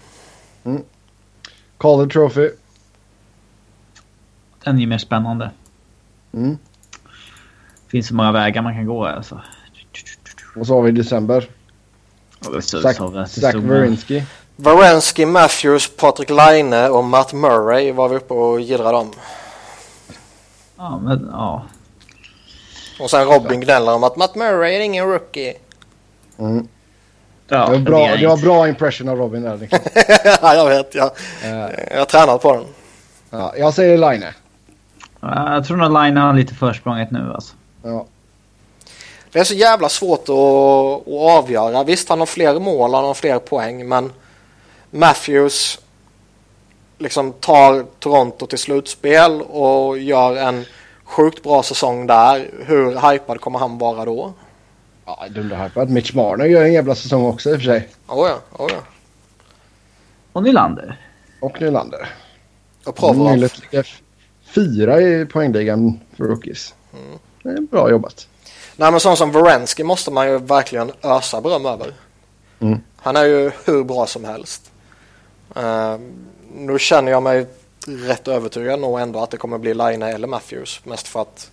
[0.64, 0.84] Mm.
[1.78, 2.50] Calder Trophy.
[4.64, 5.50] Den är ju mer spännande.
[6.32, 6.58] Mm.
[7.88, 9.40] finns så många vägar man kan gå alltså.
[10.56, 11.50] Och så har vi i december.
[12.60, 14.24] Zach Wierenski.
[14.56, 19.12] Wierenski, Matthews, Patrik Laine och Matt Murray var vi uppe och gillrade om.
[20.76, 21.64] Ja, men ja.
[23.00, 25.54] Och sen Robin gnäller om att Matt Murray är ingen rookie.
[26.40, 26.68] Mm.
[27.48, 29.56] Ja, det, var bra, det var bra impression av Robin där.
[29.56, 29.78] Liksom.
[30.42, 30.94] ja, jag vet.
[30.94, 31.10] Jag,
[31.44, 32.64] uh, jag tränat på den.
[33.30, 34.24] Ja, jag säger Line.
[35.20, 37.54] Jag tror nog Line har lite försprånget nu alltså.
[37.82, 38.06] Ja.
[39.32, 41.84] Det är så jävla svårt att, att avgöra.
[41.84, 44.12] Visst, han har fler mål, han har fler poäng, men
[44.90, 45.78] Matthews
[46.98, 50.64] liksom tar Toronto till slutspel och gör en
[51.04, 52.50] sjukt bra säsong där.
[52.66, 54.32] Hur hypad kommer han vara då?
[55.18, 55.90] Ja, dunderhypad.
[55.90, 57.88] Mitch Marner gör en jävla säsong också i och för sig.
[58.06, 58.80] Oh ja, oh ja.
[60.32, 61.00] Och Nylander.
[61.40, 62.08] Och Nylander.
[62.84, 63.48] Och Provorov.
[64.54, 66.74] fyra i poängligan för rookies.
[66.92, 67.18] Mm.
[67.42, 68.28] Det är bra jobbat.
[68.76, 71.94] Nej men sån som Varensky måste man ju verkligen ösa beröm över.
[72.60, 72.80] Mm.
[72.96, 74.70] Han är ju hur bra som helst.
[75.56, 75.96] Uh,
[76.54, 77.46] nu känner jag mig
[77.86, 80.80] rätt övertygad nog ändå att det kommer bli Line eller Matthews.
[80.84, 81.50] Mest för att.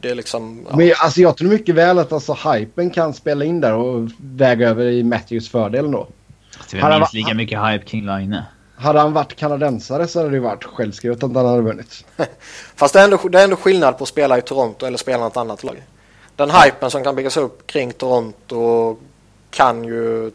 [0.00, 0.66] Det är liksom...
[0.70, 0.76] Ja.
[0.76, 4.68] Men alltså jag tror mycket väl att alltså hypen kan spela in där och väga
[4.68, 6.08] över i Matthews fördel ändå.
[6.70, 8.42] Det är minst lika mycket hype kring Line.
[8.76, 12.04] Hade han varit kanadensare så hade det varit självskrivet att han hade vunnit.
[12.76, 15.24] Fast det är, ändå, det är ändå skillnad på att spela i Toronto eller spela
[15.24, 15.82] något annat lag.
[16.36, 18.96] Den hypen som kan byggas upp kring Toronto
[19.50, 20.30] kan ju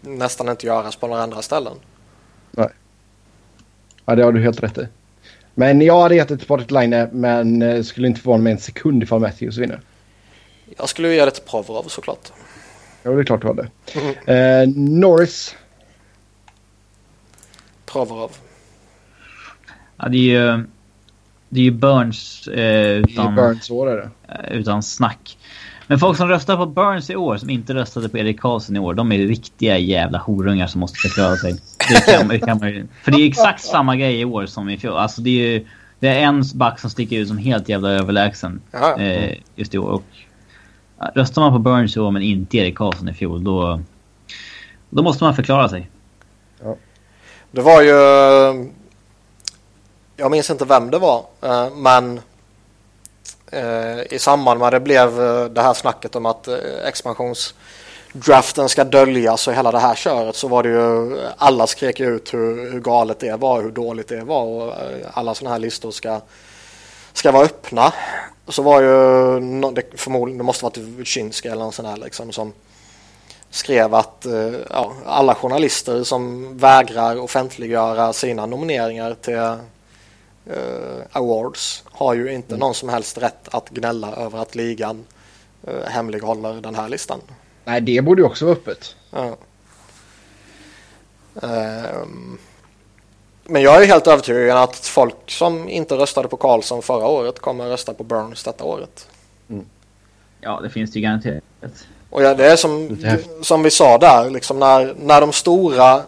[0.00, 1.76] nästan inte göras på några andra ställen.
[2.50, 2.68] Nej.
[4.04, 4.88] Ja, det har du helt rätt i.
[5.58, 8.58] Men jag hade gett det till Patrik Laine, men eh, skulle inte förvåna mig en
[8.58, 9.80] sekund ifall Matthews vinner.
[10.76, 12.32] Jag skulle ge det till Provorov såklart.
[13.02, 13.68] Ja, det är klart du hade.
[13.94, 14.14] Mm.
[14.26, 15.56] Eh, Norris.
[17.86, 18.30] Provorov.
[19.96, 20.64] Ja, det är ju...
[21.48, 24.10] Det är ju Burns eh, utan, Det är Burns år är det.
[24.28, 25.38] eh, utan snack.
[25.86, 28.78] Men folk som röstar på Burns i år, som inte röstade på Erik Karlsson i
[28.78, 31.56] år, de är riktiga jävla horungar som måste förklara sig.
[31.88, 34.68] Det kan, det kan man ju, för det är exakt samma grej i år som
[34.68, 34.96] i fjol.
[34.96, 35.66] Alltså det är ju...
[36.00, 38.98] Det är en back som sticker ut som helt jävla överlägsen Ja.
[39.00, 39.90] eh, just i år.
[39.90, 40.02] Och,
[40.98, 43.80] ja, röstar man på Burns i år men inte Erik Karlsson i fjol, då...
[44.90, 45.90] Då måste man förklara sig.
[47.50, 47.92] Det var ju...
[50.16, 52.20] Jag minns inte vem det var, eh, men
[53.52, 56.54] eh, i samband med det blev eh, det här snacket om att eh,
[58.18, 62.34] expansionsdraften ska döljas och hela det här köret så var det ju alla skrek ut
[62.34, 65.90] hur, hur galet det var, hur dåligt det var och eh, alla sådana här listor
[65.90, 66.20] ska,
[67.12, 67.92] ska vara öppna.
[68.48, 69.40] Så var ju,
[69.72, 72.52] det, förmodligen, det måste varit Wyszynski eller någon sån här liksom som
[73.50, 79.58] skrev att eh, ja, alla journalister som vägrar offentliggöra sina nomineringar till eh,
[81.12, 85.04] awards har ju inte någon som helst rätt att gnälla över att ligan
[85.66, 87.20] eh, hemlighåller den här listan.
[87.68, 88.96] Nej, det borde ju också vara öppet.
[89.10, 89.36] Ja.
[91.42, 92.38] Ehm,
[93.44, 97.66] men jag är helt övertygad att folk som inte röstade på Karlsson förra året kommer
[97.66, 99.08] rösta på Burns detta året.
[100.40, 101.42] Ja, det finns det ju garanterat.
[102.10, 102.98] Och ja, det är som,
[103.42, 106.02] som vi sa där, liksom när, när de stora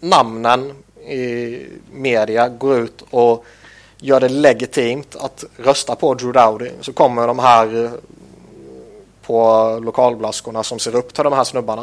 [0.00, 0.72] namnen
[1.08, 1.58] i
[1.92, 3.44] media går ut och
[3.98, 7.90] gör det legitimt att rösta på Drew Dowdy så kommer de här
[9.26, 11.82] på lokalblaskorna som ser upp till de här snubbarna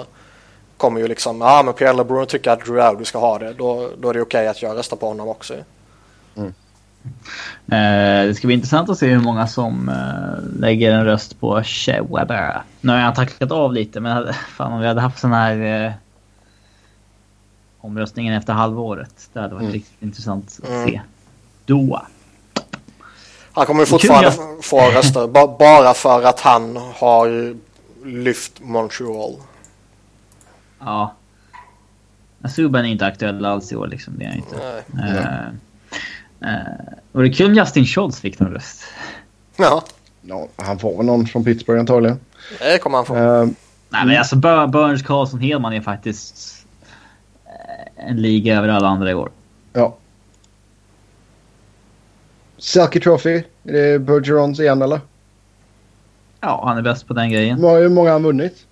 [0.78, 3.90] kommer ju liksom, ja men Pierre LeBrun tycker att Drew Dowdy ska ha det, då,
[3.98, 5.54] då är det okej att jag röstar på honom också.
[7.72, 11.64] Eh, det ska bli intressant att se hur många som eh, lägger en röst på
[11.64, 12.64] Shewabara.
[12.82, 15.92] Nu har jag tacklat av lite, men fan om vi hade haft sån här eh,
[17.82, 19.30] omröstningen efter halvåret.
[19.34, 19.74] Det hade varit Mm.
[19.74, 20.88] riktigt intressant att Mm.
[20.88, 21.02] se.
[21.66, 22.02] Då.
[23.54, 24.32] Han kommer Kul, fortfarande
[24.62, 27.56] få röster ba- bara för att han har
[28.06, 29.36] lyft Montreal.
[30.80, 31.14] Ja.
[32.56, 34.14] Subban är inte aktuell alls i år liksom.
[34.18, 34.84] Det är inte.
[34.88, 35.10] Nej.
[36.42, 36.60] Eh, eh,
[37.12, 38.82] var det kul om Justin Schultz fick någon röst?
[39.58, 39.84] Ja,
[40.22, 42.20] Ja, han får väl någon från Pittsburgh antagligen.
[42.60, 43.16] det kommer han få.
[43.16, 43.46] Eh,
[43.90, 46.66] Nej men alltså Bur- Burns, Karlsson, Hedman är faktiskt
[47.46, 49.32] eh, en liga över alla andra i år.
[49.74, 49.96] ja.
[52.60, 53.44] Selke Trophy.
[53.64, 55.00] Är det Bergerons igen eller?
[56.42, 57.56] Ja, han är bäst på den grejen.
[57.56, 58.66] Hur många- Hur många har han vunnit?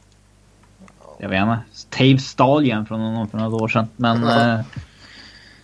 [1.20, 1.60] Jag vet inte.
[1.90, 3.88] Tave Stallion från någon för något år sedan.
[3.96, 4.54] Men Ja.
[4.54, 4.60] eh,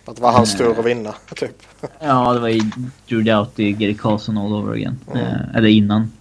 [0.06, 1.62] Att det var hans tur att vinna, typ.
[2.00, 2.60] ja, det var ju
[3.08, 4.98] Drew Doughty, Gary Carlson all over again.
[5.12, 5.22] Mm.
[5.26, 6.12] Eh, eller innan.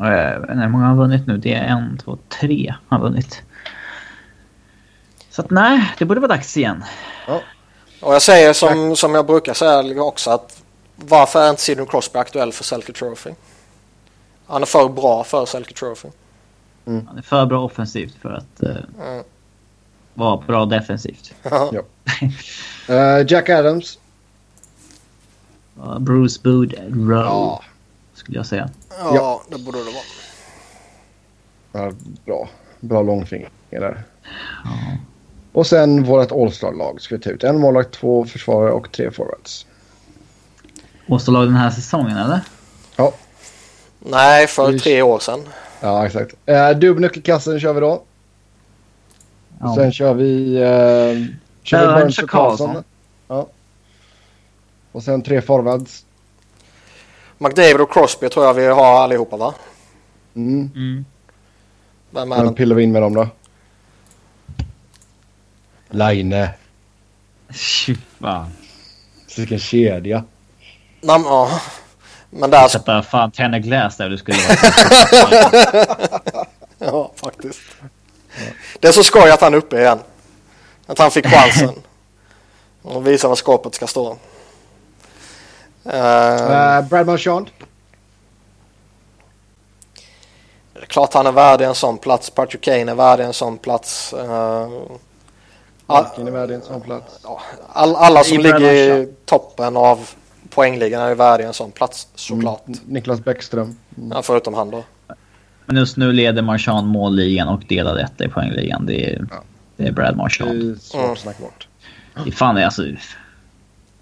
[0.00, 1.36] Eh, inte hur många har vunnit nu?
[1.38, 3.42] Det är en, två, tre har vunnit.
[5.30, 6.84] Så att nej, det borde vara dags igen.
[8.02, 10.62] Och jag säger som, som jag brukar säga också att
[10.96, 13.30] varför är inte Sidney Crosby aktuell för Selke Trophy?
[14.46, 16.08] Han är för bra för Selke Trophy.
[16.84, 18.76] Han är för bra offensivt för att eh,
[19.06, 19.24] Mm.
[20.14, 21.34] vara bra defensivt.
[21.50, 21.72] Ja.
[22.88, 23.98] Eh, Jack Adams.
[25.78, 27.62] Ja, Bruce Bood Rowe Ja.
[28.14, 28.70] skulle jag säga.
[28.98, 30.04] ja, det borde det vara.
[31.86, 31.92] ja.
[32.24, 32.48] Bra.
[32.80, 34.02] Bra långfinger där.
[35.52, 37.44] Och sen vårt All-Star-lag ska vi ta ut.
[37.44, 39.66] En målvakt, två försvarare och tre forwards.
[41.08, 42.40] Åsterlag den här säsongen eller?
[42.96, 43.12] Ja,
[43.98, 45.40] Nej, för tre år sedan.
[45.80, 46.34] ja exakt.
[46.50, 48.02] Uh, Dubnyk i kassen kör vi då.
[49.60, 49.74] Ja.
[49.74, 50.58] Sen kör vi...
[50.58, 52.84] Uh, kör vi Burns och Karlsson.
[53.28, 53.46] Ja.
[54.92, 56.04] Och sen tre forwards.
[57.38, 59.54] McDavid och Crosby tror jag vi har allihopa va?
[60.34, 60.70] Mm.
[60.74, 61.04] Mm.
[62.10, 63.28] Vem är Vem pillar vi in med dem då?
[65.92, 66.48] Line.
[67.50, 68.50] Fy fan.
[69.36, 70.24] Vilken kedja.
[71.00, 71.60] Nam, ja.
[72.30, 74.56] Men där Sätta fan Tanner Glass där du skulle vara.
[76.78, 77.60] ja faktiskt.
[78.80, 79.98] Det är så skoj att han är uppe igen.
[80.86, 81.74] Att han fick chansen.
[82.82, 84.16] Och visa var skåpet ska stå.
[85.84, 87.50] Eh, Uh, Brad Marchand.
[90.72, 92.30] Det är klart han är värd en sån plats.
[92.30, 94.12] Patrick Kane är värd en sån plats.
[94.12, 94.68] Eh,
[95.92, 97.20] all, Malkin är värd en sån plats.
[97.72, 100.08] all, alla som I ligger i toppen av
[100.50, 102.66] poängligan är värd en sån plats såklart.
[102.66, 102.80] Mm.
[102.86, 103.76] Niklas Bäckström.
[103.96, 104.10] Mm.
[104.14, 104.84] Ja, förutom han då.
[105.66, 108.86] Men just nu leder Marchand målligan och delad etta i poängligan.
[108.86, 109.42] Det är, Ja.
[109.76, 110.50] det är Brad Det Marchand.
[110.50, 111.12] är svårt Mm.
[111.12, 111.68] att snacka bort.
[112.24, 112.82] Det är fan, det är alltså...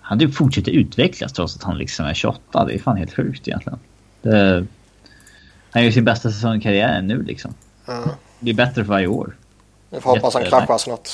[0.00, 2.64] Han du fortsätter utvecklas trots att han liksom är 28.
[2.64, 3.78] Det är fan helt sjukt egentligen.
[4.22, 4.66] Det,
[5.70, 7.54] han gör sin bästa säsong i karriären nu liksom.
[7.86, 8.04] Ja.
[8.40, 9.36] Det är bättre för varje år.
[9.90, 11.08] Vi får hoppas han kraschar snart.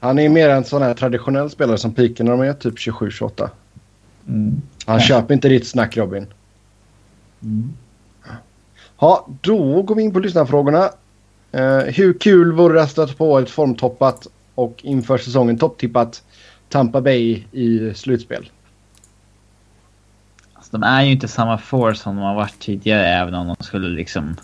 [0.00, 3.48] Han är mer en sån här traditionell spelare som pikar när de är typ 27-28.
[4.28, 4.62] Mm.
[4.86, 6.26] Han köper inte ditt snack Robin.
[7.42, 7.72] Mm.
[9.00, 10.90] Ja, då går vi in på lyssnarfrågorna.
[11.54, 16.22] Uh, hur kul vore det att stöta på ett formtoppat och inför säsongen topptippat
[16.68, 18.50] Tampa Bay i slutspel?
[20.52, 23.64] Alltså, de är ju inte samma force som de har varit tidigare även om de
[23.64, 24.36] skulle liksom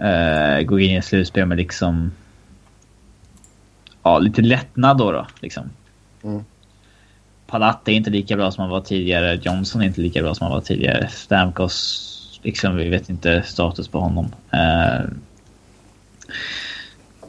[0.00, 2.10] uh, gå in i slutspel med liksom
[4.02, 5.12] ja, lite lättnad då.
[5.12, 5.70] då liksom.
[6.22, 6.44] Mm.
[7.46, 9.40] Palat är inte lika bra som han var tidigare.
[9.42, 11.08] Johnson är inte lika bra som han var tidigare.
[11.08, 14.24] Stamkos, liksom, vi vet inte status på honom.
[14.54, 15.10] Uh,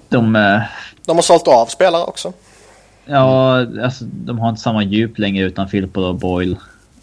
[0.09, 0.35] de...
[0.35, 0.61] Uh,
[1.05, 2.33] de har sålt av spelare också.
[3.05, 6.57] Ja, alltså de har inte samma djup längre utan Philpott och Boyle.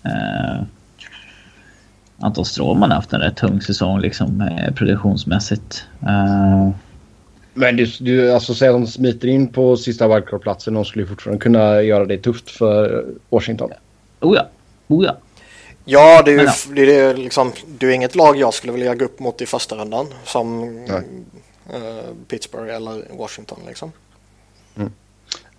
[0.07, 0.63] Uh,
[2.19, 5.87] Anton Stråman har haft en rätt tung säsong liksom produktionsmässigt.
[6.03, 6.71] Uh,
[7.59, 10.75] men du, du alltså säg att de smiter in på sista wildcard-platsen.
[10.75, 13.71] De skulle fortfarande kunna göra det tufft för Washington.
[14.21, 14.49] Oh ja.
[14.89, 15.17] Oh ja.
[15.85, 19.05] Ja, det är ju det är liksom, det är inget lag jag skulle vilja gå
[19.05, 21.01] upp mot i första rundan som uh,
[22.29, 23.93] Pittsburgh eller Washington liksom.
[24.77, 24.93] Mm.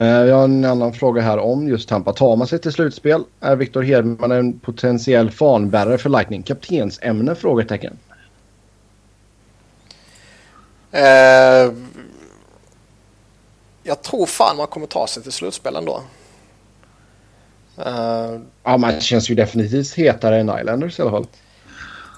[0.01, 2.13] Uh, vi har en annan fråga här om just Tampa.
[2.13, 6.43] Tar man sig till slutspel är Victor Hedman en potentiell fanbärare för Lightning?
[6.43, 7.35] Kaptensämne?
[7.35, 7.97] Frågetecken.
[10.93, 11.73] Uh,
[13.83, 16.01] jag tror fan man kommer ta sig till slutspel ändå.
[17.79, 21.27] Uh, ja, man känns ju definitivt hetare än Islanders i alla fall.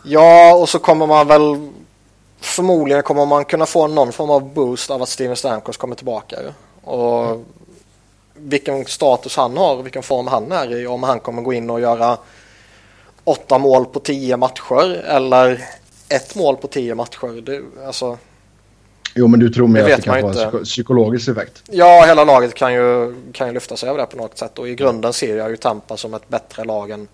[0.06, 1.72] Ja, och så kommer man väl
[2.42, 6.38] förmodligen kommer man kunna få någon form av boost av att Steven Stamkos kommer tillbaka.
[6.84, 7.46] Och mm.
[8.34, 10.88] vilken status han har och vilken form han är i.
[10.88, 12.18] Om han kommer gå in och göra
[13.24, 15.64] åtta mål på tio matcher eller
[16.10, 17.42] ett mål på tio matcher.
[17.42, 18.18] Det, alltså,
[19.14, 21.64] Jo, men du tror mer att det kan få en psykologisk effekt?
[21.72, 24.60] Ja, hela laget kan ju, kan ju lyfta sig över det på något sätt.
[24.60, 27.08] Och i grunden ser jag ju Tampa som ett bättre lag än,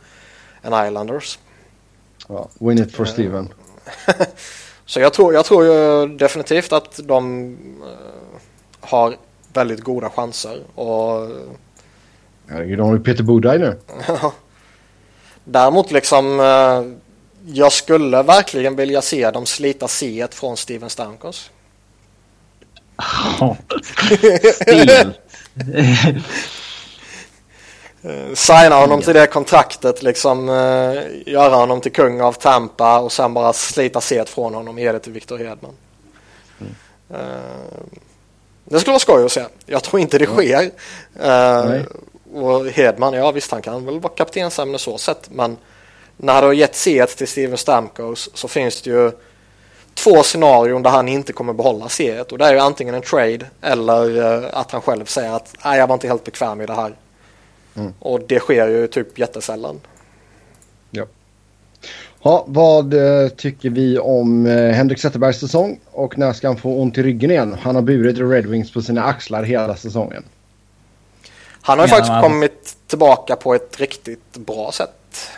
[0.62, 1.40] än Islanders.
[2.28, 3.50] Ja, win it for uh, Steven.
[4.86, 7.44] så jag tror, jag tror ju definitivt att de
[7.82, 7.88] uh,
[8.80, 9.16] har
[9.54, 10.62] väldigt goda chanser.
[10.76, 11.30] Och,
[12.48, 13.78] Herregud, de har ju Peter Budaj nu.
[15.44, 16.94] Däremot liksom, uh,
[17.46, 21.52] jag skulle verkligen vilja se dem slita C från Steven Stamkos.
[24.62, 25.20] Stelt.
[28.34, 33.34] Signa honom till det kontraktet, liksom uh, göra honom till kung av Tampa och sen
[33.34, 35.74] bara slita set från honom och ge det till Victor Hedman.
[36.60, 36.74] Mm.
[37.12, 37.98] Uh,
[38.66, 39.46] det skulle vara skoj att se.
[39.66, 40.72] Jag tror inte det sker.
[41.26, 41.82] Uh,
[42.34, 45.58] och Hedman, ja visst han kan väl vara kaptensämne så sett men
[46.18, 49.12] när du har gett set till Steven Stamkos så finns det ju
[50.04, 53.46] två scenarion där han inte kommer behålla seriet och det är ju antingen en trade
[53.62, 56.74] eller uh, att han själv säger att nej jag var inte helt bekväm i det
[56.74, 56.96] här.
[57.76, 57.94] Mm.
[58.00, 59.80] Och det sker ju typ jättesällan.
[60.92, 61.06] Ja.
[62.22, 66.82] Ja, vad uh, tycker vi om uh, Henrik Zetterbergs säsong och när ska han få
[66.82, 67.58] ont i ryggen igen?
[67.62, 70.24] Han har burit Red Wings på sina axlar hela säsongen.
[71.62, 72.24] Han har ju ja, faktiskt man...
[72.24, 75.30] kommit tillbaka på ett riktigt bra sätt.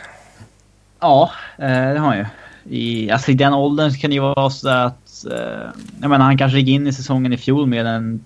[1.00, 2.26] Ja, det har han ju
[2.68, 5.26] i, alltså i den åldern kan det ju vara så att...
[5.30, 5.70] Eh,
[6.00, 8.24] jag menar, han kanske gick in i säsongen i fjol med en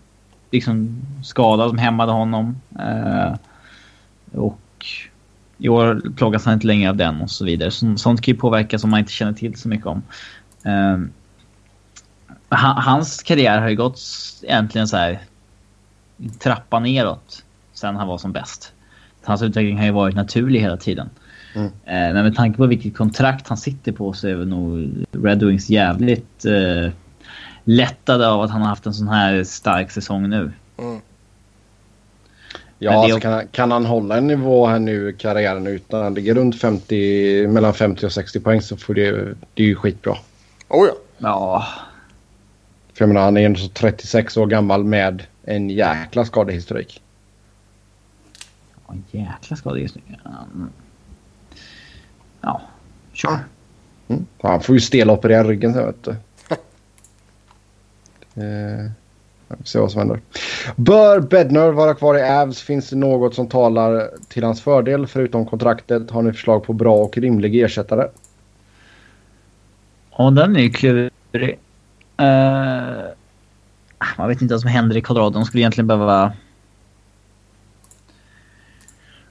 [0.50, 2.56] liksom, skada som hämmade honom.
[2.78, 3.34] Eh,
[4.32, 4.86] och
[5.58, 7.70] i år plågas han inte längre av den och så vidare.
[7.70, 10.02] Så, sånt kan ju påverka som man inte känner till så mycket om.
[10.62, 10.98] Eh,
[12.48, 14.00] hans karriär har ju gått
[14.42, 15.20] egentligen så här
[16.38, 18.72] trappa neråt sen han var som bäst.
[19.24, 21.10] Hans utveckling har ju varit naturlig hela tiden.
[21.54, 21.70] Mm.
[21.84, 25.70] Men med tanke på vilket kontrakt han sitter på så är väl nog Red Wings
[25.70, 26.92] jävligt eh,
[27.64, 30.52] lättade av att han har haft en sån här stark säsong nu.
[30.78, 31.00] Mm.
[32.78, 36.14] Ja, alltså kan, han, kan, han hålla en nivå här nu i karriären utan han
[36.14, 40.16] ligger runt 50, mellan 50 och 60 poäng så får det, det är ju skitbra.
[40.68, 40.94] Oh ja.
[41.18, 41.66] Ja.
[42.94, 47.02] För jag menar, han är ändå så 36 år gammal med en jäkla skadehistorik.
[48.86, 50.04] Ja, jäkla skadehistorik.
[50.08, 50.68] Mm.
[52.44, 52.60] Ja,
[53.12, 53.38] kör.
[54.08, 54.26] Mm.
[54.42, 56.10] Han får ju steloperera ryggen sen vet du.
[58.42, 58.90] eh,
[59.48, 60.20] vi ser vad som händer.
[60.76, 62.62] Bör Bedner vara kvar i Avs?
[62.62, 66.10] Finns det något som talar till hans fördel förutom kontraktet?
[66.10, 68.08] Har ni förslag på bra och rimlig ersättare?
[70.18, 71.58] Ja, den är ju klurig.
[72.20, 73.04] Uh,
[74.18, 75.30] man vet inte vad som händer i Colorado.
[75.30, 76.32] De skulle egentligen behöva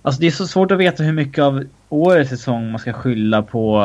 [0.02, 1.64] Alltså det är så svårt att veta hur mycket av
[1.94, 3.84] årets säsong man ska skylla på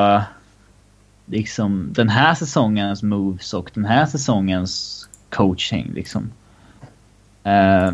[1.27, 6.31] liksom den här säsongens moves och den här säsongens coaching liksom.
[7.47, 7.93] Uh,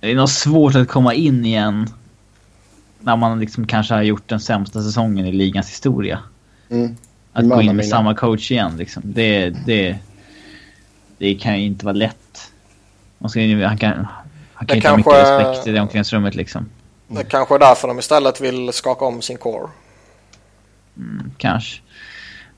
[0.00, 1.86] Det är nog svårt att komma in igen.
[3.00, 6.18] När man liksom kanske har gjort den sämsta säsongen i ligans historia.
[6.70, 6.96] Mm.
[7.32, 7.88] Att gå in med mina.
[7.88, 9.02] samma coach igen liksom.
[9.06, 9.98] Det, det,
[11.18, 12.52] det kan ju inte vara lätt.
[13.18, 14.06] Man ska, han kan,
[14.54, 16.66] han kan inte ha mycket respekt i det omklädningsrummet liksom.
[17.12, 19.68] Det kanske är därför de istället vill skaka om sin core.
[21.38, 21.82] Kanske.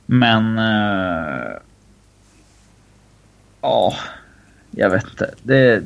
[0.07, 0.59] Men...
[0.59, 1.53] eh,
[3.61, 3.95] Ja,
[4.71, 5.35] jag vet inte.
[5.43, 5.83] Det,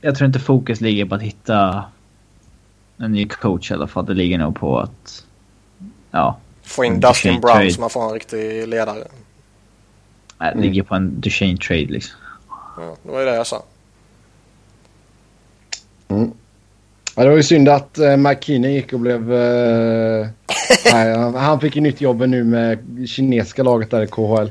[0.00, 1.84] jag tror inte fokus ligger på att hitta
[2.96, 4.06] en ny coach i alla fall.
[4.06, 5.24] Det ligger nog på att...
[6.10, 7.70] Ja, Få in Mm, Dustin Brown trade.
[7.72, 9.04] så man får en riktig ledare.
[10.38, 10.60] det Mm.
[10.62, 12.16] ligger på en Duchene trade liksom.
[12.76, 13.62] Ja, det var ju det jag sa.
[17.16, 19.32] Ja, det var ju synd att uh, McKinney gick och blev...
[19.32, 20.26] eh,
[20.92, 22.78] nej, han- han fick ju nytt jobb nu med
[23.08, 24.50] kinesiska laget där i KHL.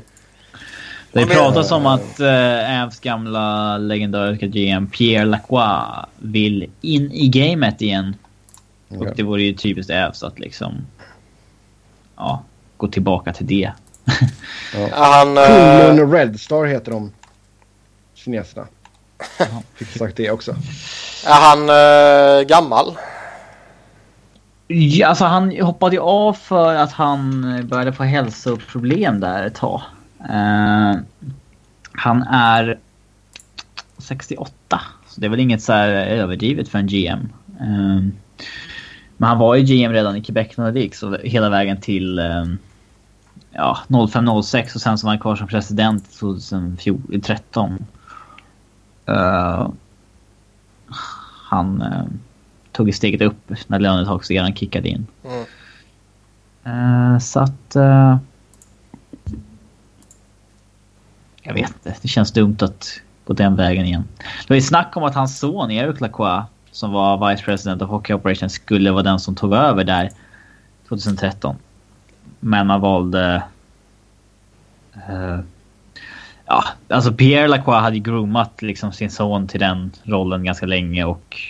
[1.12, 7.28] Det Ja, pratas om att uh, Avs gamla legendariska GM Pierre Lacroix vill in i
[7.28, 8.16] gamet igen.
[8.88, 10.86] Och det vore ju typiskt Avs att liksom...
[12.16, 12.42] Ja,
[12.76, 13.72] gå tillbaka till det.
[14.74, 17.12] Är han, Kunlun eh, och Red Star heter de.
[18.14, 18.66] Kineserna.
[19.74, 20.54] Fick sagt det också
[21.26, 22.96] är han eh, gammal?
[24.66, 29.54] Ja, alltså han hoppade ju av för att han eh, började få hälsoproblem där ett
[29.54, 29.82] tag.
[30.30, 30.94] Eh,
[31.92, 32.78] han är
[33.98, 34.80] 68.
[35.08, 37.32] Så det är väl inget så här överdrivet för en GM.
[37.60, 38.02] Eh,
[39.16, 42.44] men han var ju GM redan i Quebec Nordic så hela vägen till eh,
[43.52, 47.84] ja, 05-06 och sen så var han kvar som president 2013.
[49.08, 49.68] Uh,
[51.54, 52.04] han eh,
[52.72, 55.06] tog steget upp när lönetaksregeln kickade in.
[55.24, 55.44] Mm.
[56.64, 57.76] Eh, så att...
[57.76, 58.16] eh,
[61.42, 61.94] jag vet inte.
[62.02, 64.04] Det känns dumt att gå den vägen igen.
[64.18, 67.90] Det var ju snack om att hans son Eric Lacroix, som var Vice President of
[67.90, 70.10] Hockey Operations, skulle vara den som tog över där
[70.88, 71.56] 2013.
[72.40, 73.42] Men man valde...
[74.94, 75.38] eh,
[76.46, 81.04] ja, alltså Pierre Lacroix hade ju groomat liksom sin son till den rollen ganska länge
[81.04, 81.40] och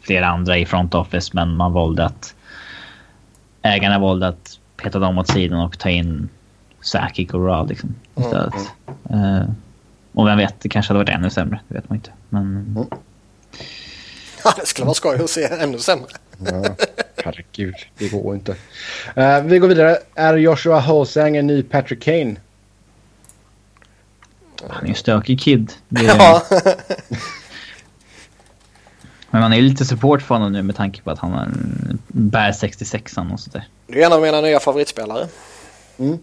[0.00, 2.34] flera andra i front office, men man valde att
[3.62, 6.28] ägarna valde att peta dem åt sidan och ta in
[6.80, 8.54] Sakic och Rod liksom, istället.
[9.10, 9.42] Eh,
[10.12, 11.60] och vem vet, det kanske hade varit ännu sämre.
[11.68, 12.10] Det vet man inte.
[12.28, 12.86] Men
[14.44, 16.06] Ja, det skulle vara skoj att se ännu sämre.
[16.38, 16.76] Ja,
[17.24, 18.56] herregud, det går inte.
[19.16, 19.98] Eh, vi går vidare.
[20.14, 22.36] Är Joshua Hosang en ny Patrick Kane?
[24.70, 25.72] Han är ju en stökig kid.
[25.88, 26.42] Det, Ja.
[29.30, 32.52] Men man är lite support för honom nu med tanke på att han en bär
[32.52, 33.68] 66an och sånt där.
[33.86, 35.28] Det är en av mina nya favoritspelare.
[35.98, 36.18] Mm.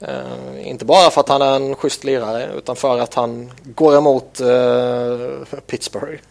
[0.00, 3.96] Eh, inte bara för att han är en schysst lirare utan för att han går
[3.98, 6.20] emot eh, Pittsburgh.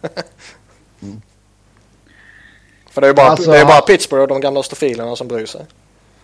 [2.90, 5.16] För det är ju bara, Alltså, det är bara han- Pittsburgh och de gamla stofilerna
[5.16, 5.66] som bryr sig.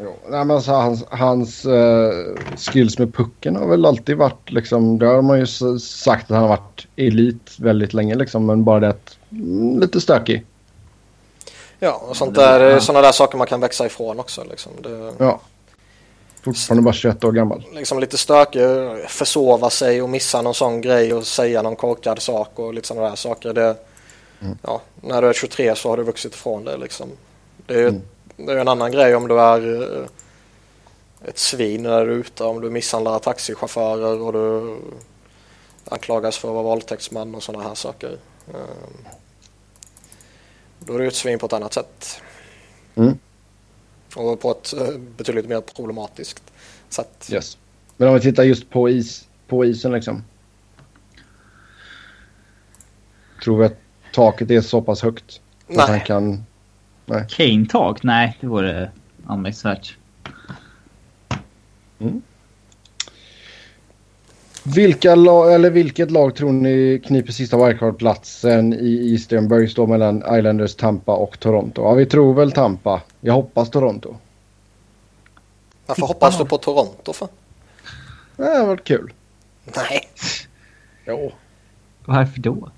[0.02, 2.12] Jo, nej, men alltså, hans hans eh,
[2.56, 4.98] skills med pucken har väl alltid varit liksom.
[4.98, 5.46] Det har man ju
[5.78, 8.46] sagt att han har varit elit väldigt länge liksom.
[8.46, 10.46] Men bara det att mm, lite stökig.
[11.78, 14.44] Ja, och sånt där, är sådana där saker man kan växa ifrån också.
[14.50, 14.72] Liksom.
[14.82, 15.40] Det, Ja.
[16.42, 17.64] Fortfarande bara 21 år gammal.
[17.74, 18.60] liksom lite stökig,
[19.08, 23.08] försova sig och missa någon sån grej och säga någon korkad sak och lite sådana
[23.08, 23.52] där saker.
[23.52, 23.76] Det,
[24.62, 27.08] ja, när du är 23 så har du vuxit ifrån det liksom.
[27.66, 28.02] Det är ju Mm.
[28.46, 30.08] Det är en annan grej om du är eh,
[31.24, 34.76] ett svin när du är ute, om du misshandlar taxichaufförer och du
[35.84, 38.18] anklagas för att vara våldtäktsman och sådana här saker.
[38.48, 39.04] Ehm,
[40.78, 42.22] Då är du ett svin på ett annat sätt.
[42.94, 43.18] Mm.
[44.16, 46.42] Och på ett eh, betydligt mer problematiskt
[46.88, 47.28] sätt.
[47.32, 47.58] Yes.
[47.96, 50.24] Men om vi tittar just på, is, på isen liksom.
[53.44, 53.76] Tror vi att
[54.14, 55.40] taket är så pass högt?
[55.76, 56.44] Att han
[57.10, 57.28] Nej, kan...
[57.28, 58.02] Kane-tak?
[58.02, 58.90] Nej, det vore
[59.26, 59.96] anmärkningsvärt.
[64.64, 70.74] Vilka lag, eller vilket lag tror ni kniper sista wildcard-platsen i Eastern står mellan Islanders,
[70.74, 71.82] Tampa och Toronto?
[71.82, 73.02] Ja, vi tror väl Tampa.
[73.20, 74.16] Jag hoppas Toronto.
[75.86, 77.28] varför hoppas du på Toronto för?
[78.36, 79.12] Det har varit kul.
[79.64, 80.08] Nej,
[81.06, 81.32] Jo.
[82.04, 82.70] Varför då?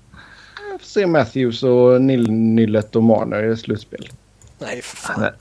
[0.71, 4.09] Jag får se Matthews och Nil Nillet och Marner i slutspel.
[4.59, 5.21] Nej för fan.
[5.21, 5.33] Det,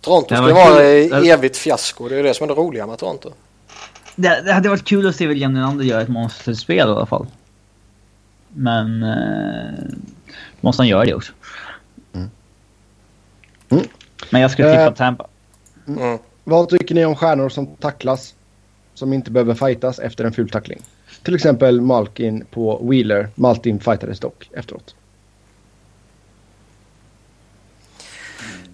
[0.00, 2.08] Toronto Det ska var vara evigt fiasko.
[2.08, 3.30] Det är det som är det roliga med Toronto.
[4.16, 7.26] det hade varit kul att se William Nylander göra ett monsterspel i alla fall.
[8.48, 9.02] Men...
[9.02, 9.94] Eh,
[10.60, 11.32] måste han göra det också.
[12.12, 12.30] Mm.
[13.70, 13.84] Mm.
[14.30, 14.84] Men jag skulle Eh.
[14.84, 15.26] tippa Tampa.
[15.88, 16.18] Mm.
[16.44, 18.34] Vad tycker ni om stjärnor som tacklas?
[18.94, 20.82] Som inte behöver fightas efter en ful tackling.
[21.22, 23.28] Till exempel Malkin på Wheeler.
[23.34, 24.94] Maltin fightades dock efteråt.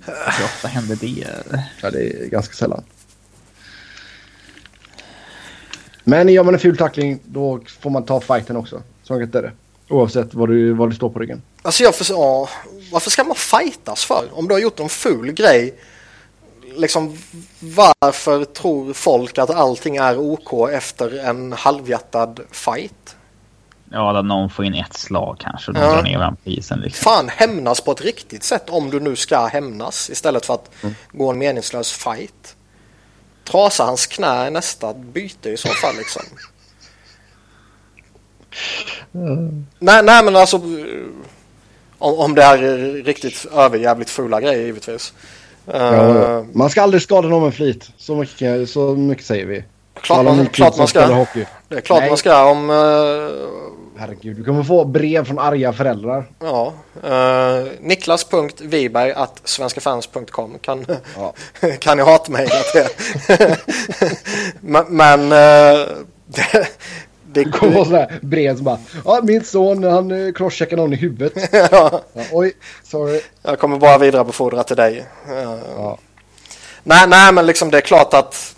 [0.06, 1.26] Hur ofta händer det?
[1.82, 2.84] Ja, det är ganska sällan.
[6.04, 8.82] Men gör man en ful tackling då får man ta fighten också.
[9.02, 9.52] Så enkelt är det.
[9.88, 11.42] Oavsett vad du, vad du står på ryggen.
[11.62, 12.48] Alltså jag för, ja,
[12.92, 14.28] varför ska man fightas för?
[14.32, 15.74] Om du har gjort en ful grej.
[16.76, 17.18] Liksom
[17.60, 23.15] varför tror folk att allting är OK efter en halvhjärtad fight?
[23.90, 25.92] Ja, där någon får in ett slag kanske och Ja.
[25.94, 26.80] drar ner varandra på isen.
[26.80, 27.04] Liksom.
[27.04, 30.70] Fan hämnas på ett riktigt sätt om du nu ska hämnas istället för att
[31.12, 32.56] gå en meningslös fight.
[33.44, 36.22] Trasa hans knä i nästa byte i så fall liksom.
[39.78, 40.62] Nej, nej men alltså eh,
[41.98, 42.58] om, om det är
[43.04, 45.12] riktigt överjävligt fula grejer givetvis.
[45.66, 47.90] Eh, Ja, man ska aldrig skada någon med flit.
[47.96, 49.64] Så mycket, så mycket säger vi.
[50.00, 51.06] klart, man, klart man ska.
[51.06, 51.44] Hockey.
[51.68, 52.09] Det är klart Nej.
[52.09, 52.70] man ska om...
[52.70, 56.24] eh, Herregud, du kommer få brev från arga föräldrar.
[56.38, 56.72] Ja,
[57.05, 60.86] uh, niklas.viberg att svenskafans.com kan,
[61.16, 61.32] Ja.
[61.78, 62.86] kan ni hatmejla till.
[64.60, 65.88] men men uh,
[66.26, 66.68] det,
[67.32, 71.32] det, kommer vara sådär brev som bara ja, min son han crosscheckar någon i huvudet.
[71.52, 72.52] ja, Ja, oj,
[72.84, 73.20] sorry.
[73.43, 75.06] jag kommer bara vidarebefordra till dig.
[75.28, 75.98] Eh, Ja.
[76.82, 78.56] nej, nej, men liksom det är klart att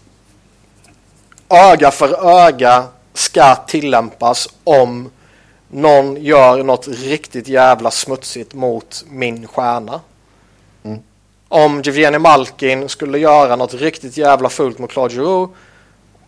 [1.49, 2.85] öga för öga
[3.19, 5.11] ska tillämpas om
[5.69, 10.01] någon gör något riktigt jävla smutsigt mot min stjärna.
[10.83, 10.99] Mm.
[11.49, 15.55] Om Jevgenij Malkin skulle göra något riktigt jävla fult mot Claude Giroux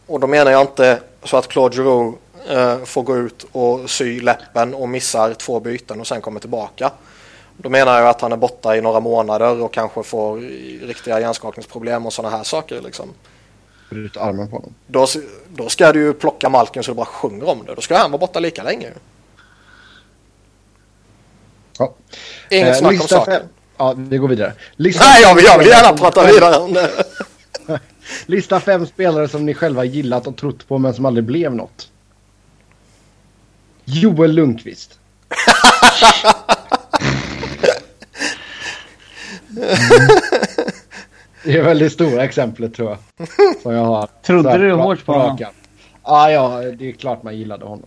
[0.06, 2.18] och då menar jag inte så att Claude Giroux
[2.48, 6.90] eh, får gå ut och sy läppen och missar två byten och sen kommer tillbaka.
[7.56, 10.36] Då menar jag att han är borta i några månader och kanske får
[10.86, 12.80] riktiga hjärnskakningsproblem och sådana här saker.
[12.80, 13.08] Liksom.
[13.90, 14.74] Bryt armen på honom.
[14.86, 15.06] Då,
[15.54, 17.74] då ska du ju plocka Malkin så du bara sjunger om det.
[17.74, 18.88] Då ska han vara borta lika länge.
[21.78, 21.94] Ja.
[22.50, 23.34] Inget Eh, snack om saken.
[23.34, 24.52] fem- Ja, vi går vidare.
[24.76, 26.90] Lista Nej, jag vill, jag vill gärna prata vidare om det.
[28.26, 31.88] Lista fem spelare som ni själva gillat och trott på men som aldrig blev något.
[33.84, 34.98] Joel Lundqvist.
[41.44, 43.28] Det är väl det stora exemplet tror jag.
[43.62, 44.08] Som jag har.
[44.22, 45.28] Trodde du hårt på honom?
[45.30, 45.52] rakan.
[46.04, 47.86] Ja, ja, det är klart man gillade honom.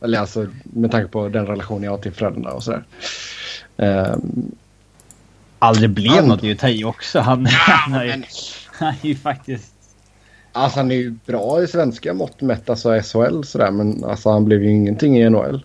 [0.00, 2.84] Eller alltså med tanke på den relation jag har till föräldrarna och sådär.
[3.76, 4.52] Ehm,
[5.58, 7.20] Aldrig blev Han- något är ju ta i också.
[7.20, 8.24] Han, han, ju, men-
[8.72, 9.72] han är ju faktiskt...
[10.52, 13.70] alltså han är ju bra i svenska mått mätt, alltså SHL sådär.
[13.70, 15.64] Men alltså han blev ju ingenting i NHL.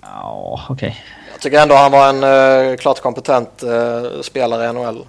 [0.00, 1.04] Ja, okej.
[1.32, 2.24] Jag tycker ändå han var en
[2.70, 5.04] uh, klart kompetent eh, spelare i NHL.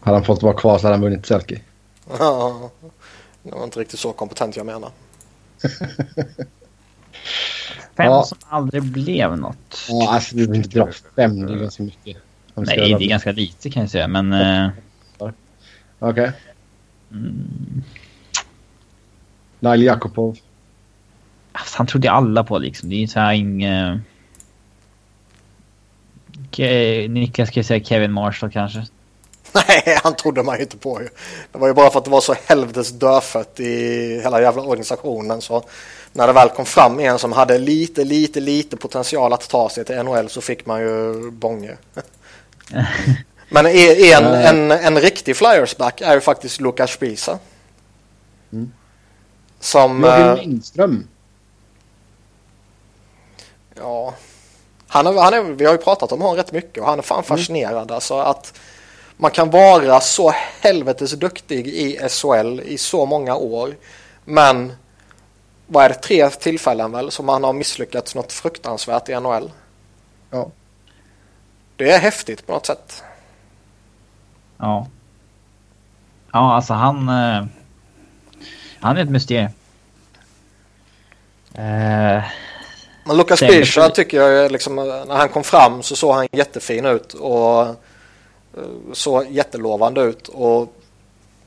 [0.00, 1.60] Hade han fått vara kvar så hade han vunnit Selke.
[2.18, 2.70] Ja,
[3.42, 4.90] det var inte riktigt så kompetent jag menar.
[7.96, 8.22] Fem Ja.
[8.24, 9.78] som aldrig blev något.
[9.88, 12.16] Ja, alltså vi vill inte dra fem, det är ganska mycket.
[12.54, 14.32] Nej, det är ganska lite kan jag säga, men...
[14.32, 14.70] eh,
[15.98, 16.32] Okej.
[17.10, 17.82] mm,
[19.60, 20.36] Nail Jakobov.
[21.52, 22.88] alltså, han trodde alla på liksom.
[22.88, 24.00] Det är ju så här inget...
[26.52, 28.86] Ke- Niklas ska jag säga Kevin Marshall kanske.
[29.52, 31.08] Nej, han trodde man ju inte på ju.
[31.52, 35.40] Det var ju bara för att det var så helvetes dödfött i hela jävla organisationen.
[35.40, 35.64] Så
[36.12, 39.84] när det väl kom fram en som hade lite, lite, lite potential att ta sig
[39.84, 41.76] till NHL så fick man ju bånge.
[43.48, 43.72] Men en,
[44.24, 44.48] Eh.
[44.50, 47.38] en, en riktig Flyersback är ju faktiskt Lukas Spisa.
[48.52, 48.72] Mm.
[49.60, 50.04] Som...
[50.04, 51.06] Robin eh, Lindström.
[53.74, 54.14] Ja.
[54.92, 57.02] Han är, han är, vi har ju pratat om honom rätt mycket och han är
[57.02, 57.90] fan fascinerad.
[57.90, 58.58] Alltså att
[59.16, 63.76] man kan vara så helvetes duktig i SHL i så många år.
[64.24, 64.72] Men
[65.66, 69.50] vad är det, tre tillfällen väl som han har misslyckats något fruktansvärt i NHL.
[70.30, 70.50] Ja.
[71.76, 73.02] Det är häftigt på något sätt.
[74.58, 74.86] Ja.
[76.32, 77.08] Ja, alltså han...
[77.08, 77.44] eh,
[78.80, 79.50] han är ett mysterium.
[81.54, 82.24] Eh,
[83.04, 83.48] Men Säkert.
[83.48, 87.74] Bisha tycker jag liksom, när han kom fram så såg han jättefin ut och eh,
[88.92, 90.28] såg jättelovande ut.
[90.28, 90.76] Och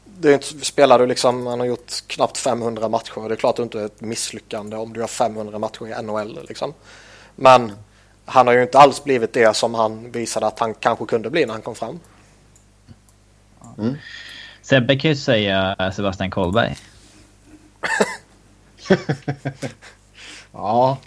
[0.05, 3.27] det är inte, spelar du liksom, han har gjort knappt 500 matcher.
[3.27, 6.03] Det är klart att det inte är ett misslyckande om du har 500 matcher i
[6.03, 6.73] NHL liksom.
[7.35, 7.71] Men
[8.25, 11.45] han har ju inte alls blivit det som han visade att han kanske kunde bli
[11.45, 11.99] när han kom fram.
[14.61, 16.77] Sebbe kan ju säga Sebastian Kohlberg.
[20.51, 20.97] Ja.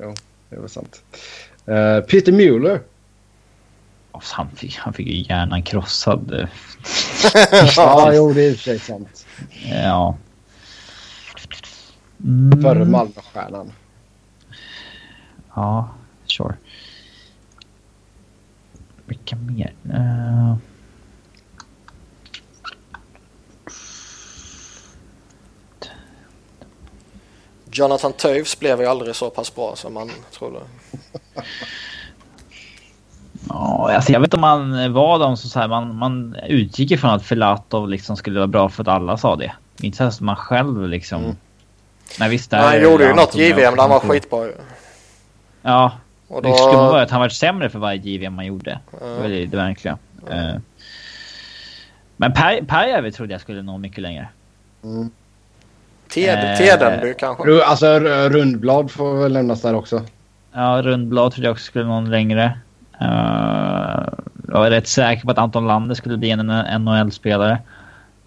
[0.00, 0.14] Jo,
[0.48, 1.02] det är väl sant.
[1.66, 2.80] Eh, Peter Mueller.
[4.12, 6.48] Oh, han, fick, han fick ju hjärnan krossad.
[7.76, 9.26] Ja, jo, det är i och för sig sant.
[9.70, 10.16] Ja.
[12.24, 12.62] Mm.
[12.62, 13.72] Förre Malmöstjärnan.
[15.54, 15.88] Ja,
[16.26, 16.54] sure.
[19.06, 19.72] Vilka mer?
[19.86, 20.56] Uh...
[27.78, 30.58] Jonathan Toews blev ju aldrig så pass bra som man trodde.
[33.48, 36.90] Ja, alltså jag vet inte om man var de som så här, man, man utgick
[36.90, 39.52] ifrån att Filatov liksom skulle vara bra för att alla sa det.
[39.82, 41.24] Inte så att man själv liksom.
[41.24, 41.36] Mm.
[42.20, 44.54] Nej, visst, där han gjorde ju något JVM där han var skitbra ju.
[45.62, 45.92] Ja.
[46.28, 46.48] Och då...
[46.48, 48.78] Det skulle vara att han var sämre för varje JVM man gjorde.
[49.00, 49.14] Mm.
[49.14, 49.98] Det var det, det verkliga.
[50.30, 50.62] Mm.
[52.16, 52.32] Men
[52.66, 54.28] Päijärvi trodde jag skulle nå mycket längre.
[54.84, 55.10] Mm.
[56.08, 57.64] Tedenby uh, kanske?
[57.64, 57.98] Alltså
[58.28, 60.02] Rundblad får väl lämnas där också.
[60.52, 62.58] Ja, Rundblad trodde jag också skulle nå längre.
[63.02, 64.08] Uh,
[64.48, 66.46] jag var rätt säker på att Anton Lander skulle bli en
[66.84, 67.58] NHL-spelare.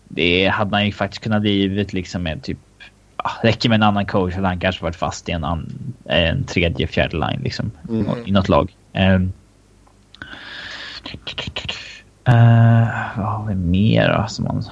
[0.07, 2.57] Det hade han ju faktiskt kunnat blivit liksom med typ...
[3.23, 6.43] Ja, räcker med en annan coach hade han kanske varit fast i en, an, en
[6.43, 7.71] tredje, fjärde line liksom.
[7.89, 8.05] Mm.
[8.25, 8.75] I något lag.
[8.93, 9.33] Um,
[12.29, 14.63] uh, vad har vi mer då som man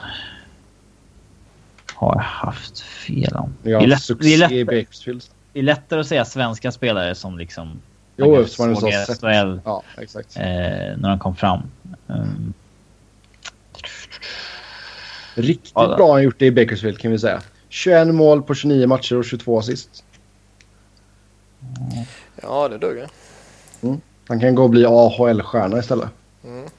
[2.00, 3.54] har haft fel om?
[3.64, 4.68] Det, är lätt, det, är lätt,
[5.54, 7.82] det är lättare att säga svenska spelare som liksom
[8.18, 10.36] Jo, eftersom man är SHL ja, exakt.
[10.36, 11.60] Eh, när de kom fram.
[12.08, 12.54] Um.
[15.36, 17.42] Riktigt ja, bra han gjort det i Bakersfield kan vi säga.
[17.70, 20.04] 21 mål på 29 matcher och 22 assist.
[22.42, 23.08] Ja, det duger.
[23.82, 24.02] Mm.
[24.28, 26.10] Han kan gå och bli AHL-stjärna istället.
[26.44, 26.70] Mm.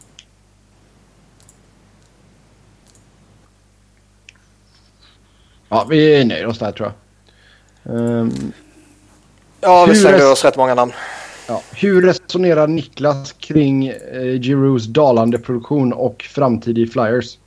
[5.72, 6.92] Ja, vi är nöjda oss där tror
[7.84, 7.94] jag.
[7.96, 8.52] Um,
[9.60, 10.92] ja, vi slängde oss rätt många namn.
[11.46, 11.62] Ja.
[11.72, 17.38] Hur resonerar Niklas kring eh, Giroux dalande produktion och framtid i Flyers?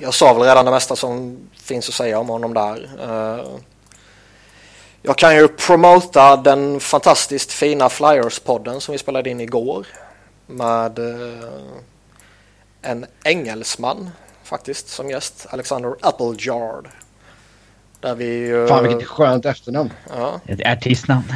[0.00, 2.90] Jag sa väl redan det mesta som finns att säga om honom där.
[3.08, 3.46] Uh,
[5.02, 9.86] jag kan ju promota den fantastiskt fina Flyers-podden som vi spelade in igår
[10.46, 11.42] med uh,
[12.82, 14.10] en engelsman
[14.44, 16.88] faktiskt som gäst, Alexander Applejard.
[18.00, 18.66] Där vi.
[18.68, 19.92] Fan vilket skönt efternamn.
[20.08, 20.40] Ja.
[20.46, 21.24] Ett artistnamn.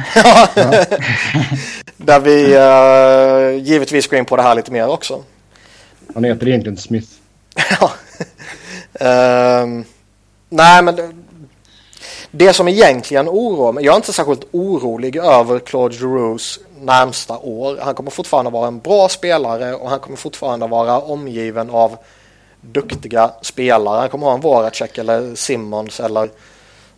[1.97, 5.23] Där vi uh, givetvis går in på det här lite mer också.
[6.13, 7.07] Han heter egentligen Smith.
[7.79, 7.91] ja.
[9.01, 9.83] Uh,
[10.49, 11.11] nej men det,
[12.31, 13.85] det som egentligen oroar mig.
[13.85, 17.77] Jag är inte särskilt orolig över Claude Giroux närmsta år.
[17.81, 21.97] Han kommer fortfarande vara en bra spelare och han kommer fortfarande vara omgiven av
[22.71, 23.99] duktiga spelare.
[23.99, 26.29] Han kommer ha en Voracek eller Simmons eller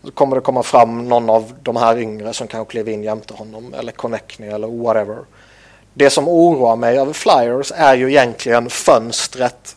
[0.04, 3.34] så kommer det komma fram någon av de här yngre som kanske klev in jämte
[3.34, 5.18] honom eller Connectny eller whatever.
[5.94, 9.76] Det som oroar mig över Flyers är ju egentligen fönstret.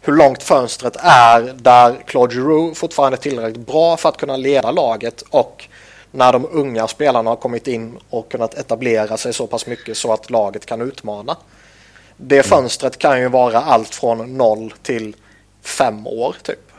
[0.00, 4.70] Hur långt fönstret är där Claude Giroux fortfarande är tillräckligt bra för att kunna leda
[4.70, 5.68] laget och
[6.10, 10.12] när de unga spelarna har kommit in och kunnat etablera sig så pass mycket så
[10.12, 11.36] att laget kan utmana.
[12.16, 15.16] Det fönstret kan ju vara allt från noll till
[15.62, 16.72] fem år typ.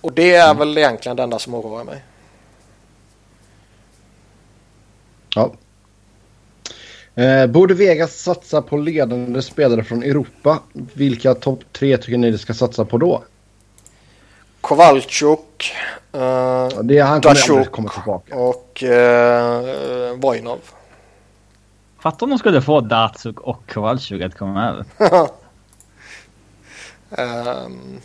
[0.00, 0.58] Och det är mm.
[0.58, 2.02] väl egentligen det enda som oroar mig.
[5.34, 5.52] Ja.
[7.14, 10.58] Eh, borde Vegas satsa på ledande spelare från Europa?
[10.72, 13.24] Vilka topp tre tycker ni det ska satsa på då?
[14.60, 15.74] Kowalczuk,
[16.12, 18.36] eh, det, han kommer komma tillbaka.
[18.36, 20.58] och eh, Vojnov.
[22.04, 24.84] Fattar om de skulle få Datsuk och Kowalczuk att komma över.
[27.64, 28.00] um,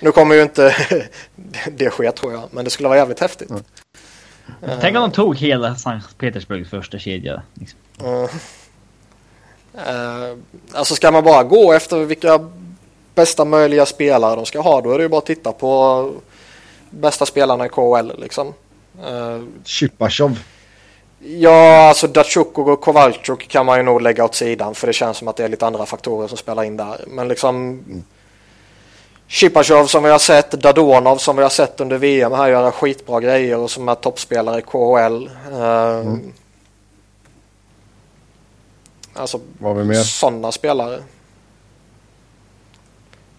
[0.00, 0.76] Nu kommer ju inte
[1.72, 3.50] det ske tror jag, men det skulle vara jävligt häftigt.
[3.50, 3.62] Mm.
[4.62, 7.42] Uh, Tänk om de tog hela Sankt Petersburgs första kedja.
[7.54, 7.78] Liksom.
[8.02, 8.24] Uh,
[9.74, 10.38] uh,
[10.72, 12.50] alltså ska man bara gå efter vilka
[13.14, 16.12] bästa möjliga spelare de ska ha, då är det ju bara att titta på
[16.90, 18.54] bästa spelarna i KHL liksom.
[18.98, 20.38] Uh, Chipachov.
[21.22, 25.16] Ja, alltså Datsjuk och Kowalczuk kan man ju nog lägga åt sidan för det känns
[25.16, 27.04] som att det är lite andra faktorer som spelar in där.
[27.06, 28.04] Men liksom mm.
[29.26, 33.20] Chipachov som vi har sett, Dadonov som vi har sett under VM här göra skitbra
[33.20, 35.30] grejer och som är toppspelare i KHL.
[35.52, 36.32] Uh, mm.
[39.14, 39.40] Alltså
[40.04, 41.02] sådana spelare.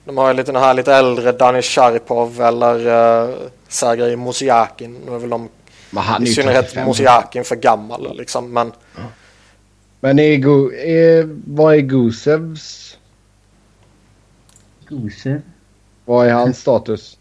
[0.06, 3.36] De har ju lite den här lite äldre Danil Sharipov eller uh,
[3.68, 5.02] Sergej Mosiakin.
[5.06, 5.50] Nu är väl de
[6.22, 8.54] i synnerhet Mosiakin för gammal liksom.
[8.54, 9.02] Men, ja.
[10.00, 12.98] men är, är, vad är Gusevs?
[14.88, 15.42] Gusev?
[16.06, 17.18] Vad är hans status?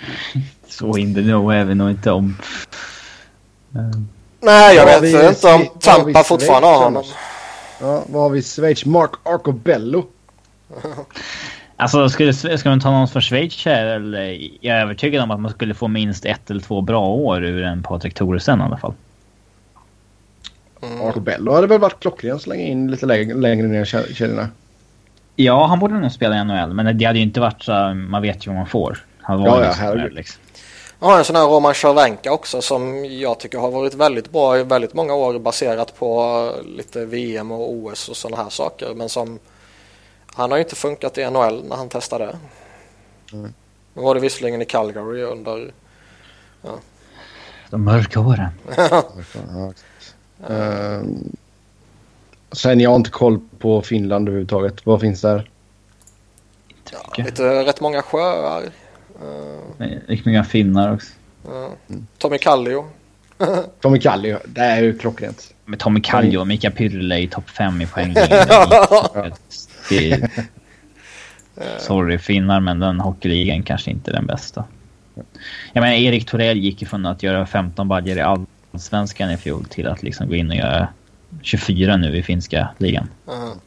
[0.68, 2.36] Så in the know även nog inte om.
[3.72, 4.08] Um.
[4.40, 7.04] Nej, jag vet vi, inte om Tampa fortfarande har honom.
[7.80, 8.84] Ja, vad har vi i Schweiz?
[8.84, 10.06] Mark Arcobello.
[11.80, 13.86] Alltså, skulle, ska man ta någon för Schweiz här?
[13.86, 17.44] Eller, jag är övertygad om att man skulle få minst ett eller två bra år
[17.44, 18.94] ur en Patrik Thoresen i alla fall.
[20.82, 21.00] Mm.
[21.00, 24.48] Arco Bello hade väl varit klockren att slänga in lite längre, längre ner i kedjorna.
[25.36, 27.94] Ja, han borde nog spela i NHL, men det hade ju inte varit så...
[27.94, 29.04] Man vet ju vad man får.
[29.20, 30.14] Han var ja, ja, herregud.
[30.14, 30.40] Liksom.
[31.00, 34.62] Ja, en sån här Roman Cervenka också som jag tycker har varit väldigt bra i
[34.62, 38.94] väldigt många år baserat på lite VM och OS och sådana här saker.
[38.94, 39.38] Men som
[40.34, 42.36] han har ju inte funkat i NHL när han testade.
[43.32, 43.54] Mm.
[43.94, 45.72] Nu var det visserligen i Calgary under...
[46.62, 46.78] Ja.
[47.70, 48.48] De mörka åren.
[50.50, 51.02] uh,
[52.52, 54.86] sen jag har inte koll på Finland överhuvudtaget.
[54.86, 55.50] Vad finns där?
[56.92, 58.62] Ja, lite, rätt många sjöar.
[58.62, 61.12] Uh, Lika många finnar också.
[61.48, 61.68] Uh,
[62.18, 62.86] Tommy Kallio.
[63.80, 65.54] Tommy Kallio, det är ju klockrent.
[65.64, 67.86] Med Tommy Kallio och Mika Pyrle i topp 5 i
[69.98, 70.28] poäng.
[71.78, 74.64] Sorry finnar, men den hockeyligan kanske inte är den bästa.
[75.72, 79.86] Jag menar, Erik Torell gick ifrån att göra 15 badger i allsvenskan i fjol till
[79.86, 80.88] att liksom gå in och göra
[81.42, 83.08] 24 nu i finska ligan.
[83.28, 83.58] Mm.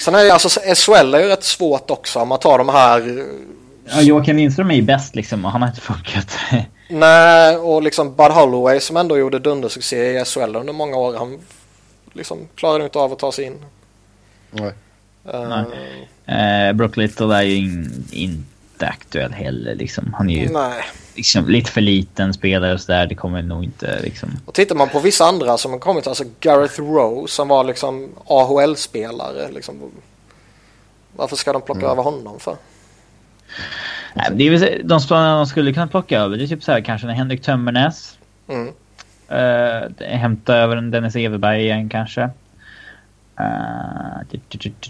[0.00, 3.26] Sen är det alltså SHL är ju rätt svårt också om man tar de här...
[3.84, 6.38] Ja, Joakim Lindström är ju bäst liksom och han har inte funkat.
[6.88, 11.16] Nej, och liksom Bud Holloway som ändå gjorde dundersuccé i SHL under många år.
[11.18, 11.38] Han
[12.12, 13.64] liksom klarade inte av att ta sig in.
[14.50, 14.72] Nej.
[15.26, 20.14] Uh, Brock Little är ju in, inte aktuell heller liksom.
[20.18, 20.48] Han är ju
[21.14, 23.06] liksom, lite för liten spelare och sådär.
[23.06, 24.28] Det kommer nog inte liksom.
[24.46, 28.08] Och tittar man på vissa andra som har kommit, alltså Gareth Rowe som var liksom
[28.26, 29.52] AHL-spelare.
[29.52, 29.90] Liksom,
[31.16, 31.90] varför ska de plocka mm.
[31.90, 32.56] över honom för?
[34.14, 36.72] Nej, det är väl, de spelarna de skulle kunna plocka över det är typ så
[36.72, 38.18] här kanske när Henrik Tömmernes.
[38.48, 38.72] Mm.
[39.30, 42.30] Uh, hämta över en Dennis Everberg igen kanske.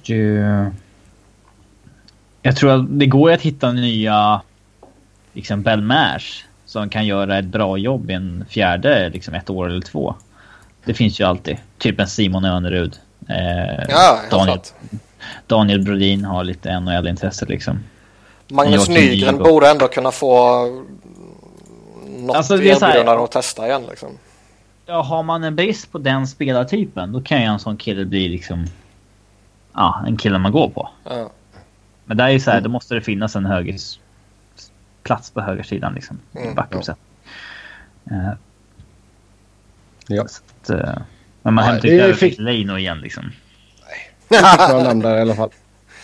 [0.07, 0.45] Du,
[2.43, 4.41] jag tror att det går att hitta nya
[5.33, 9.81] liksom Belmash som kan göra ett bra jobb i en fjärde, liksom ett år eller
[9.81, 10.15] två.
[10.85, 11.57] Det finns ju alltid.
[11.79, 12.97] Typ en Simon Önerud.
[13.29, 14.61] Eh, ja, Daniel,
[15.47, 17.79] Daniel Brodin har lite NHL-intresse liksom.
[18.49, 20.65] Magnus Nygren borde ändå kunna få
[22.07, 24.19] något alltså, erbjudande att testa igen liksom.
[24.87, 28.29] Ja, har man en brist på den spelartypen då kan ju en sån kille bli
[28.29, 28.65] liksom...
[29.73, 30.89] Ja, en kille man går på.
[31.05, 31.31] Ja.
[32.05, 33.77] Men där är ju så här, då måste det finnas en höger
[35.03, 36.19] plats på högersidan liksom.
[36.35, 36.95] Mm, backup ja.
[38.13, 38.33] Uh,
[40.07, 40.23] ja.
[40.23, 41.03] Att, uh,
[41.43, 42.39] men man hämtar inte fick...
[42.39, 43.33] Leino igen liksom.
[43.81, 44.41] Nej.
[44.69, 45.51] Det namn där i alla fall.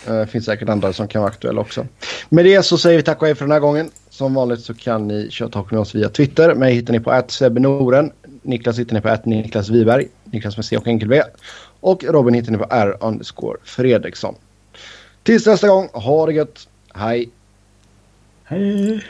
[0.05, 1.85] Det uh, finns säkert andra som kan vara aktuella också.
[2.29, 3.91] Med det så säger vi tack och hej för den här gången.
[4.09, 6.55] Som vanligt så kan ni köra talk med oss via Twitter.
[6.55, 8.11] Mig hittar ni på @sebnoren.
[8.41, 10.07] Niklas hittar ni på att Niklas Wiberg.
[10.23, 11.21] Niklas med C och enkel V.
[11.79, 14.35] Och Robin hittar ni på R underscore Fredriksson.
[15.23, 16.67] Tills nästa gång, ha det gött.
[16.93, 17.29] Hej!
[18.43, 19.03] Hej!